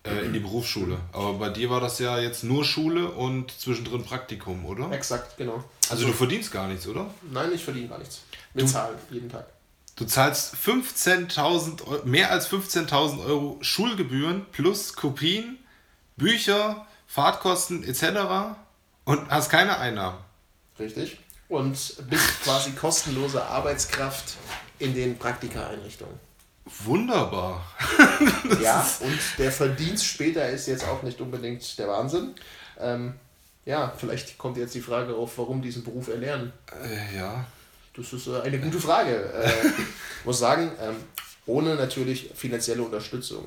äh, 0.05 0.25
in 0.25 0.33
die 0.33 0.41
Berufsschule. 0.41 0.99
Aber 1.13 1.35
bei 1.35 1.49
dir 1.49 1.69
war 1.69 1.81
das 1.81 1.99
ja 1.99 2.19
jetzt 2.19 2.45
nur 2.45 2.65
Schule 2.65 3.11
und 3.11 3.51
zwischendrin 3.51 4.05
Praktikum, 4.05 4.65
oder? 4.67 4.91
Exakt, 4.93 5.37
genau. 5.37 5.55
Also, 5.55 5.91
also 5.91 6.07
du 6.07 6.13
verdienst 6.13 6.53
gar 6.53 6.69
nichts, 6.69 6.87
oder? 6.87 7.13
Nein, 7.31 7.51
ich 7.53 7.65
verdiene 7.65 7.89
gar 7.89 7.99
nichts. 7.99 8.23
Wir 8.55 8.67
zahlen 8.67 8.97
jeden 9.11 9.29
Tag. 9.29 9.47
Du 9.97 10.07
zahlst 10.07 10.55
15.000 10.55 12.05
mehr 12.05 12.31
als 12.31 12.49
15.000 12.49 13.25
Euro 13.25 13.59
Schulgebühren 13.61 14.47
plus 14.51 14.95
Kopien, 14.95 15.59
Bücher, 16.17 16.87
Fahrtkosten 17.07 17.85
etc. 17.85 18.57
und 19.05 19.31
hast 19.31 19.51
keine 19.51 19.79
Einnahmen. 19.79 20.19
Richtig. 20.79 21.19
Und 21.49 21.95
bist 22.09 22.43
quasi 22.45 22.71
kostenlose 22.73 23.45
Arbeitskraft 23.45 24.37
in 24.79 24.95
den 24.95 25.19
Praktikaeinrichtungen. 25.19 26.19
Wunderbar. 26.85 27.65
ja, 28.63 28.89
und 29.01 29.19
der 29.37 29.53
Verdienst 29.53 30.07
später 30.07 30.49
ist 30.49 30.69
jetzt 30.69 30.85
auch 30.85 31.03
nicht 31.03 31.21
unbedingt 31.21 31.79
der 31.79 31.89
Wahnsinn. 31.89 32.35
Ähm, 32.79 33.15
ja, 33.65 33.93
vielleicht 33.97 34.39
kommt 34.39 34.57
jetzt 34.57 34.75
die 34.75 34.81
Frage 34.81 35.15
auf, 35.15 35.37
warum 35.39 35.61
diesen 35.61 35.85
Beruf 35.85 36.09
erlernen. 36.09 36.53
Äh, 36.83 37.17
ja. 37.17 37.45
Das 37.95 38.13
ist 38.13 38.27
äh, 38.27 38.41
eine 38.41 38.59
gute 38.59 38.81
Frage. 38.81 39.33
Äh, 39.33 39.69
ich 40.21 40.25
muss 40.25 40.39
sagen, 40.39 40.73
ähm, 40.81 40.97
ohne 41.47 41.75
natürlich 41.75 42.31
finanzielle 42.35 42.83
Unterstützung, 42.83 43.45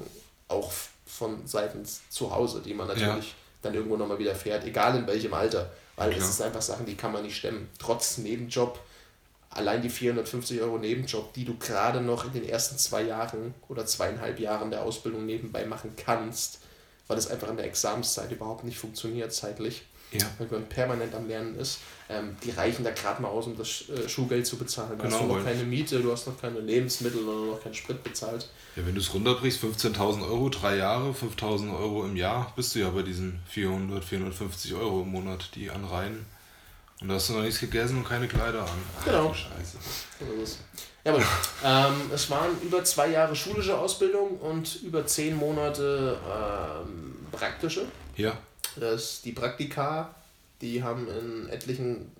auch 0.48 0.72
von 1.06 1.46
seitens 1.48 2.02
zu 2.10 2.34
Hause, 2.34 2.62
die 2.62 2.74
man 2.74 2.88
natürlich 2.88 3.30
ja. 3.30 3.36
dann 3.62 3.74
irgendwo 3.74 3.98
nochmal 3.98 4.20
wieder 4.20 4.36
fährt, 4.36 4.66
egal 4.66 4.98
in 4.98 5.08
welchem 5.08 5.34
Alter. 5.34 5.72
Weil 5.96 6.12
es 6.12 6.28
ist 6.28 6.42
einfach 6.42 6.62
Sachen, 6.62 6.86
die 6.86 6.96
kann 6.96 7.14
man 7.14 7.24
nicht 7.24 7.38
stemmen. 7.38 7.70
Trotz 7.80 8.18
Nebenjob, 8.18 8.80
allein 9.50 9.82
die 9.82 9.90
450 9.90 10.62
Euro 10.62 10.78
Nebenjob, 10.78 11.34
die 11.34 11.46
du 11.46 11.58
gerade 11.58 12.02
noch 12.02 12.26
in 12.26 12.34
den 12.34 12.48
ersten 12.48 12.78
zwei 12.78 13.04
Jahren 13.04 13.54
oder 13.70 13.86
zweieinhalb 13.86 14.40
Jahren 14.40 14.72
der 14.72 14.84
Ausbildung 14.84 15.26
nebenbei 15.26 15.66
machen 15.66 15.94
kannst, 15.96 16.60
weil 17.08 17.18
es 17.18 17.28
einfach 17.28 17.50
in 17.50 17.56
der 17.56 17.66
Examenszeit 17.66 18.32
überhaupt 18.32 18.66
nicht 18.66 18.78
funktioniert 18.78 19.34
zeitlich 19.34 19.86
ja. 20.12 20.26
wenn 20.38 20.50
man 20.50 20.66
permanent 20.68 21.14
am 21.14 21.28
Lernen 21.28 21.56
ist, 21.58 21.80
ähm, 22.08 22.36
die 22.44 22.52
reichen 22.52 22.84
da 22.84 22.92
gerade 22.92 23.22
mal 23.22 23.30
aus, 23.30 23.48
um 23.48 23.58
das 23.58 23.90
äh, 23.90 24.08
Schulgeld 24.08 24.46
zu 24.46 24.58
bezahlen. 24.58 24.98
Genau, 24.98 25.12
hast 25.12 25.22
du 25.22 25.26
noch 25.26 25.44
keine 25.44 25.64
Miete, 25.64 26.00
du 26.00 26.12
hast 26.12 26.28
noch 26.28 26.40
keine 26.40 26.60
Lebensmittel 26.60 27.28
oder 27.28 27.54
noch 27.54 27.64
keinen 27.64 27.74
Sprit 27.74 28.04
bezahlt. 28.04 28.48
Ja, 28.76 28.86
wenn 28.86 28.94
du 28.94 29.02
es 29.02 29.14
runterbrichst, 29.14 29.64
15.000 29.64 30.22
Euro, 30.24 30.50
drei 30.50 30.78
Jahre, 30.78 31.12
5.000 31.12 31.78
Euro 31.78 32.06
im 32.06 32.16
Jahr, 32.16 32.54
bist 32.56 32.76
du 32.76 32.80
ja 32.80 32.90
bei 32.90 33.02
diesen 33.02 33.40
400, 33.50 34.04
450 34.04 34.74
Euro 34.76 35.02
im 35.02 35.10
Monat, 35.10 35.50
die 35.56 35.70
anreihen. 35.70 36.26
Und 37.02 37.10
da 37.10 37.16
hast 37.16 37.30
du 37.30 37.34
noch 37.34 37.42
nichts 37.42 37.60
gegessen 37.60 37.98
und 37.98 38.08
keine 38.08 38.28
Kleider 38.28 38.62
an. 38.62 38.70
Ach, 39.00 39.06
genau. 39.06 39.34
Scheiße. 39.34 39.78
Ja, 41.04 41.14
aber 41.14 41.24
ähm, 41.64 42.12
es 42.14 42.30
waren 42.30 42.60
über 42.62 42.84
zwei 42.84 43.10
Jahre 43.10 43.36
schulische 43.36 43.78
Ausbildung 43.78 44.38
und 44.40 44.82
über 44.84 45.06
zehn 45.06 45.36
Monate 45.36 46.18
ähm, 46.26 47.16
praktische. 47.32 47.86
Ja. 48.16 48.38
Das, 48.76 49.22
die 49.22 49.32
Praktika, 49.32 50.14
die 50.62 50.84
haben 50.84 51.08
in 51.08 51.50
etlichen 51.50 52.12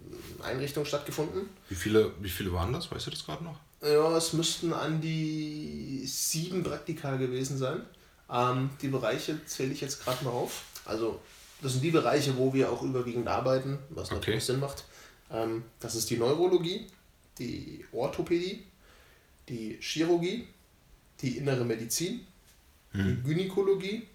Einrichtungen 0.44 0.86
stattgefunden. 0.86 1.50
Wie 1.70 1.76
viele, 1.76 2.12
wie 2.22 2.30
viele 2.30 2.54
waren 2.54 2.74
das? 2.74 2.92
Weißt 2.92 3.08
du 3.08 3.12
das 3.12 3.26
gerade 3.26 3.44
noch? 3.44 3.60
Ja, 3.82 4.18
es 4.18 4.34
müssten 4.34 4.74
an 4.74 5.02
die 5.02 6.04
sieben 6.06 6.64
Praktika 6.64 7.18
gewesen 7.18 7.58
sein. 7.58 7.82
Ähm, 8.30 8.70
die 8.82 8.88
Bereiche 8.88 9.44
zähle 9.46 9.74
ich 9.74 9.82
jetzt 9.82 10.04
gerade 10.04 10.24
mal 10.24 10.32
auf. 10.32 10.64
Also, 10.86 11.20
das 11.62 11.74
sind 11.74 11.84
die 11.84 11.92
Bereiche, 11.92 12.36
wo 12.38 12.54
wir 12.54 12.72
auch 12.72 12.82
überwiegend 12.82 13.28
arbeiten, 13.28 13.78
was 13.90 14.08
okay. 14.08 14.16
natürlich 14.16 14.46
Sinn 14.46 14.60
macht. 14.60 14.86
Ähm, 15.32 15.64
das 15.80 15.96
ist 15.96 16.10
die 16.10 16.18
Neurologie, 16.18 16.88
die 17.38 17.86
Orthopädie, 17.92 18.64
die 19.50 19.78
Chirurgie, 19.80 20.48
die 21.22 21.38
innere 21.38 21.66
Medizin, 21.66 22.26
hm. 22.92 23.24
die 23.24 23.30
Gynäkologie, 23.30 24.08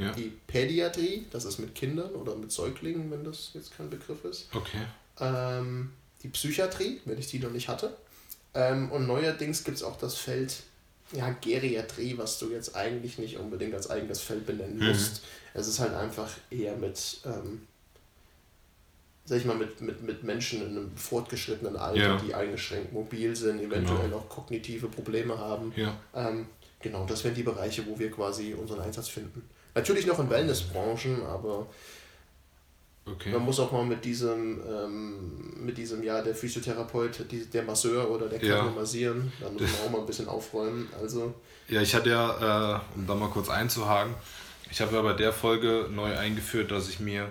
ja. 0.00 0.12
Die 0.12 0.32
Pädiatrie, 0.46 1.26
das 1.30 1.44
ist 1.44 1.58
mit 1.58 1.74
Kindern 1.74 2.10
oder 2.12 2.36
mit 2.36 2.50
Säuglingen, 2.52 3.10
wenn 3.10 3.24
das 3.24 3.50
jetzt 3.54 3.76
kein 3.76 3.90
Begriff 3.90 4.24
ist. 4.24 4.48
Okay. 4.54 4.82
Ähm, 5.18 5.92
die 6.22 6.28
Psychiatrie, 6.28 7.00
wenn 7.04 7.18
ich 7.18 7.28
die 7.28 7.38
noch 7.38 7.50
nicht 7.50 7.68
hatte. 7.68 7.96
Ähm, 8.54 8.90
und 8.90 9.06
neuerdings 9.06 9.64
gibt 9.64 9.76
es 9.76 9.82
auch 9.82 9.96
das 9.96 10.16
Feld 10.16 10.62
ja, 11.12 11.30
Geriatrie, 11.40 12.16
was 12.18 12.38
du 12.38 12.50
jetzt 12.50 12.76
eigentlich 12.76 13.18
nicht 13.18 13.36
unbedingt 13.36 13.74
als 13.74 13.90
eigenes 13.90 14.20
Feld 14.20 14.46
benennen 14.46 14.78
mhm. 14.78 14.88
musst. 14.88 15.22
Es 15.54 15.66
ist 15.66 15.80
halt 15.80 15.94
einfach 15.94 16.30
eher 16.50 16.76
mit, 16.76 17.20
ähm, 17.24 17.66
sag 19.24 19.38
ich 19.38 19.44
mal, 19.44 19.56
mit, 19.56 19.80
mit, 19.80 20.02
mit 20.02 20.22
Menschen 20.22 20.62
in 20.62 20.76
einem 20.76 20.96
fortgeschrittenen 20.96 21.76
Alter, 21.76 22.00
ja. 22.00 22.16
die 22.16 22.34
eingeschränkt 22.34 22.92
mobil 22.92 23.34
sind, 23.34 23.60
eventuell 23.60 24.04
genau. 24.04 24.18
auch 24.18 24.28
kognitive 24.28 24.88
Probleme 24.88 25.36
haben. 25.36 25.72
Ja. 25.74 25.96
Ähm, 26.14 26.46
genau, 26.80 27.04
das 27.06 27.24
wären 27.24 27.34
die 27.34 27.42
Bereiche, 27.42 27.86
wo 27.86 27.98
wir 27.98 28.10
quasi 28.10 28.54
unseren 28.54 28.80
Einsatz 28.80 29.08
finden. 29.08 29.42
Natürlich 29.74 30.06
noch 30.06 30.18
in 30.18 30.28
Wellnessbranchen, 30.28 31.24
aber 31.24 31.66
okay. 33.06 33.30
man 33.30 33.42
muss 33.42 33.60
auch 33.60 33.70
mal 33.70 33.84
mit 33.84 34.04
diesem, 34.04 34.60
ähm, 34.68 35.64
mit 35.64 35.78
diesem, 35.78 36.02
ja, 36.02 36.22
der 36.22 36.34
Physiotherapeut, 36.34 37.30
die, 37.30 37.46
der 37.46 37.62
Masseur 37.62 38.10
oder 38.10 38.28
der 38.28 38.38
kann 38.38 38.48
ja. 38.48 38.64
massieren, 38.64 39.32
da 39.40 39.48
muss 39.48 39.62
man 39.62 39.86
auch 39.86 39.90
mal 39.90 40.00
ein 40.00 40.06
bisschen 40.06 40.28
aufräumen. 40.28 40.88
Also. 41.00 41.34
Ja, 41.68 41.80
ich 41.80 41.94
hatte 41.94 42.10
ja, 42.10 42.76
äh, 42.76 42.80
um 42.96 43.06
da 43.06 43.14
mal 43.14 43.28
kurz 43.28 43.48
einzuhaken, 43.48 44.14
ich 44.70 44.80
habe 44.80 44.94
ja 44.94 45.02
bei 45.02 45.12
der 45.12 45.32
Folge 45.32 45.88
neu 45.90 46.16
eingeführt, 46.16 46.70
dass 46.70 46.88
ich 46.88 47.00
mir 47.00 47.30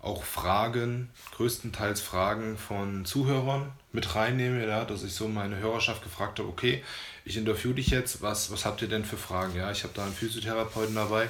auch 0.00 0.24
Fragen, 0.24 1.10
größtenteils 1.36 2.00
Fragen 2.00 2.58
von 2.58 3.04
Zuhörern 3.04 3.72
mit 3.92 4.16
reinnehme, 4.16 4.66
ja, 4.66 4.84
dass 4.84 5.04
ich 5.04 5.14
so 5.14 5.28
meine 5.28 5.58
Hörerschaft 5.58 6.02
gefragt 6.02 6.40
habe, 6.40 6.48
okay, 6.48 6.82
ich 7.24 7.36
interview 7.36 7.72
dich 7.72 7.90
jetzt, 7.90 8.20
was, 8.20 8.50
was 8.50 8.64
habt 8.64 8.82
ihr 8.82 8.88
denn 8.88 9.04
für 9.04 9.16
Fragen? 9.16 9.54
Ja, 9.56 9.70
ich 9.70 9.84
habe 9.84 9.92
da 9.94 10.04
einen 10.04 10.14
Physiotherapeuten 10.14 10.96
dabei 10.96 11.28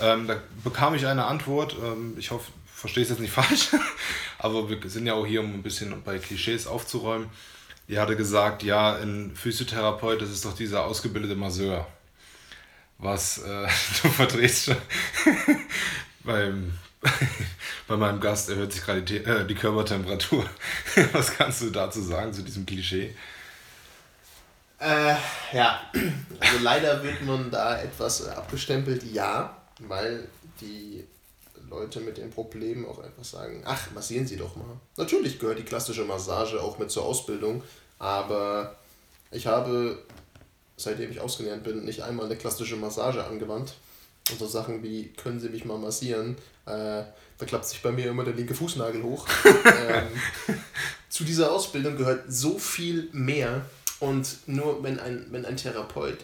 ähm, 0.00 0.26
da 0.26 0.36
bekam 0.64 0.94
ich 0.94 1.06
eine 1.06 1.24
Antwort. 1.26 1.76
Ähm, 1.82 2.14
ich 2.18 2.30
hoffe, 2.30 2.50
verstehe 2.80 3.02
es 3.02 3.10
jetzt 3.10 3.20
nicht 3.20 3.32
falsch, 3.32 3.68
aber 4.38 4.68
wir 4.68 4.78
sind 4.88 5.06
ja 5.06 5.14
auch 5.14 5.26
hier, 5.26 5.40
um 5.40 5.52
ein 5.52 5.62
bisschen 5.62 6.02
bei 6.02 6.18
Klischees 6.18 6.66
aufzuräumen. 6.66 7.28
Die 7.88 7.98
hatte 7.98 8.16
gesagt, 8.16 8.62
ja, 8.62 8.94
ein 8.96 9.34
Physiotherapeut, 9.34 10.22
das 10.22 10.30
ist 10.30 10.44
doch 10.44 10.54
dieser 10.54 10.84
ausgebildete 10.84 11.34
Masseur. 11.34 11.86
Was 12.98 13.38
äh, 13.38 13.66
du 14.02 14.08
verdrehst 14.08 14.74
beim, 16.24 16.72
bei 17.88 17.96
meinem 17.96 18.20
Gast 18.20 18.48
erhöht 18.50 18.72
sich 18.72 18.84
gerade 18.84 19.02
die, 19.02 19.16
äh, 19.18 19.46
die 19.46 19.54
Körpertemperatur. 19.54 20.48
Was 21.12 21.36
kannst 21.36 21.62
du 21.62 21.70
dazu 21.70 22.00
sagen, 22.00 22.32
zu 22.32 22.42
diesem 22.42 22.64
Klischee? 22.64 23.14
Äh, 24.78 25.14
ja, 25.52 25.80
also 26.38 26.58
leider 26.62 27.02
wird 27.02 27.22
man 27.22 27.50
da 27.50 27.80
etwas 27.80 28.26
abgestempelt, 28.26 29.02
ja 29.02 29.59
weil 29.80 30.28
die 30.60 31.04
Leute 31.68 32.00
mit 32.00 32.18
den 32.18 32.30
Problemen 32.30 32.86
auch 32.86 32.98
einfach 32.98 33.24
sagen, 33.24 33.62
ach, 33.64 33.90
massieren 33.92 34.26
Sie 34.26 34.36
doch 34.36 34.56
mal. 34.56 34.80
Natürlich 34.96 35.38
gehört 35.38 35.58
die 35.58 35.64
klassische 35.64 36.04
Massage 36.04 36.60
auch 36.60 36.78
mit 36.78 36.90
zur 36.90 37.04
Ausbildung, 37.04 37.62
aber 37.98 38.76
ich 39.30 39.46
habe, 39.46 40.02
seitdem 40.76 41.10
ich 41.10 41.20
ausgelernt 41.20 41.62
bin, 41.62 41.84
nicht 41.84 42.02
einmal 42.02 42.26
eine 42.26 42.36
klassische 42.36 42.76
Massage 42.76 43.24
angewandt. 43.24 43.74
Und 44.30 44.38
so 44.38 44.46
Sachen 44.46 44.82
wie, 44.82 45.12
können 45.14 45.40
Sie 45.40 45.48
mich 45.48 45.64
mal 45.64 45.78
massieren, 45.78 46.36
äh, 46.66 47.02
da 47.38 47.46
klappt 47.46 47.64
sich 47.64 47.82
bei 47.82 47.90
mir 47.90 48.10
immer 48.10 48.24
der 48.24 48.34
linke 48.34 48.54
Fußnagel 48.54 49.02
hoch. 49.02 49.26
ähm, 49.64 50.08
zu 51.08 51.24
dieser 51.24 51.52
Ausbildung 51.52 51.96
gehört 51.96 52.24
so 52.28 52.58
viel 52.58 53.08
mehr 53.12 53.64
und 53.98 54.46
nur 54.46 54.82
wenn 54.82 55.00
ein, 55.00 55.26
wenn 55.30 55.44
ein 55.44 55.56
Therapeut, 55.56 56.18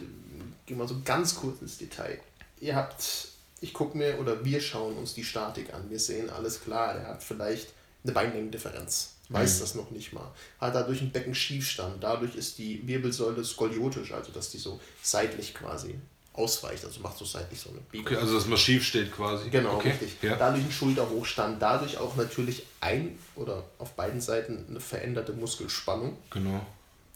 gehen 0.65 0.77
wir 0.77 0.87
so 0.87 1.01
ganz 1.03 1.35
kurz 1.35 1.61
ins 1.61 1.77
Detail, 1.77 2.19
ihr 2.59 2.75
habt 2.75 3.29
ich 3.61 3.73
gucke 3.73 3.97
mir 3.97 4.19
oder 4.19 4.43
wir 4.45 4.61
schauen 4.61 4.95
uns 4.97 5.13
die 5.13 5.23
Statik 5.23 5.73
an. 5.73 5.89
Wir 5.89 5.99
sehen 5.99 6.29
alles 6.29 6.61
klar, 6.61 6.93
der 6.93 7.07
hat 7.07 7.23
vielleicht 7.23 7.69
eine 8.03 8.13
Beinlängendifferenz. 8.13 9.13
Weiß 9.29 9.55
mhm. 9.55 9.59
das 9.59 9.75
noch 9.75 9.91
nicht 9.91 10.13
mal. 10.13 10.31
Hat 10.59 10.75
dadurch 10.75 11.01
einen 11.01 11.11
Beckenschiefstand. 11.11 12.01
Dadurch 12.01 12.35
ist 12.35 12.57
die 12.59 12.87
Wirbelsäule 12.87 13.43
skoliotisch, 13.43 14.13
also 14.13 14.31
dass 14.31 14.51
die 14.51 14.57
so 14.57 14.79
seitlich 15.01 15.53
quasi 15.53 15.95
ausweicht. 16.31 16.85
Also 16.85 17.01
macht 17.01 17.17
so 17.17 17.25
seitlich 17.25 17.59
so 17.59 17.69
eine 17.71 17.79
Biegung. 17.91 18.07
Okay, 18.07 18.15
also 18.15 18.35
dass 18.35 18.47
man 18.47 18.57
schief 18.57 18.85
steht 18.85 19.11
quasi. 19.11 19.49
Genau, 19.49 19.75
okay. 19.75 19.89
richtig. 19.89 20.17
Ja. 20.21 20.37
Dadurch 20.37 20.63
ein 20.63 20.71
Schulterhochstand. 20.71 21.61
Dadurch 21.61 21.97
auch 21.97 22.15
natürlich 22.15 22.65
ein 22.79 23.19
oder 23.35 23.65
auf 23.79 23.93
beiden 23.93 24.21
Seiten 24.21 24.65
eine 24.69 24.79
veränderte 24.79 25.33
Muskelspannung. 25.33 26.17
Genau. 26.29 26.65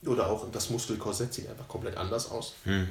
Oder 0.05 0.29
auch 0.29 0.49
das 0.51 0.69
Muskelkorsett 0.69 1.33
sieht 1.33 1.47
einfach 1.47 1.67
komplett 1.67 1.95
anders 1.95 2.29
aus. 2.29 2.55
Mhm. 2.65 2.89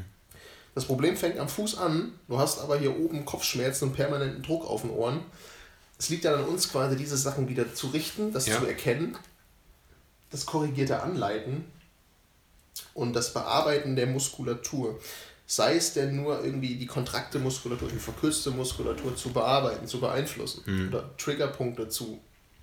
Das 0.75 0.85
Problem 0.85 1.17
fängt 1.17 1.39
am 1.39 1.49
Fuß 1.49 1.79
an, 1.79 2.13
du 2.29 2.39
hast 2.39 2.61
aber 2.61 2.79
hier 2.79 2.97
oben 2.99 3.25
Kopfschmerzen 3.25 3.89
und 3.89 3.95
permanenten 3.95 4.43
Druck 4.43 4.65
auf 4.65 4.83
den 4.83 4.91
Ohren. 4.91 5.21
Es 5.99 6.09
liegt 6.09 6.25
ja 6.25 6.35
an 6.35 6.45
uns 6.45 6.71
quasi, 6.71 6.97
diese 6.97 7.17
Sachen 7.17 7.49
wieder 7.49 7.75
zu 7.75 7.89
richten, 7.89 8.33
das 8.33 8.47
ja. 8.47 8.59
zu 8.59 8.67
erkennen, 8.67 9.17
das 10.31 10.47
korrigierte 10.47 11.03
Anleiten 11.03 11.65
und 12.95 13.15
das 13.15 13.35
Bearbeiten 13.35 13.97
der 13.97 14.07
Muskulatur. 14.07 14.99
sei 15.47 15.77
es 15.77 15.93
denn 15.93 16.15
nur 16.15 16.45
irgendwie 16.45 16.77
die 16.77 16.87
kontrakte 16.87 17.41
Muskulatur, 17.41 17.89
die 17.89 17.99
verkürzte 17.99 18.53
Muskulatur 18.53 19.17
zu 19.17 19.33
bearbeiten, 19.33 19.89
zu 19.89 20.01
beeinflussen 20.01 20.63
mhm. 20.65 20.89
oder 20.89 21.17
Triggerpunkte 21.17 21.89
zu 21.89 22.21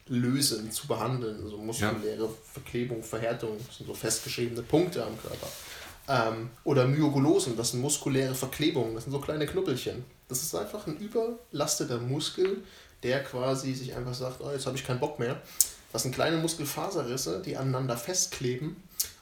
lösen, 0.07 0.71
zu 0.71 0.87
behandeln, 0.87 1.43
also 1.43 1.57
muskuläre 1.57 2.23
ja. 2.23 2.29
Verklebung, 2.53 3.03
Verhärtung, 3.03 3.57
das 3.67 3.77
sind 3.77 3.87
so 3.87 3.93
festgeschriebene 3.93 4.61
Punkte 4.61 5.05
am 5.05 5.19
Körper. 5.21 5.47
Ähm, 6.07 6.49
oder 6.63 6.87
Myogulosen, 6.87 7.57
das 7.57 7.71
sind 7.71 7.81
muskuläre 7.81 8.33
Verklebungen, 8.33 8.95
das 8.95 9.03
sind 9.03 9.13
so 9.13 9.19
kleine 9.19 9.45
Knubbelchen. 9.45 10.05
Das 10.29 10.41
ist 10.41 10.55
einfach 10.55 10.87
ein 10.87 10.97
überlasteter 10.97 11.99
Muskel, 11.99 12.63
der 13.03 13.23
quasi 13.23 13.73
sich 13.73 13.95
einfach 13.95 14.13
sagt, 14.13 14.41
oh, 14.41 14.51
jetzt 14.51 14.65
habe 14.65 14.77
ich 14.77 14.85
keinen 14.85 14.99
Bock 14.99 15.19
mehr. 15.19 15.41
Das 15.91 16.03
sind 16.03 16.13
kleine 16.13 16.37
Muskelfaserrisse, 16.37 17.41
die 17.41 17.57
aneinander 17.57 17.97
festkleben. 17.97 18.77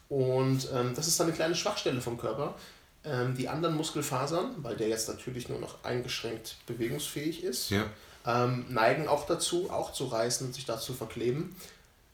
Und 0.09 0.67
ähm, 0.73 0.93
das 0.95 1.07
ist 1.07 1.19
dann 1.19 1.27
eine 1.27 1.35
kleine 1.35 1.55
Schwachstelle 1.55 2.01
vom 2.01 2.17
Körper. 2.17 2.55
Ähm, 3.03 3.35
die 3.35 3.49
anderen 3.49 3.75
Muskelfasern, 3.75 4.55
weil 4.57 4.75
der 4.75 4.87
jetzt 4.87 5.07
natürlich 5.07 5.49
nur 5.49 5.59
noch 5.59 5.83
eingeschränkt 5.83 6.57
bewegungsfähig 6.65 7.43
ist, 7.43 7.69
ja. 7.69 7.85
ähm, 8.25 8.65
neigen 8.69 9.07
auch 9.07 9.25
dazu, 9.27 9.69
auch 9.69 9.93
zu 9.93 10.05
reißen 10.05 10.47
und 10.47 10.53
sich 10.53 10.65
da 10.65 10.79
zu 10.79 10.93
verkleben. 10.93 11.55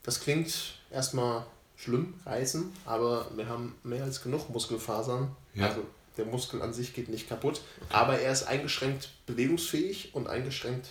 Das 0.04 0.20
klingt 0.20 0.54
erstmal 0.90 1.46
schlimm, 1.82 2.14
reißen, 2.26 2.72
aber 2.86 3.28
wir 3.36 3.48
haben 3.48 3.76
mehr 3.84 4.04
als 4.04 4.22
genug 4.22 4.50
Muskelfasern. 4.50 5.36
Ja. 5.56 5.68
Also 5.68 5.86
der 6.18 6.26
Muskel 6.26 6.62
an 6.62 6.74
sich 6.74 6.94
geht 6.94 7.10
nicht 7.10 7.28
kaputt, 7.30 7.62
okay. 7.82 7.88
aber 7.90 8.20
er 8.20 8.32
ist 8.32 8.44
eingeschränkt 8.44 9.10
bewegungsfähig 9.26 10.14
und 10.14 10.28
eingeschränkt, 10.28 10.88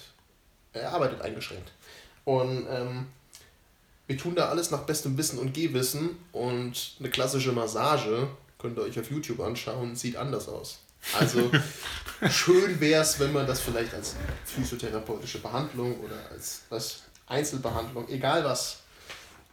er 0.72 0.93
arbeitet 0.93 1.20
eingeschränkt. 1.20 1.72
Und 2.24 2.66
ähm, 2.70 3.07
wir 4.07 4.18
tun 4.18 4.34
da 4.34 4.49
alles 4.49 4.70
nach 4.70 4.80
bestem 4.80 5.16
Wissen 5.18 5.38
und 5.38 5.55
Gehwissen 5.55 6.16
und 6.32 6.97
eine 6.99 7.11
klassische 7.11 7.53
Massage, 7.53 8.28
könnt 8.59 8.78
ihr 8.78 8.82
euch 8.82 8.99
auf 8.99 9.11
YouTube 9.11 9.41
anschauen, 9.41 9.95
sieht 9.95 10.16
anders 10.16 10.49
aus. 10.49 10.80
Also 11.18 11.51
schön 12.30 12.80
wäre 12.80 13.03
es, 13.03 13.20
wenn 13.20 13.32
man 13.32 13.47
das 13.47 13.61
vielleicht 13.61 13.95
als 13.95 14.16
physiotherapeutische 14.45 15.38
Behandlung 15.38 15.99
oder 16.01 16.16
als 16.30 16.62
was 16.68 17.03
Einzelbehandlung, 17.26 18.09
egal 18.09 18.45
was, 18.45 18.80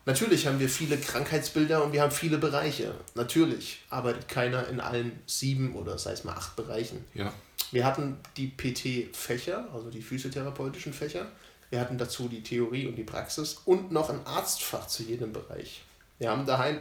Natürlich 0.07 0.47
haben 0.47 0.61
wir 0.61 0.69
viele 0.69 0.97
Krankheitsbilder 0.97 1.83
und 1.83 1.91
wir 1.91 2.01
haben 2.01 2.13
viele 2.13 2.37
Bereiche. 2.37 2.95
Natürlich 3.15 3.81
arbeitet 3.89 4.29
keiner 4.29 4.65
in 4.69 4.79
allen 4.79 5.19
sieben 5.25 5.75
oder 5.75 5.97
sei 5.97 6.13
es 6.13 6.23
mal 6.23 6.31
acht 6.31 6.55
Bereichen. 6.55 7.03
Ja. 7.13 7.33
Wir 7.71 7.85
hatten 7.85 8.17
die 8.37 8.47
PT-Fächer, 8.47 9.67
also 9.73 9.89
die 9.91 10.01
physiotherapeutischen 10.01 10.93
Fächer. 10.93 11.27
Wir 11.69 11.81
hatten 11.81 11.97
dazu 11.97 12.29
die 12.29 12.41
Theorie 12.41 12.87
und 12.87 12.95
die 12.95 13.03
Praxis 13.03 13.57
und 13.65 13.91
noch 13.91 14.09
ein 14.09 14.25
Arztfach 14.25 14.87
zu 14.87 15.03
jedem 15.03 15.33
Bereich. 15.33 15.83
Wir 16.19 16.31
haben 16.31 16.45
daheim 16.45 16.79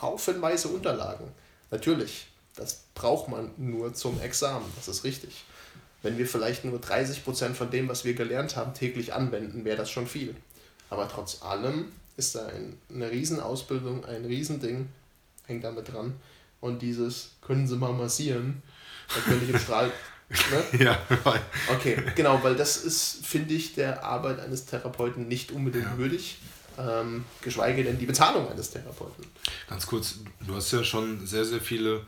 haufenweise 0.00 0.66
Unterlagen. 0.66 1.30
Natürlich, 1.70 2.26
das 2.56 2.86
braucht 2.96 3.28
man 3.28 3.52
nur 3.56 3.94
zum 3.94 4.20
Examen, 4.20 4.66
das 4.74 4.88
ist 4.88 5.04
richtig. 5.04 5.44
Wenn 6.02 6.18
wir 6.18 6.26
vielleicht 6.26 6.64
nur 6.64 6.80
30% 6.80 7.54
von 7.54 7.70
dem, 7.70 7.88
was 7.88 8.04
wir 8.04 8.14
gelernt 8.14 8.56
haben, 8.56 8.74
täglich 8.74 9.12
anwenden, 9.12 9.64
wäre 9.64 9.76
das 9.76 9.92
schon 9.92 10.08
viel. 10.08 10.34
Aber 10.90 11.08
trotz 11.08 11.40
allem 11.42 11.92
ist 12.16 12.34
da 12.34 12.46
ein, 12.46 12.78
eine 12.92 13.10
Riesenausbildung, 13.10 14.04
ein 14.04 14.24
Riesending, 14.24 14.88
hängt 15.46 15.64
damit 15.64 15.92
dran. 15.92 16.14
Und 16.60 16.80
dieses, 16.82 17.32
können 17.42 17.66
Sie 17.66 17.76
mal 17.76 17.92
massieren, 17.92 18.62
da 19.08 19.20
könnte 19.20 19.44
ich 19.44 19.50
im 19.50 19.58
Strahl. 19.58 19.92
Ne? 20.28 20.78
ja, 20.84 20.98
weil. 21.24 21.40
Okay, 21.72 22.02
genau, 22.14 22.42
weil 22.42 22.56
das 22.56 22.78
ist, 22.78 23.26
finde 23.26 23.54
ich, 23.54 23.74
der 23.74 24.04
Arbeit 24.04 24.40
eines 24.40 24.64
Therapeuten 24.64 25.28
nicht 25.28 25.52
unbedingt 25.52 25.84
ja. 25.84 25.98
würdig. 25.98 26.38
Ähm, 26.76 27.24
geschweige 27.42 27.84
denn 27.84 27.98
die 27.98 28.06
Bezahlung 28.06 28.50
eines 28.50 28.70
Therapeuten. 28.70 29.24
Ganz 29.68 29.86
kurz, 29.86 30.16
du 30.44 30.56
hast 30.56 30.72
ja 30.72 30.82
schon 30.82 31.24
sehr, 31.26 31.44
sehr 31.44 31.60
viele 31.60 32.04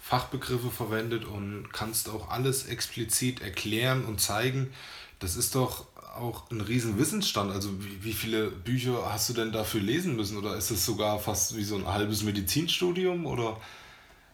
Fachbegriffe 0.00 0.70
verwendet 0.70 1.24
und 1.24 1.68
kannst 1.72 2.08
auch 2.08 2.30
alles 2.30 2.66
explizit 2.66 3.42
erklären 3.42 4.04
und 4.04 4.20
zeigen. 4.20 4.72
Das 5.18 5.36
ist 5.36 5.54
doch 5.54 5.86
auch 6.16 6.50
ein 6.50 6.60
riesen 6.60 6.98
Wissensstand. 6.98 7.52
Also 7.52 7.70
wie, 7.82 8.04
wie 8.04 8.12
viele 8.12 8.50
Bücher 8.50 9.12
hast 9.12 9.28
du 9.28 9.32
denn 9.32 9.52
dafür 9.52 9.80
lesen 9.80 10.16
müssen? 10.16 10.36
Oder 10.36 10.56
ist 10.56 10.70
es 10.70 10.84
sogar 10.84 11.18
fast 11.18 11.56
wie 11.56 11.64
so 11.64 11.76
ein 11.76 11.86
halbes 11.86 12.22
Medizinstudium? 12.22 13.26
Oder 13.26 13.58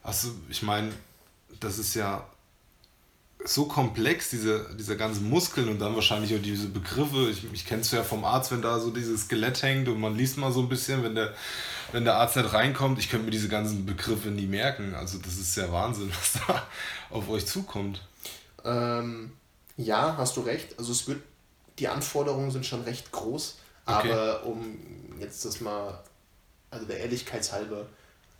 hast 0.03 0.25
du, 0.25 0.29
ich 0.49 0.63
meine, 0.63 0.91
das 1.59 1.79
ist 1.79 1.93
ja 1.95 2.25
so 3.45 3.65
komplex, 3.65 4.29
diese, 4.29 4.69
diese 4.79 4.95
ganzen 4.95 5.29
Muskeln 5.29 5.67
und 5.67 5.79
dann 5.79 5.95
wahrscheinlich 5.95 6.33
auch 6.33 6.41
diese 6.41 6.67
Begriffe. 6.67 7.29
Ich, 7.29 7.45
ich 7.51 7.65
kenne 7.65 7.81
es 7.81 7.91
ja 7.91 8.03
vom 8.03 8.23
Arzt, 8.23 8.51
wenn 8.51 8.61
da 8.61 8.79
so 8.79 8.89
dieses 8.89 9.23
Skelett 9.23 9.61
hängt 9.61 9.87
und 9.89 9.99
man 9.99 10.15
liest 10.15 10.37
mal 10.37 10.51
so 10.51 10.61
ein 10.61 10.69
bisschen, 10.69 11.03
wenn 11.03 11.15
der, 11.15 11.33
wenn 11.91 12.05
der 12.05 12.15
Arzt 12.15 12.37
nicht 12.37 12.53
reinkommt. 12.53 12.99
Ich 12.99 13.09
könnte 13.09 13.25
mir 13.25 13.31
diese 13.31 13.49
ganzen 13.49 13.85
Begriffe 13.85 14.29
nie 14.29 14.45
merken. 14.45 14.95
Also 14.95 15.17
das 15.17 15.37
ist 15.37 15.55
ja 15.57 15.71
Wahnsinn, 15.71 16.09
was 16.17 16.33
da 16.47 16.65
auf 17.09 17.27
euch 17.29 17.45
zukommt. 17.45 18.01
Ähm, 18.63 19.33
ja, 19.75 20.15
hast 20.17 20.37
du 20.37 20.41
recht. 20.41 20.79
Also 20.79 20.91
es 20.91 21.07
wird 21.07 21.21
die 21.79 21.87
Anforderungen 21.87 22.51
sind 22.51 22.65
schon 22.65 22.83
recht 22.83 23.11
groß, 23.11 23.57
okay. 23.85 24.11
aber 24.11 24.45
um 24.45 24.77
jetzt 25.19 25.45
das 25.45 25.61
mal, 25.61 26.03
also 26.69 26.85
der 26.85 26.99
Ehrlichkeitshalber, 26.99 27.85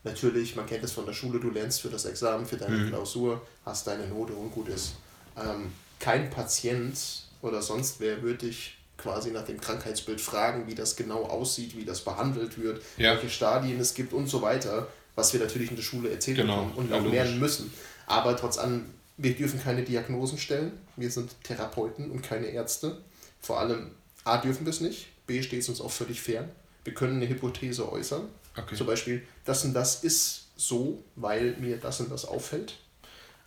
natürlich, 0.04 0.56
man 0.56 0.66
kennt 0.66 0.84
es 0.84 0.92
von 0.92 1.06
der 1.06 1.14
Schule, 1.14 1.40
du 1.40 1.50
lernst 1.50 1.82
für 1.82 1.90
das 1.90 2.06
Examen, 2.06 2.46
für 2.46 2.58
deine 2.58 2.78
mhm. 2.78 2.90
Klausur, 2.90 3.42
hast 3.66 3.88
deine 3.88 4.08
Note 4.08 4.34
und 4.34 4.52
gut 4.52 4.70
ist. 4.70 4.94
Ähm, 5.38 5.72
kein 6.00 6.30
Patient 6.30 6.98
oder 7.42 7.62
sonst 7.62 8.00
wer 8.00 8.22
würde 8.22 8.46
dich 8.46 8.78
quasi 8.98 9.32
nach 9.32 9.44
dem 9.44 9.60
Krankheitsbild 9.60 10.22
fragen, 10.22 10.68
wie 10.68 10.76
das 10.76 10.96
genau 10.96 11.24
aussieht, 11.24 11.76
wie 11.76 11.86
das 11.86 12.02
behandelt 12.02 12.58
wird, 12.62 12.82
ja. 12.98 13.14
welche 13.14 13.30
Stadien 13.30 13.80
es 13.80 13.94
gibt 13.94 14.14
und 14.14 14.28
so 14.28 14.42
weiter, 14.42 14.88
was 15.16 15.34
wir 15.34 15.40
natürlich 15.40 15.70
in 15.70 15.76
der 15.76 15.84
Schule 15.84 16.10
erzählen 16.10 16.38
genau. 16.38 16.72
und 16.76 16.90
ja, 16.90 16.98
auch 16.98 17.06
lernen 17.06 17.40
müssen. 17.40 17.74
Aber 18.06 18.36
trotz 18.38 18.58
allem, 18.58 18.86
wir 19.18 19.36
dürfen 19.36 19.62
keine 19.62 19.84
Diagnosen 19.84 20.38
stellen. 20.38 20.72
Wir 20.96 21.12
sind 21.12 21.32
Therapeuten 21.44 22.12
und 22.12 22.22
keine 22.22 22.48
Ärzte. 22.48 22.98
Vor 23.44 23.60
allem, 23.60 23.92
A, 24.24 24.38
dürfen 24.38 24.66
wir 24.66 24.72
es 24.72 24.82
nicht, 24.82 25.08
B, 25.28 25.44
steht 25.44 25.62
es 25.62 25.70
uns 25.70 25.82
auch 25.82 25.92
völlig 25.92 26.22
fern. 26.22 26.50
Wir 26.84 26.94
können 26.94 27.18
eine 27.18 27.30
Hypothese 27.30 27.92
äußern. 27.92 28.28
Okay. 28.58 28.76
Zum 28.76 28.88
Beispiel, 28.88 29.22
das 29.46 29.64
und 29.66 29.74
das 29.74 30.04
ist 30.04 30.48
so, 30.56 31.04
weil 31.16 31.56
mir 31.58 31.78
das 31.78 32.00
und 32.00 32.12
das 32.12 32.26
auffällt. 32.26 32.80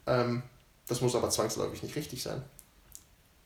Ähm, 0.06 0.42
das 0.86 1.00
muss 1.00 1.14
aber 1.14 1.30
zwangsläufig 1.30 1.82
nicht 1.82 1.96
richtig 1.96 2.22
sein. 2.22 2.42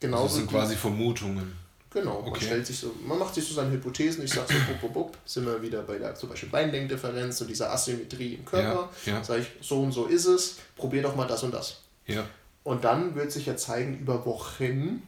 Genau. 0.00 0.24
Das 0.24 0.34
sind 0.34 0.50
quasi 0.50 0.76
Vermutungen. 0.76 1.56
Genau, 1.92 2.18
okay. 2.20 2.30
man 2.30 2.40
stellt 2.40 2.66
sich 2.66 2.78
so, 2.78 2.94
man 3.04 3.18
macht 3.18 3.34
sich 3.34 3.44
so 3.44 3.54
seine 3.54 3.72
Hypothesen, 3.72 4.24
ich 4.24 4.32
sage 4.32 4.52
so, 4.52 4.58
bup, 4.72 4.80
bup, 4.80 4.94
bup, 4.94 5.18
sind 5.24 5.44
wir 5.44 5.60
wieder 5.60 5.82
bei 5.82 5.98
der 5.98 6.14
zum 6.14 6.28
Beispiel 6.28 6.48
Beinlenkdifferenz 6.48 7.40
und 7.40 7.48
dieser 7.48 7.72
Asymmetrie 7.72 8.34
im 8.34 8.44
Körper. 8.44 8.90
Ja, 9.06 9.14
ja. 9.14 9.24
Sage 9.24 9.40
ich, 9.42 9.66
so 9.66 9.82
und 9.82 9.90
so 9.90 10.06
ist 10.06 10.26
es, 10.26 10.58
probier 10.76 11.02
doch 11.02 11.16
mal 11.16 11.26
das 11.26 11.42
und 11.42 11.52
das. 11.52 11.80
Ja. 12.06 12.24
Und 12.62 12.84
dann 12.84 13.16
wird 13.16 13.32
sich 13.32 13.46
ja 13.46 13.56
zeigen 13.56 13.98
über 13.98 14.24
Wochen, 14.24 15.02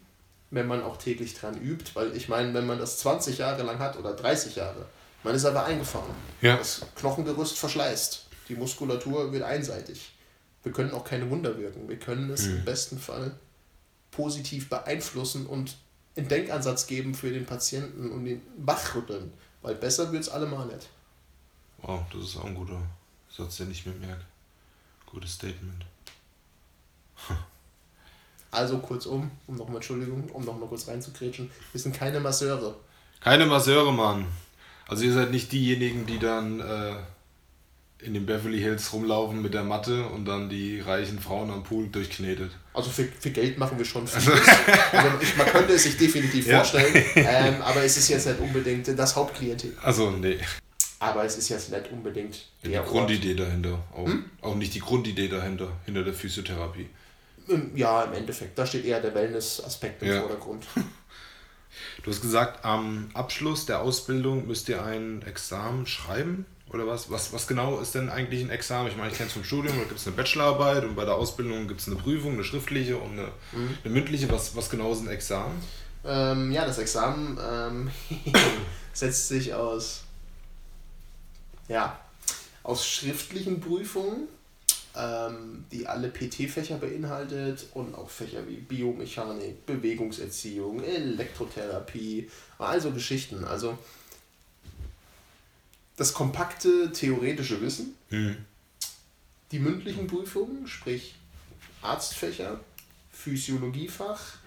wenn 0.52 0.66
man 0.66 0.82
auch 0.82 0.98
täglich 0.98 1.34
dran 1.34 1.60
übt, 1.60 1.92
weil 1.94 2.14
ich 2.14 2.28
meine, 2.28 2.52
wenn 2.52 2.66
man 2.66 2.78
das 2.78 2.98
20 2.98 3.38
Jahre 3.38 3.62
lang 3.62 3.78
hat 3.78 3.98
oder 3.98 4.12
30 4.12 4.54
Jahre, 4.54 4.86
man 5.24 5.34
ist 5.34 5.46
aber 5.46 5.64
eingefahren. 5.64 6.14
Ja. 6.42 6.56
Das 6.56 6.82
Knochengerüst 6.94 7.58
verschleißt. 7.58 8.26
Die 8.48 8.54
Muskulatur 8.54 9.32
wird 9.32 9.44
einseitig. 9.44 10.12
Wir 10.62 10.72
können 10.72 10.92
auch 10.92 11.04
keine 11.04 11.30
Wunder 11.30 11.56
wirken. 11.56 11.88
Wir 11.88 11.98
können 11.98 12.28
es 12.30 12.46
mhm. 12.46 12.58
im 12.58 12.64
besten 12.66 12.98
Fall 12.98 13.34
positiv 14.10 14.68
beeinflussen 14.68 15.46
und 15.46 15.78
einen 16.16 16.28
Denkansatz 16.28 16.86
geben 16.86 17.14
für 17.14 17.30
den 17.30 17.46
Patienten 17.46 18.10
und 18.10 18.26
den 18.26 18.42
wachrütteln. 18.58 19.32
Weil 19.62 19.74
besser 19.74 20.12
wird 20.12 20.24
es 20.24 20.28
allemal 20.28 20.66
nicht. 20.66 20.90
Wow, 21.78 22.02
das 22.12 22.24
ist 22.24 22.36
auch 22.36 22.44
ein 22.44 22.54
guter 22.54 22.82
Satz, 23.30 23.56
den 23.56 23.70
ich 23.70 23.86
mir 23.86 23.94
merke. 23.94 24.24
Gutes 25.06 25.32
Statement. 25.32 25.86
Also 28.52 28.78
kurzum, 28.78 29.30
um 29.46 29.56
nochmal, 29.56 29.76
Entschuldigung, 29.76 30.28
um 30.30 30.44
nochmal 30.44 30.68
kurz 30.68 30.86
reinzukretschen, 30.86 31.50
wir 31.72 31.80
sind 31.80 31.96
keine 31.96 32.20
Masseure. 32.20 32.76
Keine 33.20 33.46
Masseure, 33.46 33.92
Mann. 33.92 34.26
Also 34.86 35.04
ihr 35.04 35.14
seid 35.14 35.30
nicht 35.30 35.50
diejenigen, 35.52 36.04
die 36.04 36.18
dann 36.18 36.60
äh, 36.60 36.96
in 38.02 38.12
den 38.12 38.26
Beverly 38.26 38.60
Hills 38.60 38.92
rumlaufen 38.92 39.40
mit 39.40 39.54
der 39.54 39.64
Matte 39.64 40.06
und 40.08 40.26
dann 40.26 40.50
die 40.50 40.80
reichen 40.80 41.18
Frauen 41.18 41.50
am 41.50 41.62
Pool 41.62 41.88
durchknetet. 41.88 42.50
Also 42.74 42.90
für, 42.90 43.04
für 43.04 43.30
Geld 43.30 43.56
machen 43.56 43.78
wir 43.78 43.86
schon 43.86 44.06
vieles. 44.06 44.28
also 44.92 45.08
ich, 45.22 45.34
man 45.36 45.46
könnte 45.46 45.72
es 45.72 45.84
sich 45.84 45.96
definitiv 45.96 46.46
ja. 46.48 46.58
vorstellen, 46.58 47.04
ähm, 47.14 47.62
aber 47.62 47.82
es 47.84 47.96
ist 47.96 48.10
jetzt 48.10 48.26
nicht 48.26 48.38
unbedingt 48.38 48.86
das 48.98 49.16
Hauptklientel. 49.16 49.74
Also 49.82 50.10
nee. 50.10 50.38
Aber 50.98 51.24
es 51.24 51.38
ist 51.38 51.48
jetzt 51.48 51.70
nicht 51.70 51.90
unbedingt 51.90 52.44
die 52.62 52.72
Grundidee 52.72 53.34
dahinter. 53.34 53.82
Auch, 53.94 54.06
hm? 54.06 54.24
auch 54.42 54.54
nicht 54.56 54.74
die 54.74 54.80
Grundidee 54.80 55.28
dahinter, 55.28 55.68
hinter 55.86 56.04
der 56.04 56.12
Physiotherapie. 56.12 56.88
Ja, 57.74 58.04
im 58.04 58.12
Endeffekt. 58.12 58.58
Da 58.58 58.66
steht 58.66 58.84
eher 58.84 59.00
der 59.00 59.14
Wellness-Aspekt 59.14 60.02
im 60.02 60.08
ja. 60.08 60.20
Vordergrund. 60.20 60.66
Du 62.02 62.10
hast 62.10 62.20
gesagt, 62.20 62.64
am 62.64 63.10
Abschluss 63.14 63.66
der 63.66 63.80
Ausbildung 63.80 64.46
müsst 64.46 64.68
ihr 64.68 64.84
ein 64.84 65.22
Examen 65.22 65.86
schreiben. 65.86 66.46
Oder 66.72 66.86
was? 66.86 67.10
Was, 67.10 67.32
was 67.32 67.46
genau 67.46 67.80
ist 67.80 67.94
denn 67.94 68.08
eigentlich 68.08 68.42
ein 68.42 68.50
Examen? 68.50 68.88
Ich 68.88 68.96
meine, 68.96 69.10
ich 69.10 69.16
kenne 69.16 69.28
es 69.28 69.34
vom 69.34 69.44
Studium, 69.44 69.76
da 69.76 69.84
gibt 69.84 70.00
es 70.00 70.06
eine 70.06 70.16
Bachelorarbeit 70.16 70.84
und 70.84 70.96
bei 70.96 71.04
der 71.04 71.14
Ausbildung 71.14 71.68
gibt 71.68 71.80
es 71.80 71.86
eine 71.86 71.96
Prüfung, 71.96 72.32
eine 72.32 72.44
schriftliche 72.44 72.96
und 72.96 73.12
eine, 73.12 73.28
mhm. 73.52 73.76
eine 73.84 73.92
mündliche. 73.92 74.30
Was, 74.30 74.56
was 74.56 74.70
genau 74.70 74.92
ist 74.92 75.00
ein 75.00 75.08
Examen? 75.08 75.62
Ähm, 76.04 76.50
ja, 76.50 76.64
das 76.64 76.78
Examen 76.78 77.38
ähm, 77.42 77.90
setzt 78.94 79.28
sich 79.28 79.52
aus, 79.52 80.04
ja, 81.68 82.00
aus 82.62 82.86
schriftlichen 82.86 83.60
Prüfungen 83.60 84.28
ähm, 84.96 85.64
die 85.72 85.86
alle 85.86 86.08
PT-Fächer 86.08 86.76
beinhaltet 86.76 87.66
und 87.74 87.94
auch 87.94 88.10
Fächer 88.10 88.46
wie 88.46 88.56
Biomechanik, 88.56 89.64
Bewegungserziehung, 89.64 90.82
Elektrotherapie, 90.82 92.30
also 92.58 92.90
Geschichten. 92.90 93.44
Also 93.44 93.78
das 95.96 96.12
kompakte 96.12 96.92
theoretische 96.92 97.60
Wissen, 97.60 97.96
mhm. 98.10 98.36
die 99.50 99.58
mündlichen 99.58 100.06
Prüfungen, 100.06 100.66
sprich 100.66 101.14
Arztfächer, 101.80 102.60
Physiologiefach 103.12 104.38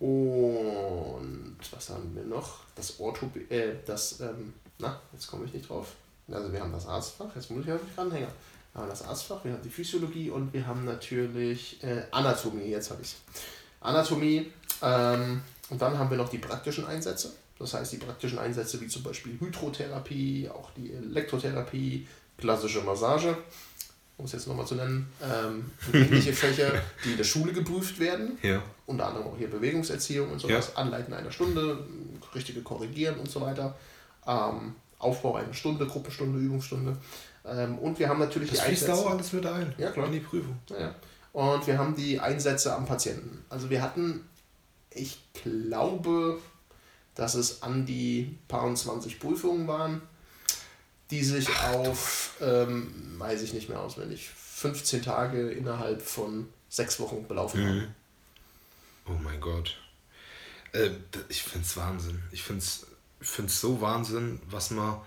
und 0.00 1.56
was 1.70 1.90
haben 1.90 2.14
wir 2.14 2.24
noch? 2.24 2.60
Das 2.74 3.00
Orthopädie, 3.00 3.52
äh, 3.52 3.74
das, 3.84 4.20
ähm, 4.20 4.54
na, 4.78 5.00
jetzt 5.12 5.26
komme 5.26 5.44
ich 5.46 5.52
nicht 5.52 5.68
drauf. 5.68 5.94
Also 6.30 6.52
wir 6.52 6.60
haben 6.60 6.72
das 6.72 6.86
Arztfach, 6.86 7.34
jetzt 7.34 7.50
muss 7.50 7.64
ich 7.64 7.72
auf 7.72 7.80
den 7.96 8.12
hängen. 8.12 8.28
Wir 8.72 8.82
haben 8.82 8.90
das 8.90 9.02
Arztfach, 9.02 9.44
wir 9.44 9.52
haben 9.52 9.62
die 9.62 9.70
Physiologie 9.70 10.30
und 10.30 10.52
wir 10.52 10.66
haben 10.66 10.84
natürlich 10.84 11.82
äh, 11.82 12.02
Anatomie, 12.10 12.70
jetzt 12.70 12.90
habe 12.90 13.02
ich 13.02 13.08
es. 13.08 13.16
Anatomie, 13.80 14.52
ähm, 14.82 15.42
und 15.70 15.82
dann 15.82 15.98
haben 15.98 16.10
wir 16.10 16.16
noch 16.16 16.28
die 16.28 16.38
praktischen 16.38 16.86
Einsätze. 16.86 17.32
Das 17.58 17.74
heißt, 17.74 17.92
die 17.92 17.96
praktischen 17.96 18.38
Einsätze 18.38 18.80
wie 18.80 18.86
zum 18.86 19.02
Beispiel 19.02 19.38
Hydrotherapie, 19.40 20.48
auch 20.48 20.70
die 20.76 20.92
Elektrotherapie, 20.92 22.06
klassische 22.36 22.80
Massage, 22.82 23.36
um 24.16 24.24
es 24.24 24.32
jetzt 24.32 24.46
nochmal 24.46 24.66
zu 24.66 24.76
nennen, 24.76 25.10
ähm, 25.22 25.70
ähnliche 25.92 26.32
Fächer, 26.32 26.82
die 27.04 27.12
in 27.12 27.16
der 27.16 27.24
Schule 27.24 27.52
geprüft 27.52 27.98
werden. 27.98 28.38
Ja. 28.42 28.62
Unter 28.86 29.08
anderem 29.08 29.26
auch 29.26 29.36
hier 29.36 29.50
Bewegungserziehung 29.50 30.30
und 30.30 30.40
sowas, 30.40 30.72
ja. 30.74 30.80
Anleiten 30.80 31.12
einer 31.12 31.32
Stunde, 31.32 31.84
richtige 32.34 32.62
Korrigieren 32.62 33.18
und 33.18 33.30
so 33.30 33.40
weiter. 33.40 33.76
Ähm, 34.26 34.74
Aufbau 34.98 35.36
einer 35.36 35.54
Stunde, 35.54 35.86
Gruppenstunde, 35.86 36.38
Übungsstunde. 36.38 36.96
Ähm, 37.44 37.78
und 37.78 37.98
wir 37.98 38.08
haben 38.08 38.18
natürlich 38.18 38.50
das 38.50 38.60
die 38.60 38.66
Einsätze. 38.66 38.86
Das 38.86 39.06
alles 39.06 39.32
mit 39.32 39.46
ein 39.46 39.74
ja, 39.78 39.90
klar. 39.90 40.06
in 40.06 40.12
die 40.12 40.20
Prüfung. 40.20 40.58
Ja. 40.68 40.94
Und 41.32 41.66
wir 41.66 41.78
haben 41.78 41.94
die 41.94 42.18
Einsätze 42.18 42.74
am 42.74 42.86
Patienten. 42.86 43.44
Also 43.48 43.70
wir 43.70 43.82
hatten, 43.82 44.28
ich 44.90 45.20
glaube, 45.34 46.38
dass 47.14 47.34
es 47.34 47.62
an 47.62 47.86
die 47.86 48.38
paar 48.48 48.74
20 48.74 49.20
Prüfungen 49.20 49.66
waren, 49.66 50.02
die 51.10 51.22
sich 51.22 51.48
auf, 51.74 52.36
ähm, 52.40 53.14
weiß 53.18 53.42
ich 53.42 53.54
nicht 53.54 53.68
mehr 53.68 53.80
auswendig, 53.80 54.30
15 54.30 55.02
Tage 55.02 55.50
innerhalb 55.50 56.02
von 56.02 56.48
sechs 56.68 57.00
Wochen 57.00 57.26
belaufen 57.26 57.62
mhm. 57.62 57.68
haben. 57.68 57.94
Oh 59.06 59.18
mein 59.22 59.40
Gott. 59.40 59.76
Äh, 60.72 60.90
ich 61.28 61.42
finde 61.42 61.66
es 61.66 61.76
Wahnsinn. 61.76 62.22
Ich 62.30 62.42
finde 62.42 62.62
es 62.62 62.86
find's 63.20 63.60
so 63.60 63.80
Wahnsinn, 63.80 64.40
was 64.48 64.70
man 64.70 65.00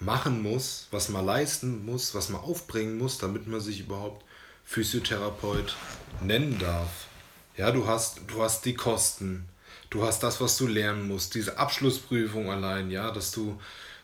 machen 0.00 0.42
muss, 0.42 0.88
was 0.90 1.08
man 1.08 1.24
leisten 1.24 1.84
muss, 1.84 2.14
was 2.14 2.28
man 2.28 2.40
aufbringen 2.40 2.98
muss, 2.98 3.18
damit 3.18 3.46
man 3.46 3.60
sich 3.60 3.80
überhaupt 3.80 4.24
Physiotherapeut 4.64 5.76
nennen 6.20 6.58
darf. 6.58 7.06
Ja, 7.56 7.70
du 7.70 7.86
hast, 7.86 8.20
du 8.26 8.42
hast 8.42 8.64
die 8.64 8.74
Kosten, 8.74 9.48
du 9.90 10.04
hast 10.04 10.22
das, 10.22 10.40
was 10.40 10.56
du 10.56 10.66
lernen 10.66 11.06
musst, 11.06 11.34
diese 11.34 11.58
Abschlussprüfung 11.58 12.50
allein, 12.50 12.90
ja, 12.90 13.10
dass 13.10 13.30
du 13.30 13.58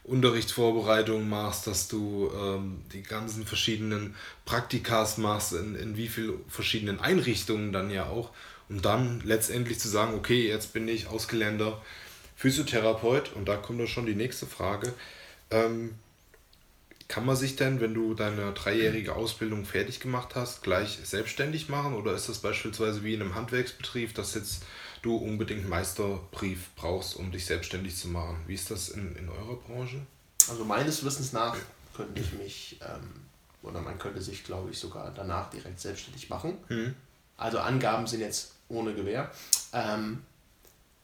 Unterrichtsvorbereitungen 0.05 1.29
machst, 1.29 1.67
dass 1.67 1.89
du 1.89 2.31
ähm, 2.35 2.83
die 2.93 3.03
ganzen 3.03 3.45
verschiedenen 3.45 4.15
Praktikas 4.45 5.19
machst, 5.19 5.53
in, 5.53 5.75
in 5.75 5.97
wie 5.97 6.09
vielen 6.09 6.45
verschiedenen 6.49 7.01
Einrichtungen 7.01 7.73
dann 7.73 7.91
ja 7.91 8.07
auch, 8.07 8.31
um 8.69 8.81
dann 8.81 9.21
letztendlich 9.25 9.79
zu 9.79 9.89
sagen, 9.89 10.15
okay, 10.15 10.49
jetzt 10.49 10.73
bin 10.73 10.89
ich 10.89 11.09
ausgelernter 11.09 11.81
Physiotherapeut 12.37 13.33
und 13.35 13.47
da 13.47 13.57
kommt 13.57 13.81
dann 13.81 13.89
schon 13.89 14.07
die 14.07 14.15
nächste 14.15 14.47
Frage. 14.47 14.95
Ähm, 15.51 15.95
kann 17.11 17.27
man 17.27 17.35
sich 17.35 17.57
denn, 17.57 17.81
wenn 17.81 17.93
du 17.93 18.15
deine 18.15 18.53
dreijährige 18.53 19.17
Ausbildung 19.17 19.65
fertig 19.65 19.99
gemacht 19.99 20.37
hast, 20.37 20.63
gleich 20.63 21.01
selbstständig 21.03 21.69
machen? 21.69 21.95
Oder 21.95 22.15
ist 22.15 22.29
das 22.29 22.39
beispielsweise 22.39 23.03
wie 23.03 23.15
in 23.15 23.21
einem 23.21 23.35
Handwerksbetrieb, 23.35 24.15
dass 24.15 24.35
jetzt 24.35 24.63
du 25.03 25.17
unbedingt 25.17 25.63
einen 25.63 25.71
Meisterbrief 25.71 26.69
brauchst, 26.77 27.17
um 27.17 27.33
dich 27.33 27.47
selbstständig 27.47 27.97
zu 27.97 28.07
machen? 28.07 28.37
Wie 28.47 28.55
ist 28.55 28.71
das 28.71 28.91
in, 28.91 29.17
in 29.17 29.29
eurer 29.29 29.57
Branche? 29.57 30.01
Also 30.49 30.65
meines 30.65 31.05
Wissens 31.05 31.33
nach 31.33 31.57
könnte 31.97 32.21
ich 32.21 32.33
mich, 32.35 32.81
ähm, 32.83 33.11
oder 33.63 33.81
man 33.81 33.99
könnte 33.99 34.23
sich, 34.23 34.45
glaube 34.45 34.71
ich, 34.71 34.79
sogar 34.79 35.13
danach 35.13 35.51
direkt 35.51 35.81
selbstständig 35.81 36.31
machen. 36.31 36.59
Mhm. 36.69 36.95
Also 37.37 37.59
Angaben 37.59 38.07
sind 38.07 38.21
jetzt 38.21 38.53
ohne 38.69 38.95
Gewähr. 38.95 39.33
Ähm, 39.73 40.23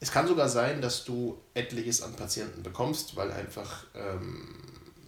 es 0.01 0.11
kann 0.11 0.27
sogar 0.29 0.49
sein, 0.49 0.81
dass 0.81 1.05
du 1.05 1.41
etliches 1.55 2.03
an 2.03 2.15
Patienten 2.15 2.63
bekommst, 2.63 3.17
weil 3.17 3.33
einfach, 3.33 3.85
ähm, 3.95 4.47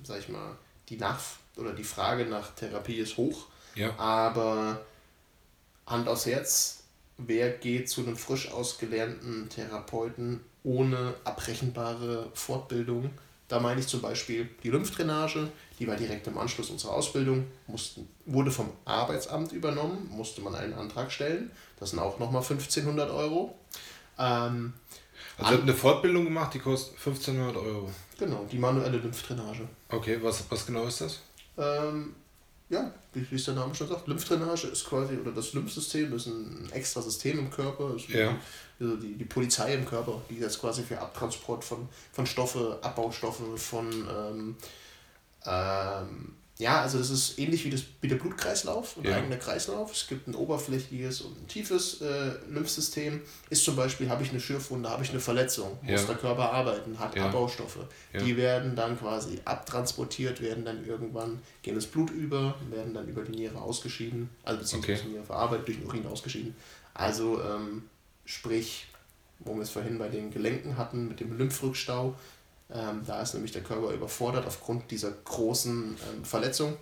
sag 0.03 0.21
ich 0.21 0.29
mal, 0.29 0.57
die 0.89 0.97
Nach 0.97 1.21
oder 1.57 1.73
die 1.73 1.85
Frage 1.85 2.25
nach 2.25 2.55
Therapie 2.55 2.97
ist 2.97 3.17
hoch. 3.17 3.47
Ja. 3.75 3.95
Aber 3.99 4.81
Hand 5.87 6.09
aufs 6.09 6.27
Herz, 6.27 6.85
wer 7.19 7.51
geht 7.51 7.89
zu 7.89 8.03
einem 8.03 8.17
frisch 8.17 8.51
ausgelernten 8.51 9.49
Therapeuten 9.49 10.41
ohne 10.65 11.15
abbrechenbare 11.25 12.31
Fortbildung? 12.35 13.11
Da 13.49 13.61
meine 13.61 13.81
ich 13.81 13.89
zum 13.89 14.03
Beispiel 14.03 14.49
die 14.63 14.69
Lymphdrainage, 14.69 15.49
die 15.79 15.89
war 15.89 15.97
direkt 15.97 16.27
im 16.27 16.37
Anschluss 16.37 16.69
unserer 16.69 16.93
Ausbildung, 16.93 17.47
mussten, 17.67 18.07
wurde 18.27 18.51
vom 18.51 18.71
Arbeitsamt 18.85 19.53
übernommen, 19.53 20.09
musste 20.11 20.43
man 20.43 20.55
einen 20.55 20.75
Antrag 20.75 21.11
stellen. 21.11 21.51
Das 21.81 21.91
sind 21.91 21.99
auch 21.99 22.19
nochmal 22.19 22.43
1500 22.43 23.11
Euro. 23.11 23.58
Ähm, 24.19 24.73
also 25.37 25.53
ihr 25.53 25.57
habt 25.57 25.63
eine 25.63 25.75
Fortbildung 25.75 26.25
gemacht, 26.25 26.55
die 26.55 26.59
kostet 26.59 26.95
1500 26.97 27.57
Euro. 27.57 27.91
Genau, 28.19 28.45
die 28.51 28.59
manuelle 28.59 28.99
Lymphdrainage. 28.99 29.69
Okay, 29.89 30.19
was, 30.21 30.45
was 30.51 30.67
genau 30.67 30.87
ist 30.87 31.01
das? 31.01 31.21
Ähm, 31.57 32.15
ja, 32.69 32.93
wie, 33.15 33.31
wie 33.31 33.37
es 33.37 33.45
der 33.45 33.55
Name 33.55 33.75
schon 33.75 33.89
sagt, 33.89 34.09
Lymphdrainage 34.09 34.67
ist 34.67 34.85
quasi, 34.85 35.17
oder 35.17 35.33
das 35.33 35.55
Lymphsystem 35.55 36.13
ist 36.13 36.27
ein 36.27 36.69
extra 36.73 37.01
System 37.01 37.39
im 37.39 37.51
Körper, 37.51 37.95
ist 37.95 38.09
ja. 38.09 38.37
also 38.79 38.97
die, 38.97 39.15
die 39.15 39.25
Polizei 39.25 39.75
im 39.75 39.87
Körper, 39.87 40.21
die 40.29 40.39
jetzt 40.39 40.61
quasi 40.61 40.83
für 40.83 41.01
Abtransport 41.01 41.65
von, 41.65 41.89
von 42.13 42.27
Stoffe, 42.27 42.79
Abbaustoffe, 42.83 43.43
von 43.57 43.89
ähm, 43.91 44.57
ähm, 45.47 46.35
ja, 46.59 46.83
also 46.83 46.99
das 46.99 47.11
ist 47.11 47.39
ähnlich 47.39 47.65
wie, 47.65 47.71
das, 47.71 47.85
wie 48.01 48.09
der 48.09 48.17
Blutkreislauf, 48.17 48.97
ein 48.97 49.05
ja. 49.05 49.17
eigener 49.17 49.37
Kreislauf. 49.37 49.93
Es 49.93 50.09
gibt 50.09 50.27
ein 50.27 50.35
oberflächliches 50.35 51.21
und 51.21 51.41
ein 51.41 51.47
tiefes 51.47 52.01
äh, 52.01 52.33
Lymphsystem. 52.51 53.21
Ist 53.49 53.65
zum 53.65 53.77
Beispiel, 53.77 54.11
habe 54.11 54.25
ich 54.25 54.31
eine 54.31 54.41
Schürfwunde, 54.41 54.91
habe 54.91 55.05
ich 55.05 55.11
eine 55.11 55.21
Verletzung, 55.21 55.79
ja. 55.87 55.93
muss 55.93 56.07
der 56.07 56.17
Körper 56.17 56.53
arbeiten, 56.53 56.99
hat 56.99 57.15
ja. 57.15 57.27
Abbaustoffe. 57.27 57.79
Die 58.13 58.37
werden 58.37 58.75
dann 58.75 58.99
quasi 58.99 59.39
abtransportiert, 59.45 60.41
werden 60.41 60.65
dann 60.65 60.85
irgendwann, 60.85 61.41
gehen 61.63 61.77
das 61.77 61.87
Blut 61.87 62.11
über, 62.11 62.57
werden 62.71 62.93
dann 62.93 63.07
über 63.07 63.23
die 63.23 63.33
Niere 63.33 63.61
ausgeschieden, 63.61 64.29
also 64.43 64.59
beziehungsweise 64.59 64.95
okay. 64.95 65.03
die 65.07 65.13
Niere 65.13 65.25
verarbeitet, 65.25 65.69
durch 65.69 65.79
den 65.79 65.87
Urin 65.87 66.07
ausgeschieden. 66.07 66.57
Also 66.93 67.41
ähm, 67.41 67.85
sprich, 68.25 68.89
wo 69.39 69.55
wir 69.55 69.63
es 69.63 69.71
vorhin 69.71 69.99
bei 69.99 70.09
den 70.09 70.33
Gelenken 70.33 70.77
hatten, 70.77 71.07
mit 71.07 71.21
dem 71.21 71.39
Lymphrückstau, 71.39 72.17
ähm, 72.71 73.03
da 73.07 73.23
ist 73.23 73.35
nämlich 73.35 73.53
der 73.53 73.63
Körper 73.63 73.93
überfordert 73.93 74.47
aufgrund 74.47 74.91
dieser 74.91 75.11
großen 75.11 75.97
ähm, 76.13 76.25
Verletzung. 76.25 76.77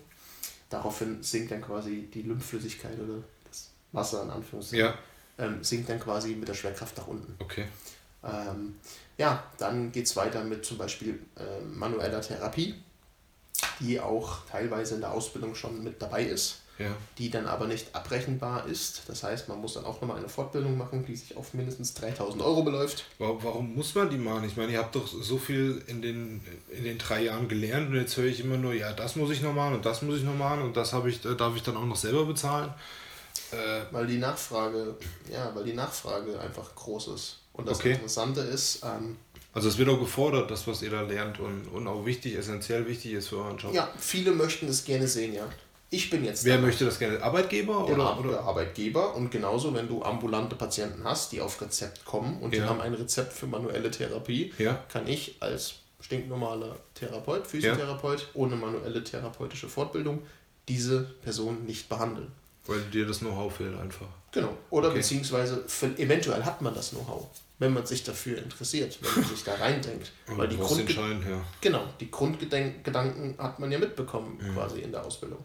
Daraufhin 0.68 1.22
sinkt 1.22 1.52
dann 1.52 1.62
quasi 1.62 2.08
die 2.12 2.22
Lymphflüssigkeit 2.22 2.98
oder 2.98 3.22
das 3.48 3.70
Wasser 3.92 4.24
in 4.24 4.30
Anführungszeichen, 4.30 4.86
ja. 4.86 4.98
ähm, 5.38 5.62
sinkt 5.62 5.88
dann 5.88 6.00
quasi 6.00 6.34
mit 6.34 6.48
der 6.48 6.54
Schwerkraft 6.54 6.96
nach 6.98 7.06
unten. 7.06 7.36
Okay. 7.38 7.66
Ähm, 8.24 8.76
ja, 9.16 9.44
dann 9.58 9.92
geht 9.92 10.06
es 10.06 10.16
weiter 10.16 10.42
mit 10.42 10.64
zum 10.64 10.78
Beispiel 10.78 11.20
äh, 11.36 11.64
manueller 11.64 12.20
Therapie, 12.20 12.74
die 13.78 14.00
auch 14.00 14.44
teilweise 14.46 14.96
in 14.96 15.00
der 15.00 15.12
Ausbildung 15.12 15.54
schon 15.54 15.84
mit 15.84 16.02
dabei 16.02 16.24
ist 16.24 16.62
ja. 16.78 16.94
die 17.18 17.30
dann 17.30 17.46
aber 17.46 17.66
nicht 17.66 17.94
abrechenbar 17.94 18.66
ist. 18.66 19.02
Das 19.08 19.22
heißt, 19.22 19.48
man 19.48 19.60
muss 19.60 19.74
dann 19.74 19.84
auch 19.84 20.00
nochmal 20.00 20.18
eine 20.18 20.28
Fortbildung 20.28 20.76
machen, 20.76 21.04
die 21.06 21.16
sich 21.16 21.36
auf 21.36 21.54
mindestens 21.54 21.94
3000 21.94 22.42
Euro 22.42 22.62
beläuft. 22.62 23.04
Warum 23.18 23.74
muss 23.74 23.94
man 23.94 24.10
die 24.10 24.18
machen? 24.18 24.44
Ich 24.44 24.56
meine, 24.56 24.72
ihr 24.72 24.78
habt 24.78 24.94
doch 24.94 25.06
so 25.06 25.38
viel 25.38 25.82
in 25.86 26.02
den, 26.02 26.42
in 26.70 26.84
den 26.84 26.98
drei 26.98 27.22
Jahren 27.24 27.48
gelernt 27.48 27.88
und 27.90 27.96
jetzt 27.96 28.16
höre 28.16 28.26
ich 28.26 28.40
immer 28.40 28.56
nur, 28.56 28.74
ja, 28.74 28.92
das 28.92 29.16
muss 29.16 29.30
ich 29.30 29.40
noch 29.40 29.54
machen 29.54 29.74
und 29.74 29.86
das 29.86 30.02
muss 30.02 30.18
ich 30.18 30.24
noch 30.24 30.36
machen 30.36 30.62
und 30.62 30.76
das 30.76 30.94
ich, 31.06 31.20
darf 31.22 31.56
ich 31.56 31.62
dann 31.62 31.76
auch 31.76 31.86
noch 31.86 31.96
selber 31.96 32.26
bezahlen. 32.26 32.72
Äh, 33.52 33.82
weil 33.92 34.06
die 34.06 34.18
Nachfrage, 34.18 34.96
ja, 35.32 35.50
weil 35.54 35.64
die 35.64 35.72
Nachfrage 35.72 36.38
einfach 36.40 36.74
groß 36.74 37.08
ist. 37.08 37.38
Und 37.52 37.68
das 37.68 37.78
okay. 37.78 37.92
Interessante 37.92 38.40
ist, 38.40 38.82
ähm, 38.84 39.16
also 39.52 39.68
es 39.68 39.78
wird 39.78 39.88
auch 39.88 39.98
gefordert, 39.98 40.50
das, 40.50 40.66
was 40.66 40.82
ihr 40.82 40.90
da 40.90 41.00
lernt 41.00 41.40
und, 41.40 41.68
und 41.68 41.86
auch 41.86 42.04
wichtig, 42.04 42.36
essentiell 42.36 42.86
wichtig 42.86 43.14
ist 43.14 43.28
für 43.28 43.38
euren 43.38 43.56
Job. 43.56 43.72
Ja, 43.72 43.88
viele 43.98 44.32
möchten 44.32 44.68
es 44.68 44.84
gerne 44.84 45.08
sehen, 45.08 45.32
ja 45.32 45.48
ich 45.96 46.10
bin 46.10 46.24
jetzt. 46.24 46.44
Wer 46.44 46.58
möchte 46.58 46.84
das 46.84 46.98
gerne? 46.98 47.22
Arbeitgeber 47.22 47.84
der, 47.86 47.94
oder, 47.94 48.18
oder? 48.18 48.30
Der 48.30 48.40
Arbeitgeber 48.40 49.14
und 49.14 49.30
genauso, 49.30 49.74
wenn 49.74 49.88
du 49.88 50.02
ambulante 50.02 50.54
Patienten 50.54 51.04
hast, 51.04 51.32
die 51.32 51.40
auf 51.40 51.60
Rezept 51.60 52.04
kommen 52.04 52.38
und 52.40 52.54
ja. 52.54 52.62
die 52.62 52.68
haben 52.68 52.80
ein 52.80 52.94
Rezept 52.94 53.32
für 53.32 53.46
manuelle 53.46 53.90
Therapie, 53.90 54.52
ja. 54.58 54.74
kann 54.88 55.06
ich 55.06 55.36
als 55.40 55.76
stinknormaler 56.00 56.76
Therapeut, 56.94 57.46
Physiotherapeut, 57.46 58.20
ja. 58.20 58.26
ohne 58.34 58.56
manuelle 58.56 59.02
therapeutische 59.02 59.68
Fortbildung 59.68 60.22
diese 60.68 61.02
Person 61.22 61.64
nicht 61.64 61.88
behandeln. 61.88 62.30
Weil 62.66 62.80
dir 62.92 63.06
das 63.06 63.20
Know-how 63.20 63.54
fehlt 63.54 63.78
einfach. 63.78 64.06
Genau. 64.32 64.56
Oder 64.70 64.88
okay. 64.88 64.98
beziehungsweise 64.98 65.64
für, 65.66 65.86
eventuell 65.98 66.44
hat 66.44 66.60
man 66.60 66.74
das 66.74 66.90
Know-how, 66.90 67.26
wenn 67.58 67.72
man 67.72 67.86
sich 67.86 68.04
dafür 68.04 68.38
interessiert, 68.38 68.98
wenn 69.00 69.22
man 69.22 69.30
sich 69.30 69.44
da 69.44 69.54
reindenkt. 69.54 70.12
Weil 70.26 70.48
die, 70.48 70.56
Grundge 70.56 70.92
ja. 70.92 71.44
genau, 71.60 71.84
die 72.00 72.10
Grundgedanken 72.10 73.34
hat 73.38 73.58
man 73.58 73.70
ja 73.70 73.78
mitbekommen 73.78 74.38
ja. 74.42 74.52
quasi 74.52 74.80
in 74.80 74.92
der 74.92 75.04
Ausbildung. 75.04 75.38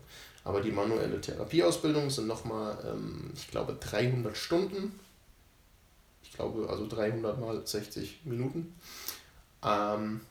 Aber 0.43 0.61
die 0.61 0.71
manuelle 0.71 1.21
Therapieausbildung 1.21 2.09
sind 2.09 2.27
nochmal, 2.27 2.77
ähm, 2.85 3.31
ich 3.35 3.49
glaube, 3.49 3.77
300 3.79 4.35
Stunden. 4.35 4.99
Ich 6.23 6.33
glaube, 6.33 6.67
also 6.69 6.87
300 6.87 7.39
mal 7.39 7.65
60 7.65 8.21
Minuten. 8.25 8.75
Ähm, 9.63 10.21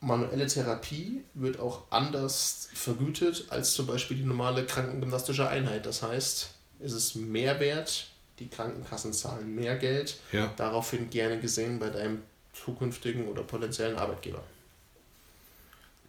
manuelle 0.00 0.46
Therapie 0.48 1.24
wird 1.34 1.60
auch 1.60 1.84
anders 1.90 2.68
vergütet 2.74 3.46
als 3.50 3.74
zum 3.74 3.86
Beispiel 3.86 4.16
die 4.16 4.24
normale 4.24 4.66
krankengymnastische 4.66 5.48
Einheit. 5.48 5.86
Das 5.86 6.02
heißt, 6.02 6.50
es 6.80 6.92
ist 6.92 7.14
mehr 7.14 7.60
wert, 7.60 8.08
die 8.40 8.48
Krankenkassen 8.48 9.12
zahlen 9.12 9.54
mehr 9.54 9.76
Geld, 9.76 10.18
ja. 10.32 10.52
daraufhin 10.56 11.10
gerne 11.10 11.38
gesehen 11.38 11.78
bei 11.78 11.90
deinem 11.90 12.22
zukünftigen 12.52 13.28
oder 13.28 13.42
potenziellen 13.42 13.96
Arbeitgeber. 13.96 14.42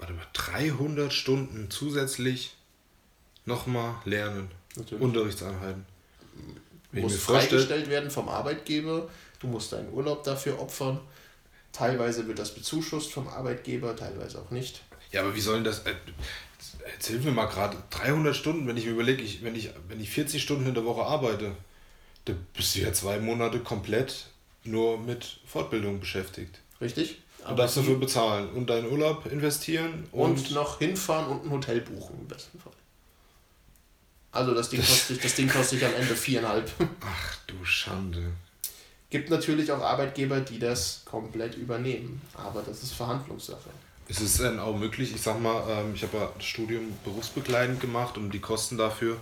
Warte 0.03 0.13
mal, 0.13 0.27
300 0.33 1.13
Stunden 1.13 1.69
zusätzlich 1.69 2.55
nochmal 3.45 3.95
lernen, 4.03 4.51
Natürlich. 4.75 5.01
Unterrichtseinheiten. 5.01 5.85
Du 6.91 6.99
musst 6.99 7.21
freigestellt 7.21 7.89
werden 7.89 8.11
vom 8.11 8.27
Arbeitgeber, 8.27 9.09
du 9.39 9.47
musst 9.47 9.71
deinen 9.71 9.93
Urlaub 9.93 10.23
dafür 10.23 10.59
opfern 10.59 10.99
Teilweise 11.71 12.27
wird 12.27 12.37
das 12.37 12.53
bezuschusst 12.53 13.11
vom 13.11 13.27
Arbeitgeber, 13.27 13.95
teilweise 13.95 14.39
auch 14.39 14.51
nicht. 14.51 14.81
Ja, 15.11 15.21
aber 15.21 15.35
wie 15.35 15.41
sollen 15.41 15.63
das. 15.63 15.79
Äh, 15.79 15.95
jetzt 16.93 17.07
hilf 17.07 17.23
mir 17.23 17.31
mal 17.31 17.47
gerade. 17.47 17.77
300 17.89 18.35
Stunden, 18.35 18.67
wenn 18.67 18.77
ich 18.77 18.85
mir 18.85 18.91
überlege, 18.91 19.23
ich, 19.23 19.43
wenn, 19.43 19.55
ich, 19.55 19.71
wenn 19.87 19.99
ich 19.99 20.09
40 20.11 20.43
Stunden 20.43 20.67
in 20.67 20.75
der 20.75 20.85
Woche 20.85 21.03
arbeite, 21.03 21.55
dann 22.25 22.45
bist 22.53 22.75
du 22.75 22.81
ja 22.81 22.93
zwei 22.93 23.19
Monate 23.19 23.59
komplett 23.59 24.27
nur 24.63 24.99
mit 24.99 25.39
Fortbildung 25.45 25.99
beschäftigt. 25.99 26.59
Richtig. 26.79 27.22
Und 27.49 27.59
darfst 27.59 27.77
dafür 27.77 27.99
bezahlen 27.99 28.49
und 28.51 28.69
deinen 28.69 28.89
Urlaub 28.91 29.25
investieren 29.25 30.07
und, 30.11 30.37
und 30.37 30.51
noch 30.51 30.79
hinfahren 30.79 31.27
und 31.27 31.45
ein 31.45 31.51
Hotel 31.51 31.81
buchen 31.81 32.19
im 32.21 32.27
besten 32.27 32.59
Fall. 32.59 32.73
Also 34.31 34.53
das 34.53 34.69
Ding 34.69 34.79
kostet, 34.79 35.23
das 35.23 35.35
Ding 35.35 35.47
kostet 35.47 35.81
dich 35.81 35.87
am 35.87 35.93
Ende 35.93 36.15
viereinhalb. 36.15 36.71
Ach 37.01 37.37
du 37.45 37.63
Schande. 37.63 38.31
Gibt 39.09 39.29
natürlich 39.29 39.71
auch 39.71 39.81
Arbeitgeber, 39.81 40.39
die 40.39 40.57
das 40.57 41.03
komplett 41.05 41.55
übernehmen, 41.55 42.19
aber 42.33 42.63
das 42.63 42.81
ist 42.81 42.93
Verhandlungssache. 42.93 43.69
Ist 44.07 44.21
es 44.21 44.37
denn 44.37 44.59
auch 44.59 44.75
möglich, 44.75 45.13
ich 45.13 45.21
sag 45.21 45.39
mal, 45.39 45.63
ähm, 45.69 45.93
ich 45.93 46.01
habe 46.01 46.17
ja 46.17 46.31
das 46.35 46.45
Studium 46.45 46.97
berufsbegleitend 47.03 47.79
gemacht 47.79 48.17
und 48.17 48.31
die 48.31 48.39
Kosten 48.39 48.77
dafür 48.77 49.17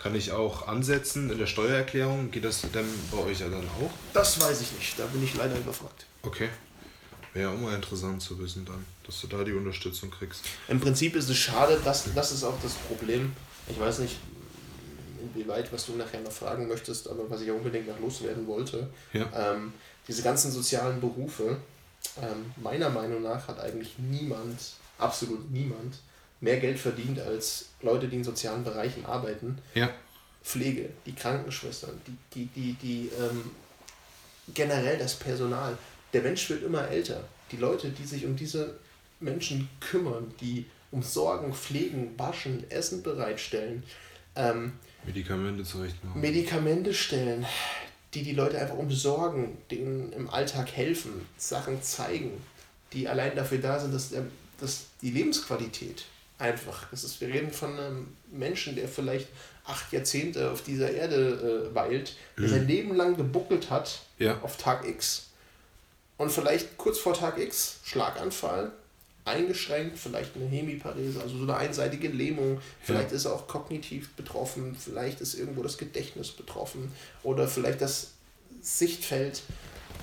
kann 0.00 0.14
ich 0.14 0.32
auch 0.32 0.68
ansetzen 0.68 1.30
in 1.30 1.38
der 1.38 1.46
Steuererklärung. 1.46 2.30
Geht 2.30 2.44
das 2.44 2.60
denn 2.60 2.86
bei 3.10 3.18
euch 3.18 3.40
ja 3.40 3.48
dann 3.48 3.64
auch? 3.64 3.90
Das 4.12 4.40
weiß 4.40 4.60
ich 4.60 4.72
nicht, 4.72 4.98
da 4.98 5.06
bin 5.06 5.22
ich 5.24 5.34
leider 5.34 5.56
überfragt. 5.56 6.06
Okay. 6.22 6.48
Wäre 7.32 7.50
ja 7.50 7.54
auch 7.54 7.60
mal 7.60 7.74
interessant 7.74 8.20
zu 8.22 8.38
wissen 8.38 8.64
dann, 8.64 8.84
dass 9.06 9.20
du 9.20 9.26
da 9.28 9.44
die 9.44 9.52
Unterstützung 9.52 10.10
kriegst. 10.10 10.44
Im 10.68 10.80
Prinzip 10.80 11.14
ist 11.14 11.28
es 11.28 11.36
schade, 11.36 11.80
dass, 11.84 12.12
das 12.14 12.32
ist 12.32 12.42
auch 12.42 12.60
das 12.62 12.72
Problem. 12.74 13.32
Ich 13.68 13.78
weiß 13.78 14.00
nicht, 14.00 14.16
inwieweit, 15.20 15.72
was 15.72 15.86
du 15.86 15.92
nachher 15.92 16.20
noch 16.20 16.32
fragen 16.32 16.66
möchtest, 16.66 17.08
aber 17.08 17.30
was 17.30 17.40
ich 17.40 17.50
auch 17.50 17.56
unbedingt 17.56 17.86
noch 17.86 18.00
loswerden 18.00 18.46
wollte. 18.46 18.88
Ja. 19.12 19.28
Ähm, 19.34 19.72
diese 20.08 20.22
ganzen 20.22 20.50
sozialen 20.50 21.00
Berufe, 21.00 21.58
ähm, 22.20 22.52
meiner 22.56 22.90
Meinung 22.90 23.22
nach 23.22 23.46
hat 23.46 23.60
eigentlich 23.60 23.98
niemand, 23.98 24.58
absolut 24.98 25.50
niemand, 25.50 25.98
mehr 26.40 26.58
Geld 26.58 26.78
verdient 26.78 27.20
als 27.20 27.66
Leute, 27.82 28.08
die 28.08 28.16
in 28.16 28.24
sozialen 28.24 28.64
Bereichen 28.64 29.04
arbeiten. 29.04 29.58
Ja. 29.74 29.90
Pflege, 30.42 30.88
die 31.06 31.14
Krankenschwestern, 31.14 32.00
die, 32.06 32.16
die, 32.34 32.46
die, 32.46 32.72
die 32.74 33.10
ähm, 33.18 33.50
generell 34.54 34.98
das 34.98 35.14
Personal. 35.14 35.76
Der 36.12 36.22
Mensch 36.22 36.48
wird 36.50 36.62
immer 36.62 36.88
älter. 36.88 37.24
Die 37.52 37.56
Leute, 37.56 37.90
die 37.90 38.04
sich 38.04 38.24
um 38.26 38.36
diese 38.36 38.76
Menschen 39.20 39.68
kümmern, 39.80 40.32
die 40.40 40.66
um 40.90 41.02
Sorgen, 41.02 41.52
Pflegen, 41.54 42.18
Waschen, 42.18 42.68
Essen 42.70 43.02
bereitstellen, 43.02 43.84
ähm, 44.36 44.72
Medikamente 45.04 45.64
zurechtmachen. 45.64 46.20
Medikamente 46.20 46.92
stellen, 46.94 47.46
die 48.14 48.22
die 48.22 48.32
Leute 48.32 48.58
einfach 48.58 48.76
umsorgen, 48.76 49.56
denen 49.70 50.12
im 50.12 50.28
Alltag 50.28 50.70
helfen, 50.72 51.26
Sachen 51.36 51.82
zeigen, 51.82 52.32
die 52.92 53.08
allein 53.08 53.34
dafür 53.34 53.58
da 53.58 53.78
sind, 53.78 53.94
dass, 53.94 54.10
der, 54.10 54.26
dass 54.60 54.86
die 55.00 55.10
Lebensqualität 55.10 56.04
einfach, 56.38 56.88
das 56.90 57.04
ist, 57.04 57.20
wir 57.20 57.28
reden 57.28 57.50
von 57.50 57.78
einem 57.78 58.16
Menschen, 58.30 58.74
der 58.74 58.88
vielleicht 58.88 59.28
acht 59.64 59.92
Jahrzehnte 59.92 60.50
auf 60.50 60.62
dieser 60.62 60.90
Erde 60.90 61.70
äh, 61.70 61.74
weilt, 61.74 62.16
der 62.36 62.46
mhm. 62.46 62.50
sein 62.50 62.66
Leben 62.66 62.94
lang 62.94 63.16
gebuckelt 63.16 63.70
hat 63.70 64.02
ja. 64.18 64.40
auf 64.42 64.56
Tag 64.56 64.86
X. 64.86 65.29
Und 66.20 66.30
vielleicht 66.30 66.76
kurz 66.76 66.98
vor 66.98 67.14
Tag 67.14 67.38
X, 67.38 67.78
Schlaganfall, 67.82 68.72
eingeschränkt, 69.24 69.98
vielleicht 69.98 70.36
eine 70.36 70.44
Hemiparese, 70.44 71.18
also 71.18 71.38
so 71.38 71.44
eine 71.44 71.56
einseitige 71.56 72.08
Lähmung, 72.08 72.60
vielleicht 72.82 73.08
ja. 73.08 73.16
ist 73.16 73.24
er 73.24 73.32
auch 73.32 73.48
kognitiv 73.48 74.10
betroffen, 74.16 74.76
vielleicht 74.78 75.22
ist 75.22 75.32
irgendwo 75.32 75.62
das 75.62 75.78
Gedächtnis 75.78 76.30
betroffen 76.32 76.92
oder 77.22 77.48
vielleicht 77.48 77.80
das 77.80 78.08
Sichtfeld. 78.60 79.40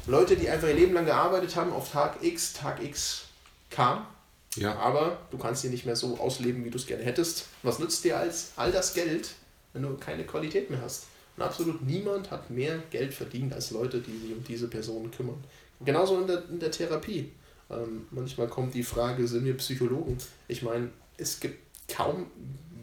Leute, 0.07 0.35
die 0.35 0.49
einfach 0.49 0.67
ihr 0.67 0.73
Leben 0.73 0.93
lang 0.95 1.05
gearbeitet 1.05 1.55
haben, 1.55 1.71
auf 1.71 1.91
Tag 1.91 2.23
X, 2.23 2.53
Tag 2.53 2.81
X 2.81 3.25
kam, 3.69 4.07
ja. 4.55 4.75
aber 4.75 5.19
du 5.29 5.37
kannst 5.37 5.61
sie 5.61 5.69
nicht 5.69 5.85
mehr 5.85 5.95
so 5.95 6.17
ausleben, 6.17 6.65
wie 6.65 6.71
du 6.71 6.79
es 6.79 6.87
gerne 6.87 7.03
hättest. 7.03 7.45
Was 7.61 7.77
nützt 7.77 8.03
dir 8.03 8.17
als 8.17 8.53
all 8.55 8.71
das 8.71 8.95
Geld, 8.95 9.35
wenn 9.73 9.83
du 9.83 9.95
keine 9.97 10.25
Qualität 10.25 10.71
mehr 10.71 10.81
hast? 10.81 11.05
Und 11.35 11.43
absolut 11.43 11.83
niemand 11.83 12.31
hat 12.31 12.49
mehr 12.49 12.79
Geld 12.89 13.13
verdient 13.13 13.53
als 13.53 13.69
Leute, 13.69 13.99
die 13.99 14.17
sich 14.17 14.31
um 14.31 14.43
diese 14.43 14.67
Personen 14.67 15.11
kümmern. 15.11 15.43
Genauso 15.81 16.19
in 16.19 16.27
der, 16.27 16.43
in 16.49 16.59
der 16.59 16.71
Therapie. 16.71 17.31
Ähm, 17.69 18.07
manchmal 18.11 18.47
kommt 18.47 18.73
die 18.73 18.83
Frage, 18.83 19.27
sind 19.27 19.45
wir 19.45 19.55
Psychologen? 19.57 20.17
Ich 20.47 20.63
meine, 20.63 20.89
es 21.17 21.39
gibt 21.39 21.59
kaum 21.93 22.27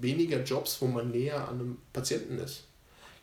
weniger 0.01 0.43
Jobs, 0.43 0.81
wo 0.81 0.87
man 0.87 1.11
näher 1.11 1.49
an 1.49 1.61
einem 1.61 1.79
Patienten 1.93 2.39
ist. 2.39 2.65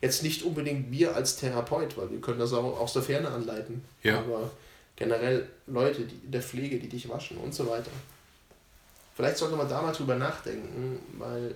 Jetzt 0.00 0.22
nicht 0.22 0.42
unbedingt 0.42 0.90
wir 0.90 1.14
als 1.14 1.36
Therapeut, 1.36 1.96
weil 1.96 2.10
wir 2.10 2.20
können 2.20 2.40
das 2.40 2.52
auch 2.52 2.80
aus 2.80 2.92
der 2.92 3.02
Ferne 3.02 3.28
anleiten. 3.28 3.84
Ja. 4.02 4.18
Aber 4.18 4.50
generell 4.96 5.48
Leute 5.66 6.02
die, 6.02 6.16
in 6.24 6.32
der 6.32 6.42
Pflege, 6.42 6.78
die 6.78 6.88
dich 6.88 7.08
waschen 7.08 7.36
und 7.36 7.54
so 7.54 7.68
weiter. 7.68 7.90
Vielleicht 9.14 9.36
sollte 9.36 9.56
man 9.56 9.68
da 9.68 9.80
mal 9.80 9.92
drüber 9.92 10.16
nachdenken, 10.16 10.98
weil 11.18 11.54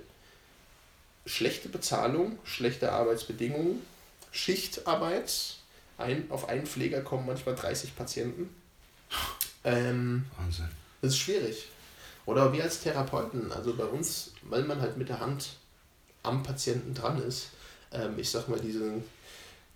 schlechte 1.24 1.68
Bezahlung, 1.68 2.38
schlechte 2.44 2.92
Arbeitsbedingungen, 2.92 3.82
Schichtarbeit, 4.30 5.55
ein, 5.98 6.30
auf 6.30 6.48
einen 6.48 6.66
Pfleger 6.66 7.00
kommen 7.00 7.26
manchmal 7.26 7.54
30 7.54 7.96
Patienten. 7.96 8.54
Ähm, 9.64 10.26
Wahnsinn. 10.36 10.68
Das 11.00 11.12
ist 11.12 11.18
schwierig. 11.18 11.68
Oder 12.26 12.52
wir 12.52 12.64
als 12.64 12.80
Therapeuten, 12.80 13.52
also 13.52 13.74
bei 13.74 13.84
uns, 13.84 14.32
weil 14.42 14.64
man 14.64 14.80
halt 14.80 14.96
mit 14.96 15.08
der 15.08 15.20
Hand 15.20 15.50
am 16.22 16.42
Patienten 16.42 16.92
dran 16.92 17.22
ist, 17.22 17.50
ähm, 17.92 18.18
ich 18.18 18.30
sag 18.30 18.48
mal, 18.48 18.58
diesen, 18.58 19.04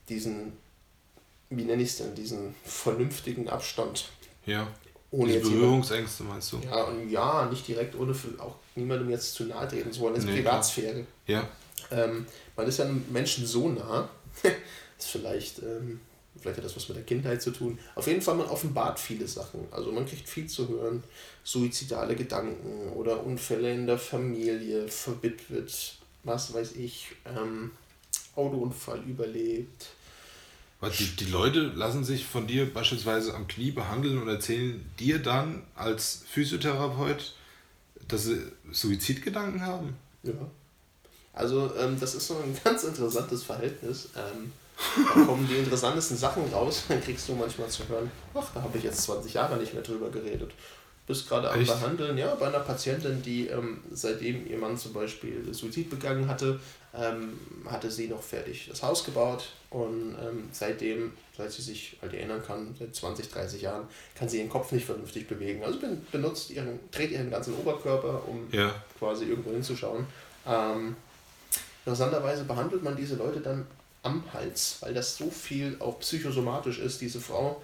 diesen, 0.09 0.53
wie 1.49 1.65
nenne 1.65 1.83
ich 1.83 1.91
es 1.91 1.99
denn, 1.99 2.15
diesen 2.15 2.55
vernünftigen 2.65 3.49
Abstand. 3.49 4.09
Ja. 4.47 4.67
Ohne 5.13 5.33
Diese 5.33 5.51
Berührungsängste 5.51 6.23
meinst 6.23 6.53
du? 6.53 6.59
Ja, 6.59 6.85
und 6.85 7.11
ja, 7.11 7.47
nicht 7.47 7.67
direkt, 7.67 7.97
ohne 7.97 8.15
auch 8.39 8.57
niemandem 8.77 9.11
jetzt 9.11 9.35
zu 9.35 9.45
nahe 9.45 9.67
treten 9.67 9.93
zu 9.93 10.01
wollen. 10.01 10.15
Das 10.15 10.25
ist 10.25 10.31
nee, 10.31 10.37
Privatsphäre. 10.37 11.05
Ja. 11.27 11.49
Ähm, 11.91 12.27
man 12.57 12.67
ist 12.67 12.79
ja 12.79 12.85
einem 12.85 13.05
Menschen 13.11 13.45
so 13.45 13.69
nah, 13.69 14.09
ist 14.99 15.09
vielleicht 15.09 15.61
ähm, 15.61 16.01
Vielleicht 16.39 16.59
hat 16.59 16.65
das 16.65 16.77
was 16.77 16.89
mit 16.89 16.97
der 16.97 17.05
Kindheit 17.05 17.43
zu 17.43 17.51
tun. 17.51 17.79
Auf 17.95 18.07
jeden 18.07 18.23
Fall, 18.23 18.37
man 18.37 18.47
offenbart 18.47 18.99
viele 18.99 19.27
Sachen. 19.27 19.67
Also 19.71 19.93
man 19.93 20.07
kriegt 20.07 20.29
viel 20.29 20.47
zu 20.47 20.69
hören. 20.69 21.03
Suizidale 21.45 22.15
Gedanken 22.15 22.93
oder 22.93 23.25
Unfälle 23.25 23.73
in 23.73 23.87
der 23.87 23.99
Familie, 23.99 24.89
verwitwet, 24.89 25.97
was 26.25 26.55
weiß 26.55 26.73
ich, 26.77 27.09
ähm, 27.27 27.73
Autounfall 28.37 29.03
überlebt. 29.07 29.89
Was, 30.81 30.97
die, 30.97 31.15
die 31.17 31.27
Leute 31.27 31.61
lassen 31.61 32.05
sich 32.05 32.25
von 32.25 32.47
dir 32.47 32.73
beispielsweise 32.73 33.35
am 33.35 33.47
Knie 33.47 33.71
behandeln 33.71 34.21
und 34.21 34.29
erzählen 34.29 34.83
dir 34.99 35.19
dann 35.19 35.63
als 35.75 36.25
Physiotherapeut, 36.31 37.35
dass 38.09 38.25
sie 38.25 38.41
Suizidgedanken 38.73 39.61
haben? 39.61 39.95
Ja. 40.23 40.33
Also 41.33 41.75
ähm, 41.77 41.99
das 42.01 42.15
ist 42.15 42.29
so 42.29 42.37
ein 42.39 42.57
ganz 42.65 42.85
interessantes 42.85 43.43
Verhältnis. 43.43 44.09
Ähm, 44.17 44.53
da 45.15 45.25
kommen 45.25 45.47
die 45.49 45.57
interessantesten 45.57 46.17
Sachen 46.17 46.45
raus. 46.53 46.85
Dann 46.89 47.03
kriegst 47.03 47.29
du 47.29 47.35
manchmal 47.35 47.69
zu 47.69 47.87
hören, 47.89 48.11
ach, 48.35 48.49
da 48.55 48.63
habe 48.63 48.79
ich 48.79 48.85
jetzt 48.85 49.03
20 49.03 49.35
Jahre 49.35 49.57
nicht 49.57 49.75
mehr 49.75 49.83
drüber 49.83 50.11
geredet. 50.11 50.51
Bist 51.07 51.29
gerade 51.29 51.51
am 51.51 51.65
Behandeln, 51.65 52.17
ja, 52.17 52.35
bei 52.37 52.47
einer 52.47 52.61
Patientin, 52.61 53.21
die 53.23 53.49
ähm, 53.49 53.83
seitdem 53.91 54.47
ihr 54.47 54.59
Mann 54.59 54.77
zum 54.77 54.93
Beispiel 54.93 55.53
Suizid 55.53 55.91
begangen 55.91 56.29
hatte, 56.29 56.61
ähm, 56.95 57.39
hatte 57.67 57.91
sie 57.91 58.07
noch 58.07 58.23
fertig 58.23 58.69
das 58.69 58.83
Haus 58.83 59.03
gebaut 59.03 59.49
und 59.71 60.15
ähm, 60.23 60.49
seitdem, 60.53 61.13
seit 61.37 61.51
sie 61.51 61.63
sich 61.63 61.97
halt 62.01 62.15
erinnern 62.15 62.43
kann, 62.47 62.77
seit 62.79 62.95
20, 62.95 63.29
30 63.29 63.63
Jahren, 63.63 63.89
kann 64.15 64.29
sie 64.29 64.39
ihren 64.39 64.51
Kopf 64.51 64.71
nicht 64.71 64.87
vernünftig 64.87 65.27
bewegen. 65.27 65.65
Also 65.65 65.81
benutzt 66.13 66.51
ihren, 66.51 66.79
dreht 66.93 67.11
ihren 67.11 67.31
ganzen 67.31 67.55
Oberkörper, 67.55 68.23
um 68.29 68.47
ja. 68.53 68.73
quasi 68.97 69.25
irgendwo 69.25 69.51
hinzuschauen. 69.51 70.07
Ähm, 70.47 70.95
Interessanterweise 71.85 72.45
behandelt 72.45 72.83
man 72.83 72.95
diese 72.95 73.17
Leute 73.17 73.41
dann 73.41 73.67
am 74.03 74.25
Hals, 74.33 74.79
weil 74.81 74.95
das 74.95 75.17
so 75.17 75.31
viel 75.31 75.77
auch 75.79 76.01
psychosomatisch 76.01 76.79
ist. 76.79 77.01
Diese 77.01 77.21
Frau, 77.21 77.63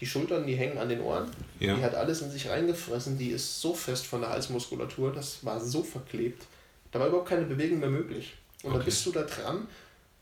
die 0.00 0.06
Schultern, 0.06 0.46
die 0.46 0.56
hängen 0.56 0.78
an 0.78 0.88
den 0.88 1.00
Ohren, 1.00 1.30
ja. 1.60 1.74
die 1.74 1.82
hat 1.82 1.94
alles 1.94 2.22
in 2.22 2.30
sich 2.30 2.48
reingefressen, 2.48 3.18
die 3.18 3.30
ist 3.30 3.60
so 3.60 3.74
fest 3.74 4.06
von 4.06 4.20
der 4.20 4.30
Halsmuskulatur, 4.30 5.12
das 5.12 5.44
war 5.44 5.60
so 5.60 5.82
verklebt. 5.82 6.46
Da 6.92 7.00
war 7.00 7.08
überhaupt 7.08 7.28
keine 7.28 7.44
Bewegung 7.44 7.80
mehr 7.80 7.90
möglich. 7.90 8.34
Und 8.62 8.70
okay. 8.70 8.78
dann 8.78 8.84
bist 8.84 9.06
du 9.06 9.12
da 9.12 9.22
dran, 9.22 9.68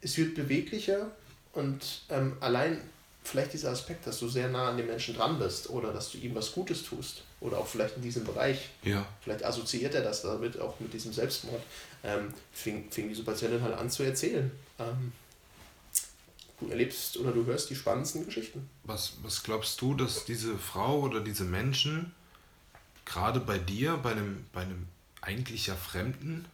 es 0.00 0.16
wird 0.18 0.34
beweglicher 0.34 1.10
und 1.52 2.02
ähm, 2.10 2.36
allein 2.40 2.80
vielleicht 3.22 3.54
dieser 3.54 3.70
Aspekt, 3.70 4.06
dass 4.06 4.18
du 4.18 4.28
sehr 4.28 4.48
nah 4.48 4.68
an 4.68 4.76
den 4.76 4.86
Menschen 4.86 5.14
dran 5.14 5.38
bist 5.38 5.70
oder 5.70 5.92
dass 5.92 6.10
du 6.10 6.18
ihm 6.18 6.34
was 6.34 6.52
Gutes 6.52 6.82
tust 6.82 7.22
oder 7.40 7.58
auch 7.58 7.66
vielleicht 7.66 7.96
in 7.96 8.02
diesem 8.02 8.24
Bereich, 8.24 8.68
ja. 8.82 9.06
vielleicht 9.22 9.44
assoziiert 9.44 9.94
er 9.94 10.02
das 10.02 10.22
damit 10.22 10.60
auch 10.60 10.78
mit 10.78 10.92
diesem 10.92 11.12
Selbstmord, 11.12 11.62
ähm, 12.02 12.34
fing, 12.52 12.90
fing 12.90 13.08
diese 13.08 13.22
Patientin 13.22 13.62
halt 13.62 13.74
an 13.74 13.88
zu 13.88 14.02
erzählen. 14.02 14.50
Ähm, 14.78 15.12
du 16.60 16.68
erlebst 16.68 17.16
oder 17.16 17.32
du 17.32 17.44
hörst 17.46 17.70
die 17.70 17.76
spannendsten 17.76 18.24
Geschichten. 18.24 18.68
Was, 18.84 19.18
was 19.22 19.42
glaubst 19.42 19.80
du, 19.80 19.94
dass 19.94 20.24
diese 20.24 20.56
Frau 20.58 21.00
oder 21.00 21.20
diese 21.20 21.44
Menschen 21.44 22.12
gerade 23.04 23.40
bei 23.40 23.58
dir, 23.58 23.96
bei 23.96 24.12
einem, 24.12 24.46
bei 24.52 24.62
einem 24.62 24.86
eigentlich 25.20 25.66
ja 25.66 25.74
Fremden, 25.74 26.46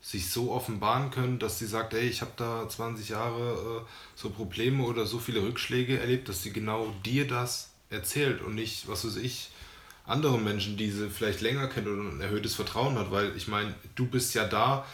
sich 0.00 0.30
so 0.30 0.52
offenbaren 0.52 1.10
können, 1.10 1.40
dass 1.40 1.58
sie 1.58 1.66
sagt, 1.66 1.92
ey, 1.92 2.06
ich 2.06 2.20
habe 2.20 2.30
da 2.36 2.68
20 2.68 3.08
Jahre 3.08 3.84
äh, 3.84 3.90
so 4.14 4.30
Probleme 4.30 4.84
oder 4.84 5.04
so 5.04 5.18
viele 5.18 5.42
Rückschläge 5.42 5.98
erlebt, 5.98 6.28
dass 6.28 6.44
sie 6.44 6.52
genau 6.52 6.94
dir 7.04 7.26
das 7.26 7.70
erzählt 7.90 8.40
und 8.40 8.54
nicht, 8.54 8.86
was 8.86 9.04
weiß 9.04 9.16
ich, 9.16 9.50
andere 10.04 10.38
Menschen, 10.38 10.76
die 10.76 10.90
sie 10.90 11.10
vielleicht 11.10 11.40
länger 11.40 11.66
kennt 11.66 11.88
oder 11.88 12.02
ein 12.02 12.20
erhöhtes 12.20 12.54
Vertrauen 12.54 12.96
hat, 12.96 13.10
weil 13.10 13.36
ich 13.36 13.48
meine, 13.48 13.74
du 13.96 14.06
bist 14.06 14.34
ja 14.34 14.46
da, 14.46 14.86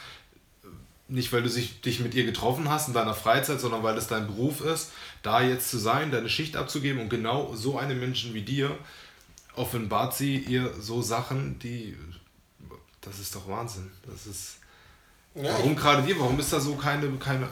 nicht 1.13 1.33
weil 1.33 1.43
du 1.43 1.49
sich, 1.49 1.81
dich 1.81 2.01
mit 2.01 2.15
ihr 2.15 2.25
getroffen 2.25 2.71
hast 2.71 2.89
in 2.89 2.95
deiner 2.95 3.15
Freizeit, 3.15 3.61
sondern 3.61 3.83
weil 3.83 3.97
es 3.97 4.09
dein 4.09 4.27
Beruf 4.27 4.61
ist, 4.61 4.91
da 5.23 5.43
jetzt 5.43 5.71
zu 5.71 5.79
sein, 5.79 6.11
deine 6.11 6.29
Schicht 6.29 6.57
abzugeben 6.57 7.01
und 7.01 7.09
genau 7.09 7.55
so 7.55 7.79
eine 7.79 7.95
Menschen 7.95 8.35
wie 8.35 8.43
dir 8.43 8.77
offenbart 9.55 10.15
sie 10.17 10.39
ihr 10.39 10.73
so 10.81 11.03
Sachen, 11.03 11.59
die, 11.59 11.97
das 13.03 13.19
ist 13.19 13.35
doch 13.35 13.47
Wahnsinn, 13.49 13.91
das 14.07 14.27
ist 14.27 14.57
ja, 15.35 15.45
Warum 15.45 15.75
gerade 15.75 16.03
dir? 16.03 16.19
Warum 16.21 16.39
ist 16.39 16.53
da 16.53 16.61
so 16.61 16.75
keine, 16.75 17.11
keine, 17.13 17.49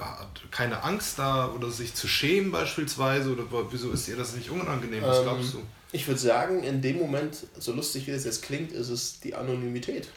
keine 0.50 0.82
Angst 0.82 1.18
da 1.18 1.48
oder 1.48 1.70
sich 1.70 1.94
zu 1.94 2.08
schämen 2.08 2.52
beispielsweise? 2.52 3.32
Oder 3.32 3.44
wieso 3.70 3.90
ist 3.90 4.06
dir 4.06 4.16
das 4.16 4.36
nicht 4.36 4.50
unangenehm? 4.50 5.02
Was 5.02 5.18
ähm, 5.18 5.24
glaubst 5.24 5.54
du? 5.54 5.62
Ich 5.92 6.06
würde 6.06 6.20
sagen, 6.20 6.62
in 6.62 6.82
dem 6.82 6.98
Moment, 6.98 7.46
so 7.58 7.72
lustig 7.72 8.06
wie 8.06 8.12
das 8.12 8.24
jetzt 8.24 8.42
klingt, 8.42 8.72
ist 8.72 8.90
es 8.90 9.20
die 9.20 9.34
Anonymität. 9.34 10.08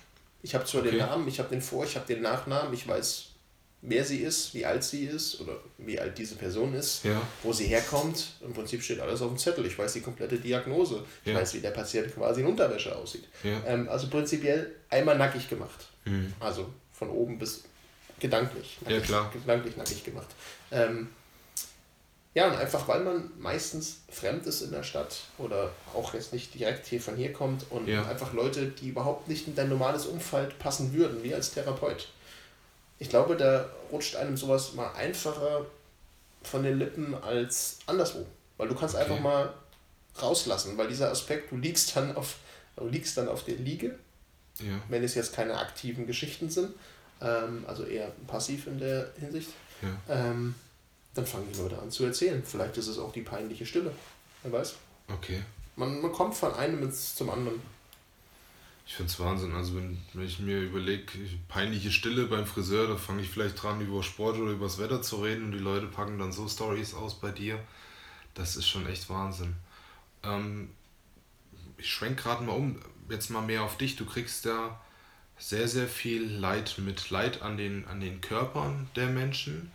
Ich 0.41 0.55
habe 0.55 0.65
zwar 0.65 0.81
okay. 0.81 0.91
den 0.91 0.99
Namen, 0.99 1.25
ich 1.27 1.39
habe 1.39 1.49
den 1.49 1.61
Vor-, 1.61 1.85
ich 1.85 1.95
habe 1.95 2.05
den 2.05 2.21
Nachnamen, 2.21 2.73
ich 2.73 2.85
weiß, 2.85 3.27
wer 3.85 4.03
sie 4.03 4.19
ist, 4.19 4.53
wie 4.53 4.65
alt 4.65 4.83
sie 4.83 5.05
ist 5.05 5.39
oder 5.41 5.57
wie 5.77 5.99
alt 5.99 6.17
diese 6.17 6.35
Person 6.35 6.73
ist, 6.73 7.03
ja. 7.03 7.21
wo 7.43 7.51
sie 7.51 7.65
herkommt. 7.65 8.27
Im 8.41 8.53
Prinzip 8.53 8.81
steht 8.81 8.99
alles 8.99 9.21
auf 9.21 9.27
dem 9.29 9.37
Zettel. 9.37 9.65
Ich 9.65 9.77
weiß 9.77 9.93
die 9.93 10.01
komplette 10.01 10.37
Diagnose. 10.37 11.03
Ich 11.23 11.33
ja. 11.33 11.39
weiß, 11.39 11.53
wie 11.53 11.59
der 11.59 11.71
Patient 11.71 12.13
quasi 12.15 12.41
in 12.41 12.47
Unterwäsche 12.47 12.95
aussieht. 12.95 13.25
Ja. 13.43 13.61
Ähm, 13.67 13.89
also 13.89 14.07
prinzipiell 14.07 14.73
einmal 14.89 15.17
nackig 15.17 15.49
gemacht. 15.49 15.87
Mhm. 16.05 16.33
Also 16.39 16.69
von 16.93 17.09
oben 17.09 17.37
bis 17.37 17.63
gedanklich. 18.19 18.77
Nackig, 18.81 18.99
ja, 18.99 19.05
klar. 19.05 19.31
Gedanklich 19.33 19.75
nackig 19.75 20.03
gemacht. 20.03 20.29
Ähm, 20.71 21.09
ja, 22.33 22.47
und 22.47 22.55
einfach 22.55 22.87
weil 22.87 23.03
man 23.03 23.31
meistens 23.37 23.99
fremd 24.09 24.47
ist 24.47 24.61
in 24.61 24.71
der 24.71 24.81
Stadt 24.81 25.19
oder 25.37 25.71
auch 25.93 26.15
jetzt 26.15 26.33
nicht 26.33 26.55
direkt 26.55 26.87
hier 26.87 26.99
von 26.99 27.15
hier 27.15 27.31
kommt 27.31 27.65
und 27.69 27.87
einfach 27.87 28.33
Leute, 28.33 28.67
die 28.67 28.89
überhaupt 28.89 29.27
nicht 29.27 29.47
in 29.47 29.53
dein 29.53 29.69
normales 29.69 30.07
Umfeld 30.07 30.57
passen 30.57 30.93
würden, 30.93 31.21
wie 31.21 31.35
als 31.35 31.51
Therapeut. 31.53 32.07
Ich 33.03 33.09
glaube, 33.09 33.35
da 33.35 33.69
rutscht 33.91 34.15
einem 34.15 34.37
sowas 34.37 34.73
mal 34.73 34.91
einfacher 34.93 35.65
von 36.41 36.63
den 36.63 36.79
Lippen 36.79 37.13
als 37.15 37.79
anderswo. 37.85 38.25
Weil 38.57 38.67
du 38.67 38.75
kannst 38.75 38.95
okay. 38.95 39.03
einfach 39.03 39.19
mal 39.19 39.53
rauslassen, 40.21 40.77
weil 40.77 40.87
dieser 40.87 41.11
Aspekt, 41.11 41.51
du 41.51 41.57
liegst 41.57 41.95
dann 41.95 42.15
auf, 42.15 42.37
du 42.75 42.87
liegst 42.87 43.17
dann 43.17 43.27
auf 43.27 43.43
der 43.43 43.55
Liege 43.55 43.95
ja. 44.59 44.79
Wenn 44.87 45.03
es 45.03 45.15
jetzt 45.15 45.33
keine 45.33 45.57
aktiven 45.57 46.05
Geschichten 46.05 46.49
sind, 46.49 46.73
ähm, 47.21 47.65
also 47.67 47.83
eher 47.83 48.11
passiv 48.27 48.67
in 48.67 48.79
der 48.79 49.11
Hinsicht, 49.19 49.49
ja. 49.81 49.89
ähm, 50.09 50.55
dann 51.13 51.25
fangen 51.25 51.47
die 51.51 51.59
Leute 51.59 51.79
an 51.79 51.91
zu 51.91 52.05
erzählen. 52.05 52.43
Vielleicht 52.45 52.77
ist 52.77 52.87
es 52.87 52.99
auch 52.99 53.11
die 53.11 53.21
peinliche 53.21 53.65
Stille. 53.65 53.91
Wer 54.43 54.51
weiß. 54.51 54.75
Okay. 55.07 55.41
Man, 55.75 56.01
man 56.01 56.11
kommt 56.11 56.35
von 56.35 56.53
einem 56.53 56.91
zum 56.91 57.29
anderen. 57.29 57.61
Ich 58.85 58.95
finde 58.95 59.11
es 59.11 59.19
Wahnsinn. 59.19 59.53
Also 59.53 59.75
wenn, 59.75 59.97
wenn 60.13 60.25
ich 60.25 60.39
mir 60.39 60.59
überlege, 60.59 61.05
peinliche 61.47 61.91
Stille 61.91 62.25
beim 62.25 62.45
Friseur, 62.45 62.87
da 62.87 62.97
fange 62.97 63.21
ich 63.21 63.29
vielleicht 63.29 63.61
dran, 63.61 63.81
über 63.81 64.03
Sport 64.03 64.37
oder 64.37 64.51
über 64.51 64.65
das 64.65 64.79
Wetter 64.79 65.01
zu 65.01 65.23
reden 65.23 65.45
und 65.45 65.51
die 65.51 65.59
Leute 65.59 65.87
packen 65.87 66.19
dann 66.19 66.31
so 66.31 66.47
Stories 66.47 66.93
aus 66.93 67.19
bei 67.19 67.31
dir. 67.31 67.59
Das 68.33 68.55
ist 68.55 68.67
schon 68.67 68.87
echt 68.87 69.09
Wahnsinn. 69.09 69.55
Ähm, 70.23 70.69
ich 71.77 71.91
schwenke 71.91 72.23
gerade 72.23 72.43
mal 72.43 72.53
um 72.53 72.79
jetzt 73.09 73.29
mal 73.29 73.41
mehr 73.41 73.63
auf 73.63 73.77
dich. 73.77 73.95
Du 73.95 74.05
kriegst 74.05 74.45
ja 74.45 74.79
sehr, 75.37 75.67
sehr 75.67 75.87
viel 75.87 76.23
Leid 76.23 76.75
mit 76.77 77.09
Leid 77.09 77.41
an 77.41 77.57
den, 77.57 77.85
an 77.87 77.99
den 77.99 78.21
Körpern 78.21 78.89
der 78.95 79.07
Menschen 79.07 79.71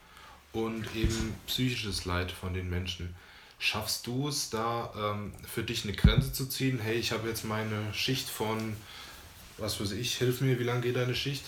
und 0.53 0.95
eben 0.95 1.35
psychisches 1.47 2.05
Leid 2.05 2.33
von 2.33 2.55
den 2.55 2.71
Menschen. 2.71 3.15
Schaffst 3.59 4.07
du 4.07 4.29
es 4.29 4.51
da 4.51 4.93
ähm, 4.97 5.33
für 5.47 5.65
dich 5.65 5.85
eine 5.85 5.93
Grenze 5.93 6.33
zu 6.33 6.47
ziehen? 6.47 6.79
Hey, 6.79 6.97
ich 6.97 7.11
habe 7.11 7.29
jetzt 7.29 7.45
meine 7.45 7.93
Schicht 7.93 8.29
von, 8.29 8.77
was 9.57 9.81
weiß 9.81 9.93
ich, 9.93 10.17
hilf 10.17 10.41
mir, 10.41 10.59
wie 10.61 10.65
lange 10.65 10.83
geht 10.83 10.97
deine 10.97 11.15
Schicht? 11.15 11.45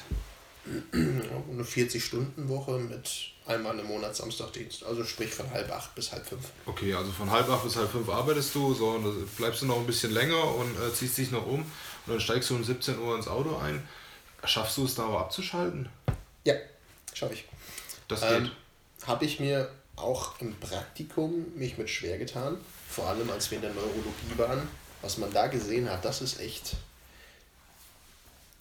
Eine 0.92 1.62
40-Stunden-Woche 1.62 2.78
mit 2.78 3.30
einmal 3.46 3.78
im 3.78 3.86
Monat 3.86 4.14
Samstagdienst. 4.14 4.84
Also 4.84 5.04
sprich 5.04 5.32
von 5.32 5.50
halb 5.50 5.70
acht 5.70 5.94
bis 5.94 6.12
halb 6.12 6.26
fünf. 6.26 6.50
Okay, 6.66 6.94
also 6.94 7.10
von 7.12 7.30
halb 7.30 7.48
acht 7.48 7.64
bis 7.64 7.76
halb 7.76 7.90
fünf 7.90 8.08
arbeitest 8.08 8.54
du, 8.54 8.74
so 8.74 8.90
und 8.90 9.04
dann 9.04 9.26
bleibst 9.38 9.62
du 9.62 9.66
noch 9.66 9.78
ein 9.78 9.86
bisschen 9.86 10.12
länger 10.12 10.54
und 10.56 10.76
äh, 10.76 10.92
ziehst 10.92 11.16
dich 11.16 11.30
noch 11.30 11.46
um 11.46 11.60
und 11.60 11.66
dann 12.06 12.20
steigst 12.20 12.50
du 12.50 12.56
um 12.56 12.64
17 12.64 12.98
Uhr 12.98 13.16
ins 13.16 13.26
Auto 13.28 13.56
ein. 13.56 13.82
Schaffst 14.44 14.76
du 14.76 14.84
es 14.84 14.94
da 14.94 15.04
aber 15.04 15.20
abzuschalten? 15.20 15.88
Ja, 16.44 16.54
schaffe 17.14 17.34
ich. 17.34 17.44
Das 18.08 18.20
geht. 18.20 18.30
Ähm, 18.30 18.50
Habe 19.06 19.24
ich 19.24 19.40
mir 19.40 19.70
auch 20.02 20.40
im 20.40 20.54
Praktikum 20.56 21.46
mich 21.56 21.78
mit 21.78 21.90
schwer 21.90 22.18
getan. 22.18 22.58
Vor 22.88 23.06
allem 23.06 23.30
als 23.30 23.50
wir 23.50 23.56
in 23.56 23.62
der 23.62 23.74
Neurologie 23.74 24.36
waren. 24.36 24.68
Was 25.02 25.18
man 25.18 25.32
da 25.32 25.46
gesehen 25.46 25.88
hat, 25.88 26.04
das 26.04 26.20
ist 26.20 26.40
echt 26.40 26.76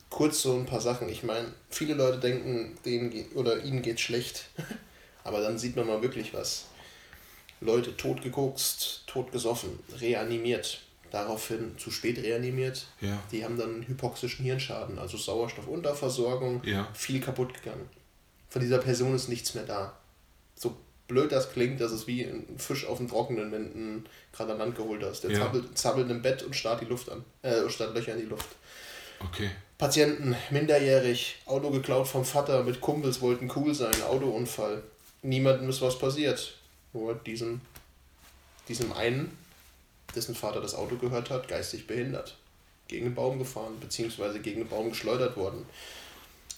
kurz 0.10 0.42
so 0.42 0.56
ein 0.56 0.66
paar 0.66 0.82
Sachen. 0.82 1.10
Ich 1.10 1.24
meine, 1.24 1.52
viele 1.70 1.94
Leute 1.94 2.20
denken, 2.20 2.78
denen 2.86 3.26
oder 3.36 3.64
ihnen 3.64 3.82
geht 3.82 4.00
schlecht, 4.00 4.46
aber 5.24 5.42
dann 5.42 5.58
sieht 5.58 5.76
man 5.76 5.88
mal 5.88 6.02
wirklich 6.02 6.34
was. 6.34 6.66
Leute 7.62 7.96
totgekokst, 7.98 9.04
totgesoffen, 9.06 9.80
reanimiert, 10.00 10.82
daraufhin 11.12 11.78
zu 11.78 11.92
spät 11.92 12.18
reanimiert. 12.20 12.88
Ja. 13.02 13.22
Die 13.32 13.44
haben 13.44 13.58
dann 13.58 13.86
hypoxischen 13.86 14.46
Hirnschaden, 14.46 14.98
also 14.98 15.18
Sauerstoffunterversorgung, 15.18 16.64
ja. 16.64 16.88
viel 16.94 17.20
kaputt 17.20 17.54
gegangen. 17.54 17.90
Von 18.50 18.62
dieser 18.62 18.80
Person 18.80 19.14
ist 19.14 19.28
nichts 19.28 19.54
mehr 19.54 19.66
da. 19.66 19.99
Blöd 21.10 21.32
das 21.32 21.52
klingt, 21.52 21.82
das 21.82 21.92
ist 21.92 22.08
wie 22.08 22.24
ein 22.24 22.46
Fisch 22.58 22.86
auf 22.86 23.00
dem 23.00 23.10
Trockenen, 23.10 23.52
wenn 23.52 24.04
du 24.04 24.10
gerade 24.32 24.54
an 24.54 24.60
Land 24.60 24.76
geholt 24.76 25.04
hast. 25.04 25.24
Der 25.24 25.32
ja. 25.32 25.40
zappelt, 25.40 25.78
zappelt 25.78 26.10
im 26.10 26.22
Bett 26.22 26.44
und 26.44 26.56
starrt 26.56 26.82
die 26.82 26.86
Luft 26.86 27.10
an, 27.10 27.26
äh, 27.42 27.68
starrt 27.68 27.96
Löcher 27.96 28.14
in 28.14 28.20
die 28.20 28.26
Luft. 28.26 28.48
Okay. 29.20 29.50
Patienten, 29.80 30.36
minderjährig, 30.52 31.38
Auto 31.46 31.72
geklaut 31.72 32.08
vom 32.08 32.24
Vater, 32.24 32.64
mit 32.64 32.80
Kumpels 32.80 33.22
wollten 33.22 33.52
cool 33.56 33.74
sein, 33.74 34.02
Autounfall. 34.04 34.84
Niemandem 35.24 35.68
ist 35.70 35.82
was 35.82 35.98
passiert. 35.98 36.56
Nur 36.94 37.16
diesem, 37.16 37.60
diesem 38.68 38.94
einen, 38.94 39.36
dessen 40.16 40.36
Vater 40.36 40.62
das 40.62 40.76
Auto 40.76 40.96
gehört 40.98 41.32
hat, 41.32 41.48
geistig 41.48 41.88
behindert. 41.88 42.38
Gegen 42.88 43.08
einen 43.08 43.16
Baum 43.16 43.40
gefahren, 43.40 43.80
beziehungsweise 43.80 44.40
gegen 44.40 44.62
einen 44.62 44.70
Baum 44.70 44.90
geschleudert 44.90 45.36
worden. 45.38 45.66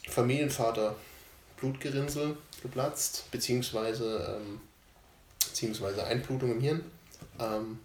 Familienvater, 0.10 0.95
Blutgerinnsel 1.62 2.38
geplatzt, 2.62 3.32
beziehungsweise, 3.32 4.38
ähm, 4.38 4.59
beziehungsweise 5.39 6.03
Einblutung 6.03 6.51
im 6.51 6.59
Hirn. 6.59 6.84
Ähm, 7.39 7.80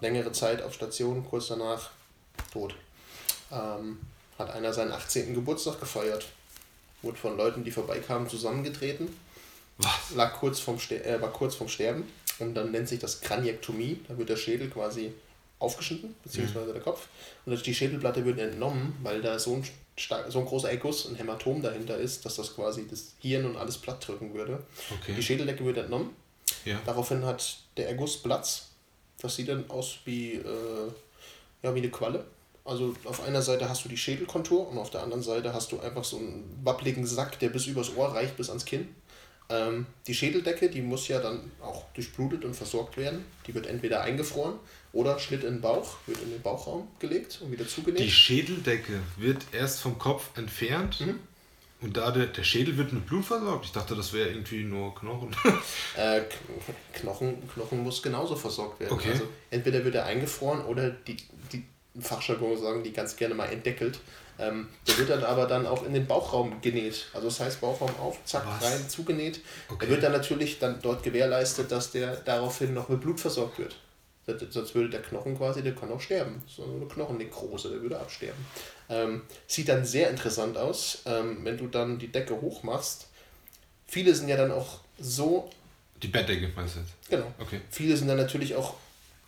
längere 0.00 0.32
Zeit 0.32 0.62
auf 0.62 0.72
Station, 0.72 1.26
kurz 1.28 1.48
danach 1.48 1.90
tot 2.52 2.74
ähm, 3.50 3.98
hat 4.38 4.50
einer 4.50 4.72
seinen 4.72 4.92
18. 4.92 5.34
Geburtstag 5.34 5.80
gefeiert. 5.80 6.26
Wurde 7.02 7.18
von 7.18 7.36
Leuten, 7.36 7.64
die 7.64 7.70
vorbeikamen, 7.70 8.28
zusammengetreten. 8.28 9.08
Was? 9.78 10.14
Lag 10.14 10.38
kurz 10.38 10.60
vom 10.60 10.78
äh, 10.90 11.20
war 11.20 11.32
kurz 11.32 11.54
vorm 11.54 11.68
Sterben. 11.68 12.04
Und 12.38 12.54
dann 12.54 12.70
nennt 12.70 12.88
sich 12.88 12.98
das 12.98 13.20
Kraniektomie. 13.20 14.00
Da 14.08 14.16
wird 14.16 14.28
der 14.28 14.36
Schädel 14.36 14.70
quasi 14.70 15.12
aufgeschnitten, 15.58 16.14
beziehungsweise 16.22 16.68
mhm. 16.68 16.74
der 16.74 16.82
Kopf. 16.82 17.06
Und 17.44 17.66
die 17.66 17.74
Schädelplatte 17.74 18.24
wird 18.24 18.38
entnommen, 18.38 18.96
weil 19.02 19.20
da 19.20 19.38
so 19.38 19.54
ein, 19.54 19.64
so 20.28 20.38
ein 20.38 20.46
großer 20.46 20.70
Erguss, 20.70 21.06
ein 21.06 21.16
Hämatom 21.16 21.62
dahinter 21.62 21.96
ist, 21.96 22.24
dass 22.24 22.36
das 22.36 22.54
quasi 22.54 22.86
das 22.88 23.14
Hirn 23.20 23.44
und 23.44 23.56
alles 23.56 23.78
platt 23.78 24.06
drücken 24.06 24.32
würde. 24.34 24.62
Okay. 25.00 25.14
Die 25.16 25.22
Schädeldecke 25.22 25.64
wird 25.64 25.78
entnommen. 25.78 26.10
Ja. 26.64 26.80
Daraufhin 26.84 27.24
hat 27.24 27.58
der 27.76 27.88
Erguss 27.88 28.16
Platz. 28.16 28.68
Das 29.20 29.36
sieht 29.36 29.48
dann 29.48 29.68
aus 29.70 29.98
wie, 30.04 30.34
äh, 30.34 30.88
ja, 31.62 31.74
wie 31.74 31.80
eine 31.80 31.90
Qualle 31.90 32.24
Also 32.64 32.94
auf 33.04 33.22
einer 33.22 33.42
Seite 33.42 33.68
hast 33.68 33.84
du 33.84 33.88
die 33.88 33.98
Schädelkontur 33.98 34.68
und 34.68 34.78
auf 34.78 34.90
der 34.90 35.02
anderen 35.02 35.22
Seite 35.22 35.52
hast 35.52 35.72
du 35.72 35.80
einfach 35.80 36.04
so 36.04 36.16
einen 36.16 36.58
wappligen 36.62 37.06
Sack, 37.06 37.38
der 37.38 37.50
bis 37.50 37.66
übers 37.66 37.94
Ohr 37.96 38.14
reicht, 38.14 38.36
bis 38.36 38.48
ans 38.48 38.64
Kinn. 38.64 38.94
Ähm, 39.50 39.86
die 40.06 40.14
Schädeldecke, 40.14 40.70
die 40.70 40.80
muss 40.80 41.08
ja 41.08 41.20
dann 41.20 41.50
auch 41.60 41.84
durchblutet 41.92 42.44
und 42.44 42.54
versorgt 42.54 42.96
werden. 42.96 43.24
Die 43.46 43.54
wird 43.54 43.66
entweder 43.66 44.00
eingefroren 44.00 44.54
oder 44.92 45.18
Schnitt 45.18 45.44
in 45.44 45.54
den 45.54 45.60
Bauch, 45.60 45.96
wird 46.06 46.20
in 46.22 46.30
den 46.30 46.42
Bauchraum 46.42 46.88
gelegt 46.98 47.40
und 47.42 47.52
wieder 47.52 47.66
zugenäht. 47.66 48.00
Die 48.00 48.10
Schädeldecke 48.10 49.00
wird 49.16 49.44
erst 49.52 49.80
vom 49.80 49.98
Kopf 49.98 50.36
entfernt 50.36 51.00
mhm. 51.00 51.20
und 51.80 51.96
da 51.96 52.10
der, 52.10 52.26
der 52.26 52.42
Schädel 52.42 52.76
wird 52.76 52.92
mit 52.92 53.06
Blut 53.06 53.24
versorgt. 53.24 53.66
Ich 53.66 53.72
dachte, 53.72 53.94
das 53.94 54.12
wäre 54.12 54.28
irgendwie 54.28 54.64
nur 54.64 54.94
Knochen. 54.94 55.34
äh, 55.96 56.22
Knochen, 56.94 57.48
Knochen 57.48 57.82
muss 57.82 58.02
genauso 58.02 58.34
versorgt 58.34 58.80
werden. 58.80 58.92
Okay. 58.92 59.12
Also 59.12 59.28
entweder 59.50 59.84
wird 59.84 59.94
er 59.94 60.06
eingefroren 60.06 60.64
oder 60.64 60.90
die, 60.90 61.16
die 61.52 61.64
Fachjargon 62.00 62.60
sagen, 62.60 62.82
die 62.82 62.92
ganz 62.92 63.16
gerne 63.16 63.34
mal 63.34 63.46
entdeckelt. 63.46 64.00
Ähm, 64.40 64.68
der 64.88 64.98
wird 64.98 65.10
dann 65.10 65.22
aber 65.22 65.46
dann 65.46 65.66
auch 65.66 65.84
in 65.84 65.92
den 65.92 66.06
Bauchraum 66.06 66.60
genäht. 66.62 67.06
Also 67.12 67.28
das 67.28 67.40
heißt 67.40 67.60
Bauchraum 67.60 67.94
auf, 68.00 68.24
zack, 68.24 68.44
Was? 68.46 68.64
rein, 68.64 68.88
zugenäht. 68.88 69.40
Okay. 69.68 69.84
Er 69.84 69.90
wird 69.90 70.02
dann 70.02 70.12
natürlich 70.12 70.58
dann 70.58 70.80
dort 70.80 71.02
gewährleistet, 71.02 71.70
dass 71.70 71.90
der 71.90 72.16
daraufhin 72.16 72.72
noch 72.72 72.88
mit 72.88 73.02
Blut 73.02 73.20
versorgt 73.20 73.58
wird. 73.58 73.76
Sonst 74.50 74.74
würde 74.74 74.90
der 74.90 75.02
Knochen 75.02 75.36
quasi, 75.36 75.62
der 75.62 75.74
kann 75.74 75.90
auch 75.90 76.00
sterben. 76.00 76.42
So 76.46 76.64
eine 76.64 76.86
Knochennekrose, 76.86 77.70
der 77.70 77.82
würde 77.82 77.98
absterben. 77.98 78.46
Ähm, 78.88 79.22
sieht 79.46 79.68
dann 79.68 79.84
sehr 79.84 80.10
interessant 80.10 80.56
aus, 80.56 81.02
ähm, 81.06 81.38
wenn 81.44 81.56
du 81.56 81.66
dann 81.68 81.98
die 81.98 82.08
Decke 82.08 82.40
hochmachst. 82.40 83.08
Viele 83.86 84.14
sind 84.14 84.28
ja 84.28 84.36
dann 84.36 84.52
auch 84.52 84.80
so. 84.98 85.50
Die 86.02 86.08
Bettdecke 86.08 86.50
meinst 86.54 86.76
du 86.76 86.80
jetzt? 86.80 86.92
Genau. 87.08 87.32
Okay. 87.38 87.60
Viele 87.70 87.96
sind 87.96 88.08
dann 88.08 88.16
natürlich 88.16 88.54
auch 88.54 88.74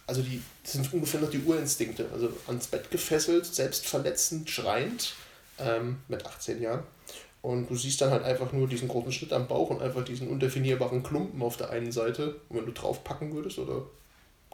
also 0.07 0.23
die 0.23 0.43
sind 0.65 0.93
ungefähr 0.93 1.21
noch 1.21 1.31
die 1.31 1.43
Urinstinkte. 1.43 2.07
Also 2.13 2.33
ans 2.47 2.67
Bett 2.67 2.91
gefesselt, 2.91 3.47
selbst 3.47 3.87
verletzend, 3.87 4.51
schreiend, 4.51 5.15
ähm, 5.59 5.99
mit 6.09 6.27
18 6.27 6.61
Jahren. 6.61 6.83
Und 7.41 7.69
du 7.69 7.77
siehst 7.77 8.01
dann 8.01 8.11
halt 8.11 8.23
einfach 8.23 8.53
nur 8.53 8.69
diesen 8.69 8.89
großen 8.89 9.11
Schnitt 9.11 9.33
am 9.33 9.49
Bauch 9.49 9.71
und 9.71 9.83
einfach 9.83 10.05
diesen 10.05 10.29
undefinierbaren 10.29 11.03
Klumpen 11.03 11.43
auf 11.43 11.57
der 11.57 11.71
einen 11.71 11.91
Seite. 11.91 12.37
Und 12.49 12.59
wenn 12.59 12.67
du 12.67 12.73
drauf 12.73 13.03
packen 13.05 13.33
würdest 13.33 13.59
oder 13.59 13.87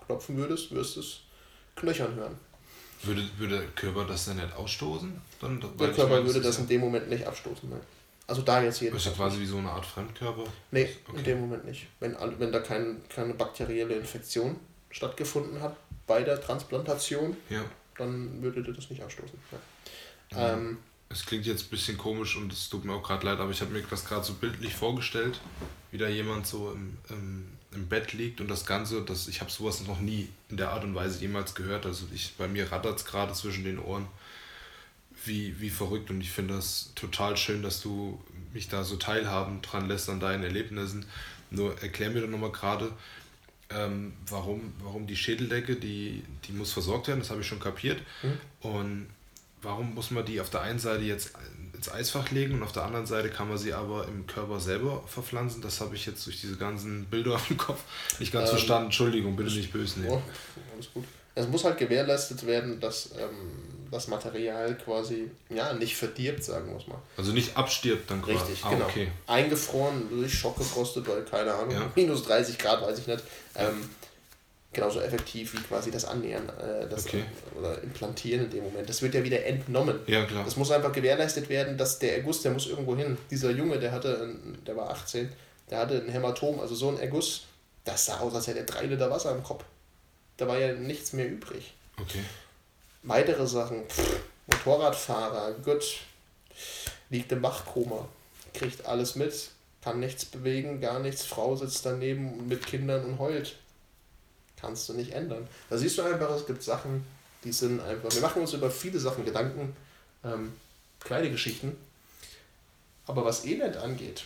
klopfen 0.08 0.36
würdest, 0.36 0.74
wirst 0.74 0.96
du 0.96 1.00
es 1.00 1.20
knöchern 1.76 2.14
hören. 2.14 2.34
Würde, 3.02 3.22
würde 3.36 3.58
der 3.58 3.68
Körper 3.68 4.04
das 4.04 4.24
dann 4.24 4.36
nicht 4.36 4.52
ausstoßen? 4.56 5.20
Dann, 5.40 5.60
der 5.78 5.92
Körper 5.92 6.24
würde 6.24 6.40
das 6.40 6.58
in 6.58 6.66
dem 6.66 6.80
Moment 6.80 7.08
nicht 7.08 7.24
abstoßen, 7.24 7.68
nein. 7.70 7.80
Also 8.26 8.42
da 8.42 8.62
jetzt 8.62 8.80
jedenfalls. 8.80 9.06
Ist 9.06 9.10
ja 9.10 9.16
quasi 9.16 9.40
wie 9.40 9.46
so 9.46 9.58
eine 9.58 9.70
Art 9.70 9.86
Fremdkörper? 9.86 10.44
Nee, 10.70 10.88
okay. 11.08 11.18
in 11.18 11.24
dem 11.24 11.40
Moment 11.40 11.64
nicht. 11.64 11.86
Wenn, 12.00 12.16
wenn 12.38 12.52
da 12.52 12.60
kein, 12.60 13.00
keine 13.08 13.34
bakterielle 13.34 13.94
Infektion 13.94 14.56
stattgefunden 14.90 15.60
hat 15.60 15.76
bei 16.06 16.22
der 16.22 16.40
Transplantation, 16.40 17.36
ja. 17.48 17.64
dann 17.96 18.42
würde 18.42 18.62
das 18.62 18.90
nicht 18.90 19.02
abstoßen. 19.02 19.38
Ja. 20.32 20.54
Ähm, 20.54 20.78
es 21.10 21.24
klingt 21.24 21.46
jetzt 21.46 21.66
ein 21.66 21.70
bisschen 21.70 21.96
komisch 21.96 22.36
und 22.36 22.52
es 22.52 22.68
tut 22.68 22.84
mir 22.84 22.92
auch 22.92 23.02
gerade 23.02 23.24
leid, 23.24 23.38
aber 23.38 23.50
ich 23.50 23.60
habe 23.60 23.72
mir 23.72 23.82
das 23.82 24.04
gerade 24.04 24.24
so 24.24 24.34
bildlich 24.34 24.74
vorgestellt, 24.74 25.40
wie 25.90 25.98
da 25.98 26.08
jemand 26.08 26.46
so 26.46 26.72
im, 26.72 26.98
im, 27.08 27.57
im 27.72 27.86
Bett 27.86 28.12
liegt 28.12 28.40
und 28.40 28.48
das 28.48 28.64
Ganze, 28.64 29.02
das, 29.02 29.28
ich 29.28 29.40
habe 29.40 29.50
sowas 29.50 29.86
noch 29.86 30.00
nie 30.00 30.28
in 30.48 30.56
der 30.56 30.70
Art 30.70 30.84
und 30.84 30.94
Weise 30.94 31.20
jemals 31.20 31.54
gehört. 31.54 31.84
Also 31.84 32.06
ich, 32.14 32.34
bei 32.38 32.48
mir 32.48 32.72
rattert 32.72 32.98
es 32.98 33.04
gerade 33.04 33.32
zwischen 33.32 33.64
den 33.64 33.78
Ohren 33.78 34.06
wie, 35.24 35.60
wie 35.60 35.70
verrückt 35.70 36.10
und 36.10 36.20
ich 36.20 36.30
finde 36.30 36.54
das 36.54 36.92
total 36.94 37.36
schön, 37.36 37.62
dass 37.62 37.80
du 37.80 38.22
mich 38.52 38.68
da 38.68 38.84
so 38.84 38.96
teilhaben 38.96 39.60
dran 39.62 39.88
lässt 39.88 40.08
an 40.08 40.20
deinen 40.20 40.44
Erlebnissen. 40.44 41.04
Nur 41.50 41.80
erklär 41.82 42.10
mir 42.10 42.22
doch 42.22 42.28
nochmal 42.28 42.52
gerade, 42.52 42.92
ähm, 43.70 44.14
warum, 44.26 44.72
warum 44.82 45.06
die 45.06 45.16
Schädeldecke, 45.16 45.76
die, 45.76 46.22
die 46.46 46.52
muss 46.52 46.72
versorgt 46.72 47.08
werden, 47.08 47.20
das 47.20 47.30
habe 47.30 47.42
ich 47.42 47.46
schon 47.46 47.60
kapiert. 47.60 48.00
Mhm. 48.22 48.40
Und 48.60 49.06
warum 49.60 49.94
muss 49.94 50.10
man 50.10 50.24
die 50.24 50.40
auf 50.40 50.50
der 50.50 50.62
einen 50.62 50.78
Seite 50.78 51.04
jetzt 51.04 51.32
ins 51.78 51.90
Eisfach 51.90 52.30
legen 52.32 52.54
und 52.54 52.62
auf 52.64 52.72
der 52.72 52.82
anderen 52.82 53.06
Seite 53.06 53.30
kann 53.30 53.48
man 53.48 53.56
sie 53.56 53.72
aber 53.72 54.06
im 54.08 54.26
Körper 54.26 54.58
selber 54.58 55.02
verpflanzen? 55.06 55.62
Das 55.62 55.80
habe 55.80 55.94
ich 55.94 56.04
jetzt 56.06 56.26
durch 56.26 56.40
diese 56.40 56.56
ganzen 56.56 57.06
Bilder 57.06 57.40
im 57.48 57.56
Kopf 57.56 57.80
nicht 58.18 58.32
ganz 58.32 58.50
ähm, 58.50 58.56
verstanden. 58.56 58.86
Entschuldigung, 58.86 59.36
bitte 59.36 59.50
nicht 59.50 59.72
böse 59.72 60.00
nehmen. 60.00 60.20
Alles 60.74 60.92
gut. 60.92 61.04
Es 61.36 61.46
muss 61.46 61.62
halt 61.62 61.78
gewährleistet 61.78 62.44
werden, 62.46 62.80
dass 62.80 63.12
ähm, 63.12 63.88
das 63.92 64.08
Material 64.08 64.76
quasi 64.76 65.30
ja, 65.50 65.72
nicht 65.72 65.96
verdirbt, 65.96 66.42
sagen 66.42 66.66
wir 66.66 66.88
mal. 66.88 67.00
Also 67.16 67.30
nicht 67.30 67.56
abstirbt 67.56 68.10
dann 68.10 68.22
quasi. 68.22 68.38
Richtig, 68.38 68.64
ah, 68.64 68.70
genau. 68.70 68.84
Okay. 68.86 69.12
Eingefroren, 69.28 70.08
durch 70.10 70.34
Schock 70.34 70.58
gekostet, 70.58 71.06
weil 71.06 71.22
keine 71.22 71.54
Ahnung, 71.54 71.70
ja. 71.70 71.92
minus 71.94 72.24
30 72.24 72.58
Grad, 72.58 72.82
weiß 72.82 72.98
ich 72.98 73.06
nicht. 73.06 73.22
Ähm, 73.54 73.88
genauso 74.72 75.00
effektiv 75.00 75.54
wie 75.54 75.62
quasi 75.62 75.90
das 75.90 76.04
Annähern 76.04 76.48
äh, 76.48 76.88
das 76.88 77.06
okay. 77.06 77.24
oder 77.58 77.82
Implantieren 77.82 78.44
in 78.44 78.50
dem 78.50 78.64
Moment. 78.64 78.88
Das 78.88 79.02
wird 79.02 79.14
ja 79.14 79.24
wieder 79.24 79.44
entnommen. 79.44 79.98
Ja, 80.06 80.24
klar. 80.24 80.44
Das 80.44 80.56
muss 80.56 80.70
einfach 80.70 80.92
gewährleistet 80.92 81.48
werden, 81.48 81.78
dass 81.78 81.98
der 81.98 82.16
Erguss, 82.16 82.42
der 82.42 82.52
muss 82.52 82.66
irgendwo 82.66 82.96
hin. 82.96 83.16
Dieser 83.30 83.50
Junge, 83.50 83.78
der 83.78 83.92
hatte, 83.92 84.22
ein, 84.22 84.58
der 84.66 84.76
war 84.76 84.90
18, 84.90 85.32
der 85.70 85.78
hatte 85.78 86.02
ein 86.02 86.10
Hämatom, 86.10 86.60
also 86.60 86.74
so 86.74 86.88
ein 86.90 86.98
Erguss, 86.98 87.44
das 87.84 88.06
sah 88.06 88.20
aus, 88.20 88.34
als 88.34 88.46
hätte 88.46 88.60
er 88.60 88.66
drei 88.66 88.84
Liter 88.84 89.10
Wasser 89.10 89.34
im 89.34 89.42
Kopf. 89.42 89.64
Da 90.36 90.46
war 90.46 90.58
ja 90.58 90.72
nichts 90.74 91.12
mehr 91.12 91.28
übrig. 91.28 91.74
Okay 92.00 92.20
weitere 93.02 93.46
Sachen. 93.46 93.84
Pff, 93.88 94.20
Motorradfahrer, 94.46 95.52
gut, 95.64 95.98
liegt 97.10 97.30
im 97.32 97.42
Wachkoma, 97.42 98.08
kriegt 98.54 98.86
alles 98.86 99.14
mit, 99.14 99.50
kann 99.82 100.00
nichts 100.00 100.24
bewegen, 100.24 100.80
gar 100.80 101.00
nichts. 101.00 101.24
Frau 101.24 101.54
sitzt 101.54 101.84
daneben 101.84 102.48
mit 102.48 102.66
Kindern 102.66 103.04
und 103.04 103.18
heult. 103.18 103.56
Kannst 104.60 104.88
du 104.88 104.94
nicht 104.94 105.12
ändern. 105.12 105.46
Da 105.70 105.78
siehst 105.78 105.98
du 105.98 106.02
einfach, 106.02 106.30
es 106.30 106.46
gibt 106.46 106.62
Sachen, 106.62 107.04
die 107.44 107.52
sind 107.52 107.80
einfach. 107.80 108.12
Wir 108.12 108.20
machen 108.20 108.42
uns 108.42 108.52
über 108.52 108.70
viele 108.70 108.98
Sachen 108.98 109.24
Gedanken, 109.24 109.76
ähm, 110.24 110.52
kleine 111.00 111.30
Geschichten. 111.30 111.76
Aber 113.06 113.24
was 113.24 113.44
Elend 113.44 113.76
angeht, 113.76 114.24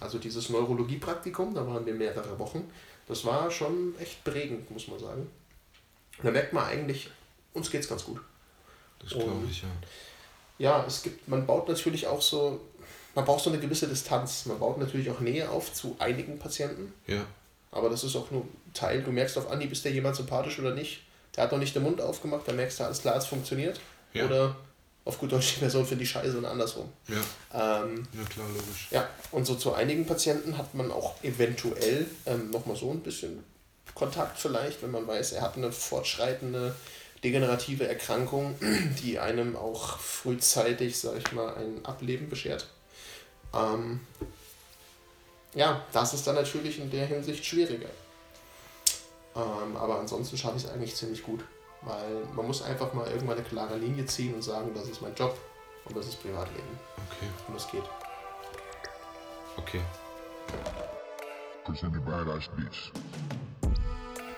also 0.00 0.18
dieses 0.18 0.50
Neurologiepraktikum, 0.50 1.54
da 1.54 1.66
waren 1.66 1.84
wir 1.84 1.94
mehrere 1.94 2.38
Wochen, 2.38 2.70
das 3.08 3.24
war 3.24 3.50
schon 3.50 3.94
echt 3.98 4.22
prägend, 4.24 4.70
muss 4.70 4.88
man 4.88 4.98
sagen. 4.98 5.30
Da 6.22 6.30
merkt 6.30 6.52
man 6.52 6.64
eigentlich, 6.64 7.10
uns 7.54 7.70
geht 7.70 7.80
es 7.82 7.88
ganz 7.88 8.04
gut. 8.04 8.20
Das 9.00 9.10
glaube 9.10 9.46
ich, 9.50 9.62
ja. 9.62 9.68
Ja, 10.58 10.84
es 10.86 11.02
gibt, 11.02 11.26
man 11.26 11.46
baut 11.46 11.68
natürlich 11.68 12.06
auch 12.06 12.22
so, 12.22 12.60
man 13.14 13.24
braucht 13.24 13.42
so 13.42 13.50
eine 13.50 13.58
gewisse 13.58 13.88
Distanz. 13.88 14.46
Man 14.46 14.58
baut 14.58 14.78
natürlich 14.78 15.10
auch 15.10 15.20
Nähe 15.20 15.48
auf 15.48 15.72
zu 15.72 15.96
einigen 15.98 16.38
Patienten. 16.38 16.92
Ja. 17.06 17.24
Aber 17.74 17.90
das 17.90 18.04
ist 18.04 18.14
auch 18.14 18.30
nur 18.30 18.46
Teil. 18.72 19.02
Du 19.02 19.10
merkst 19.10 19.36
auf 19.36 19.50
Anhieb, 19.50 19.72
ist 19.72 19.84
der 19.84 19.92
jemand 19.92 20.14
sympathisch 20.14 20.60
oder 20.60 20.74
nicht. 20.74 21.02
Der 21.34 21.42
hat 21.42 21.52
noch 21.52 21.58
nicht 21.58 21.74
den 21.74 21.82
Mund 21.82 22.00
aufgemacht, 22.00 22.46
da 22.46 22.52
merkst 22.52 22.78
du, 22.78 22.84
alles 22.84 23.00
klar, 23.00 23.16
es 23.16 23.26
funktioniert. 23.26 23.80
Ja. 24.12 24.26
Oder 24.26 24.56
auf 25.04 25.18
gut 25.18 25.32
Deutsch, 25.32 25.54
die 25.54 25.60
Person 25.60 25.84
findet 25.84 26.02
die 26.02 26.10
Scheiße 26.10 26.38
und 26.38 26.44
andersrum. 26.44 26.88
Ja. 27.08 27.82
Ähm, 27.82 28.06
ja, 28.12 28.24
klar, 28.30 28.46
logisch. 28.48 28.88
Ja, 28.92 29.08
und 29.32 29.44
so 29.44 29.56
zu 29.56 29.74
einigen 29.74 30.06
Patienten 30.06 30.56
hat 30.56 30.72
man 30.74 30.92
auch 30.92 31.22
eventuell 31.24 32.06
ähm, 32.26 32.50
nochmal 32.50 32.76
so 32.76 32.90
ein 32.92 33.00
bisschen 33.00 33.42
Kontakt 33.94 34.38
vielleicht, 34.38 34.82
wenn 34.82 34.92
man 34.92 35.06
weiß, 35.06 35.32
er 35.32 35.42
hat 35.42 35.56
eine 35.56 35.72
fortschreitende 35.72 36.76
degenerative 37.24 37.88
Erkrankung, 37.88 38.54
die 39.02 39.18
einem 39.18 39.56
auch 39.56 39.98
frühzeitig, 39.98 40.98
sag 40.98 41.18
ich 41.18 41.32
mal, 41.32 41.54
ein 41.56 41.84
Ableben 41.84 42.28
beschert. 42.28 42.68
Ähm, 43.52 44.00
ja, 45.54 45.82
das 45.92 46.14
ist 46.14 46.26
dann 46.26 46.34
natürlich 46.34 46.78
in 46.80 46.90
der 46.90 47.06
Hinsicht 47.06 47.44
schwieriger. 47.44 47.88
Ähm, 49.36 49.76
aber 49.76 49.98
ansonsten 49.98 50.36
schaffe 50.36 50.56
ich 50.56 50.64
es 50.64 50.70
eigentlich 50.70 50.94
ziemlich 50.94 51.22
gut. 51.22 51.44
Weil 51.82 52.24
man 52.34 52.46
muss 52.46 52.62
einfach 52.62 52.92
mal 52.94 53.06
irgendwann 53.08 53.36
eine 53.36 53.44
klare 53.44 53.76
Linie 53.76 54.06
ziehen 54.06 54.34
und 54.34 54.42
sagen, 54.42 54.70
das 54.74 54.88
ist 54.88 55.02
mein 55.02 55.14
Job 55.14 55.36
und 55.84 55.96
das 55.96 56.06
ist 56.06 56.22
Privatleben. 56.22 56.78
Okay. 56.96 57.26
Und 57.46 57.54
das 57.54 57.70
geht. 57.70 57.82
Okay. 59.56 59.80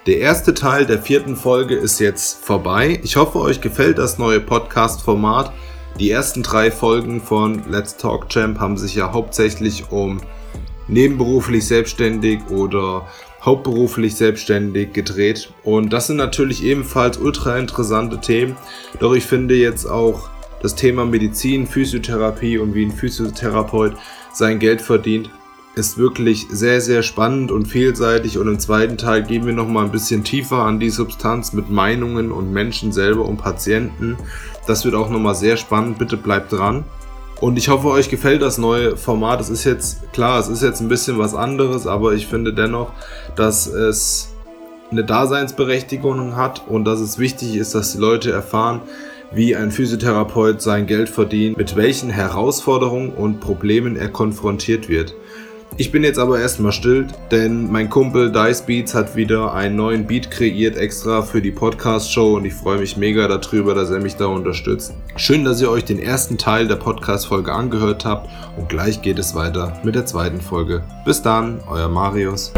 Der 0.06 0.18
erste 0.18 0.54
Teil 0.54 0.86
der 0.86 1.02
vierten 1.02 1.36
Folge 1.36 1.74
ist 1.76 1.98
jetzt 1.98 2.44
vorbei. 2.44 3.00
Ich 3.02 3.16
hoffe, 3.16 3.40
euch 3.40 3.60
gefällt 3.60 3.98
das 3.98 4.18
neue 4.18 4.40
Podcast-Format. 4.40 5.52
Die 5.98 6.10
ersten 6.10 6.42
drei 6.42 6.70
Folgen 6.70 7.20
von 7.20 7.68
Let's 7.70 7.96
Talk 7.96 8.28
Champ 8.28 8.60
haben 8.60 8.76
sich 8.76 8.94
ja 8.94 9.12
hauptsächlich 9.12 9.90
um 9.90 10.20
nebenberuflich 10.88 11.66
selbstständig 11.66 12.40
oder 12.50 13.06
hauptberuflich 13.42 14.14
selbstständig 14.14 14.92
gedreht. 14.92 15.52
Und 15.62 15.92
das 15.92 16.08
sind 16.08 16.16
natürlich 16.16 16.64
ebenfalls 16.64 17.18
ultra 17.18 17.58
interessante 17.58 18.20
Themen. 18.20 18.56
Doch 18.98 19.14
ich 19.14 19.24
finde 19.24 19.54
jetzt 19.54 19.86
auch 19.86 20.28
das 20.62 20.74
Thema 20.74 21.04
Medizin, 21.04 21.66
Physiotherapie 21.66 22.58
und 22.58 22.74
wie 22.74 22.84
ein 22.84 22.92
Physiotherapeut 22.92 23.94
sein 24.32 24.58
Geld 24.58 24.80
verdient 24.80 25.30
ist 25.76 25.98
wirklich 25.98 26.46
sehr, 26.48 26.80
sehr 26.80 27.02
spannend 27.02 27.52
und 27.52 27.66
vielseitig 27.66 28.38
und 28.38 28.48
im 28.48 28.58
zweiten 28.58 28.96
Teil 28.96 29.22
gehen 29.22 29.44
wir 29.44 29.52
nochmal 29.52 29.84
ein 29.84 29.92
bisschen 29.92 30.24
tiefer 30.24 30.62
an 30.62 30.80
die 30.80 30.88
Substanz 30.88 31.52
mit 31.52 31.70
Meinungen 31.70 32.32
und 32.32 32.50
Menschen 32.50 32.92
selber 32.92 33.26
und 33.26 33.36
Patienten. 33.36 34.16
Das 34.66 34.86
wird 34.86 34.94
auch 34.94 35.10
nochmal 35.10 35.34
sehr 35.34 35.58
spannend, 35.58 35.98
bitte 35.98 36.16
bleibt 36.16 36.50
dran. 36.50 36.84
Und 37.40 37.58
ich 37.58 37.68
hoffe, 37.68 37.88
euch 37.88 38.08
gefällt 38.08 38.40
das 38.40 38.56
neue 38.56 38.96
Format. 38.96 39.40
Es 39.40 39.50
ist 39.50 39.64
jetzt, 39.64 40.12
klar, 40.12 40.40
es 40.40 40.48
ist 40.48 40.62
jetzt 40.62 40.80
ein 40.80 40.88
bisschen 40.88 41.18
was 41.18 41.34
anderes, 41.34 41.86
aber 41.86 42.14
ich 42.14 42.26
finde 42.26 42.54
dennoch, 42.54 42.92
dass 43.34 43.66
es 43.66 44.32
eine 44.90 45.04
Daseinsberechtigung 45.04 46.36
hat 46.36 46.62
und 46.68 46.84
dass 46.84 47.00
es 47.00 47.18
wichtig 47.18 47.56
ist, 47.56 47.74
dass 47.74 47.92
die 47.92 47.98
Leute 47.98 48.30
erfahren, 48.30 48.80
wie 49.32 49.56
ein 49.56 49.70
Physiotherapeut 49.70 50.62
sein 50.62 50.86
Geld 50.86 51.08
verdient, 51.08 51.58
mit 51.58 51.76
welchen 51.76 52.08
Herausforderungen 52.08 53.12
und 53.12 53.40
Problemen 53.40 53.96
er 53.96 54.08
konfrontiert 54.08 54.88
wird. 54.88 55.14
Ich 55.78 55.92
bin 55.92 56.02
jetzt 56.04 56.18
aber 56.18 56.40
erstmal 56.40 56.72
still, 56.72 57.06
denn 57.30 57.70
mein 57.70 57.90
Kumpel 57.90 58.32
Dice 58.32 58.62
Beats 58.62 58.94
hat 58.94 59.14
wieder 59.14 59.52
einen 59.52 59.76
neuen 59.76 60.06
Beat 60.06 60.30
kreiert 60.30 60.78
extra 60.78 61.20
für 61.20 61.42
die 61.42 61.50
Podcast-Show 61.50 62.36
und 62.36 62.46
ich 62.46 62.54
freue 62.54 62.78
mich 62.78 62.96
mega 62.96 63.28
darüber, 63.28 63.74
dass 63.74 63.90
er 63.90 64.00
mich 64.00 64.16
da 64.16 64.24
unterstützt. 64.24 64.94
Schön, 65.16 65.44
dass 65.44 65.60
ihr 65.60 65.70
euch 65.70 65.84
den 65.84 65.98
ersten 65.98 66.38
Teil 66.38 66.66
der 66.66 66.76
Podcast-Folge 66.76 67.52
angehört 67.52 68.06
habt 68.06 68.30
und 68.56 68.70
gleich 68.70 69.02
geht 69.02 69.18
es 69.18 69.34
weiter 69.34 69.78
mit 69.84 69.94
der 69.94 70.06
zweiten 70.06 70.40
Folge. 70.40 70.82
Bis 71.04 71.20
dann, 71.20 71.60
euer 71.68 71.90
Marius. 71.90 72.52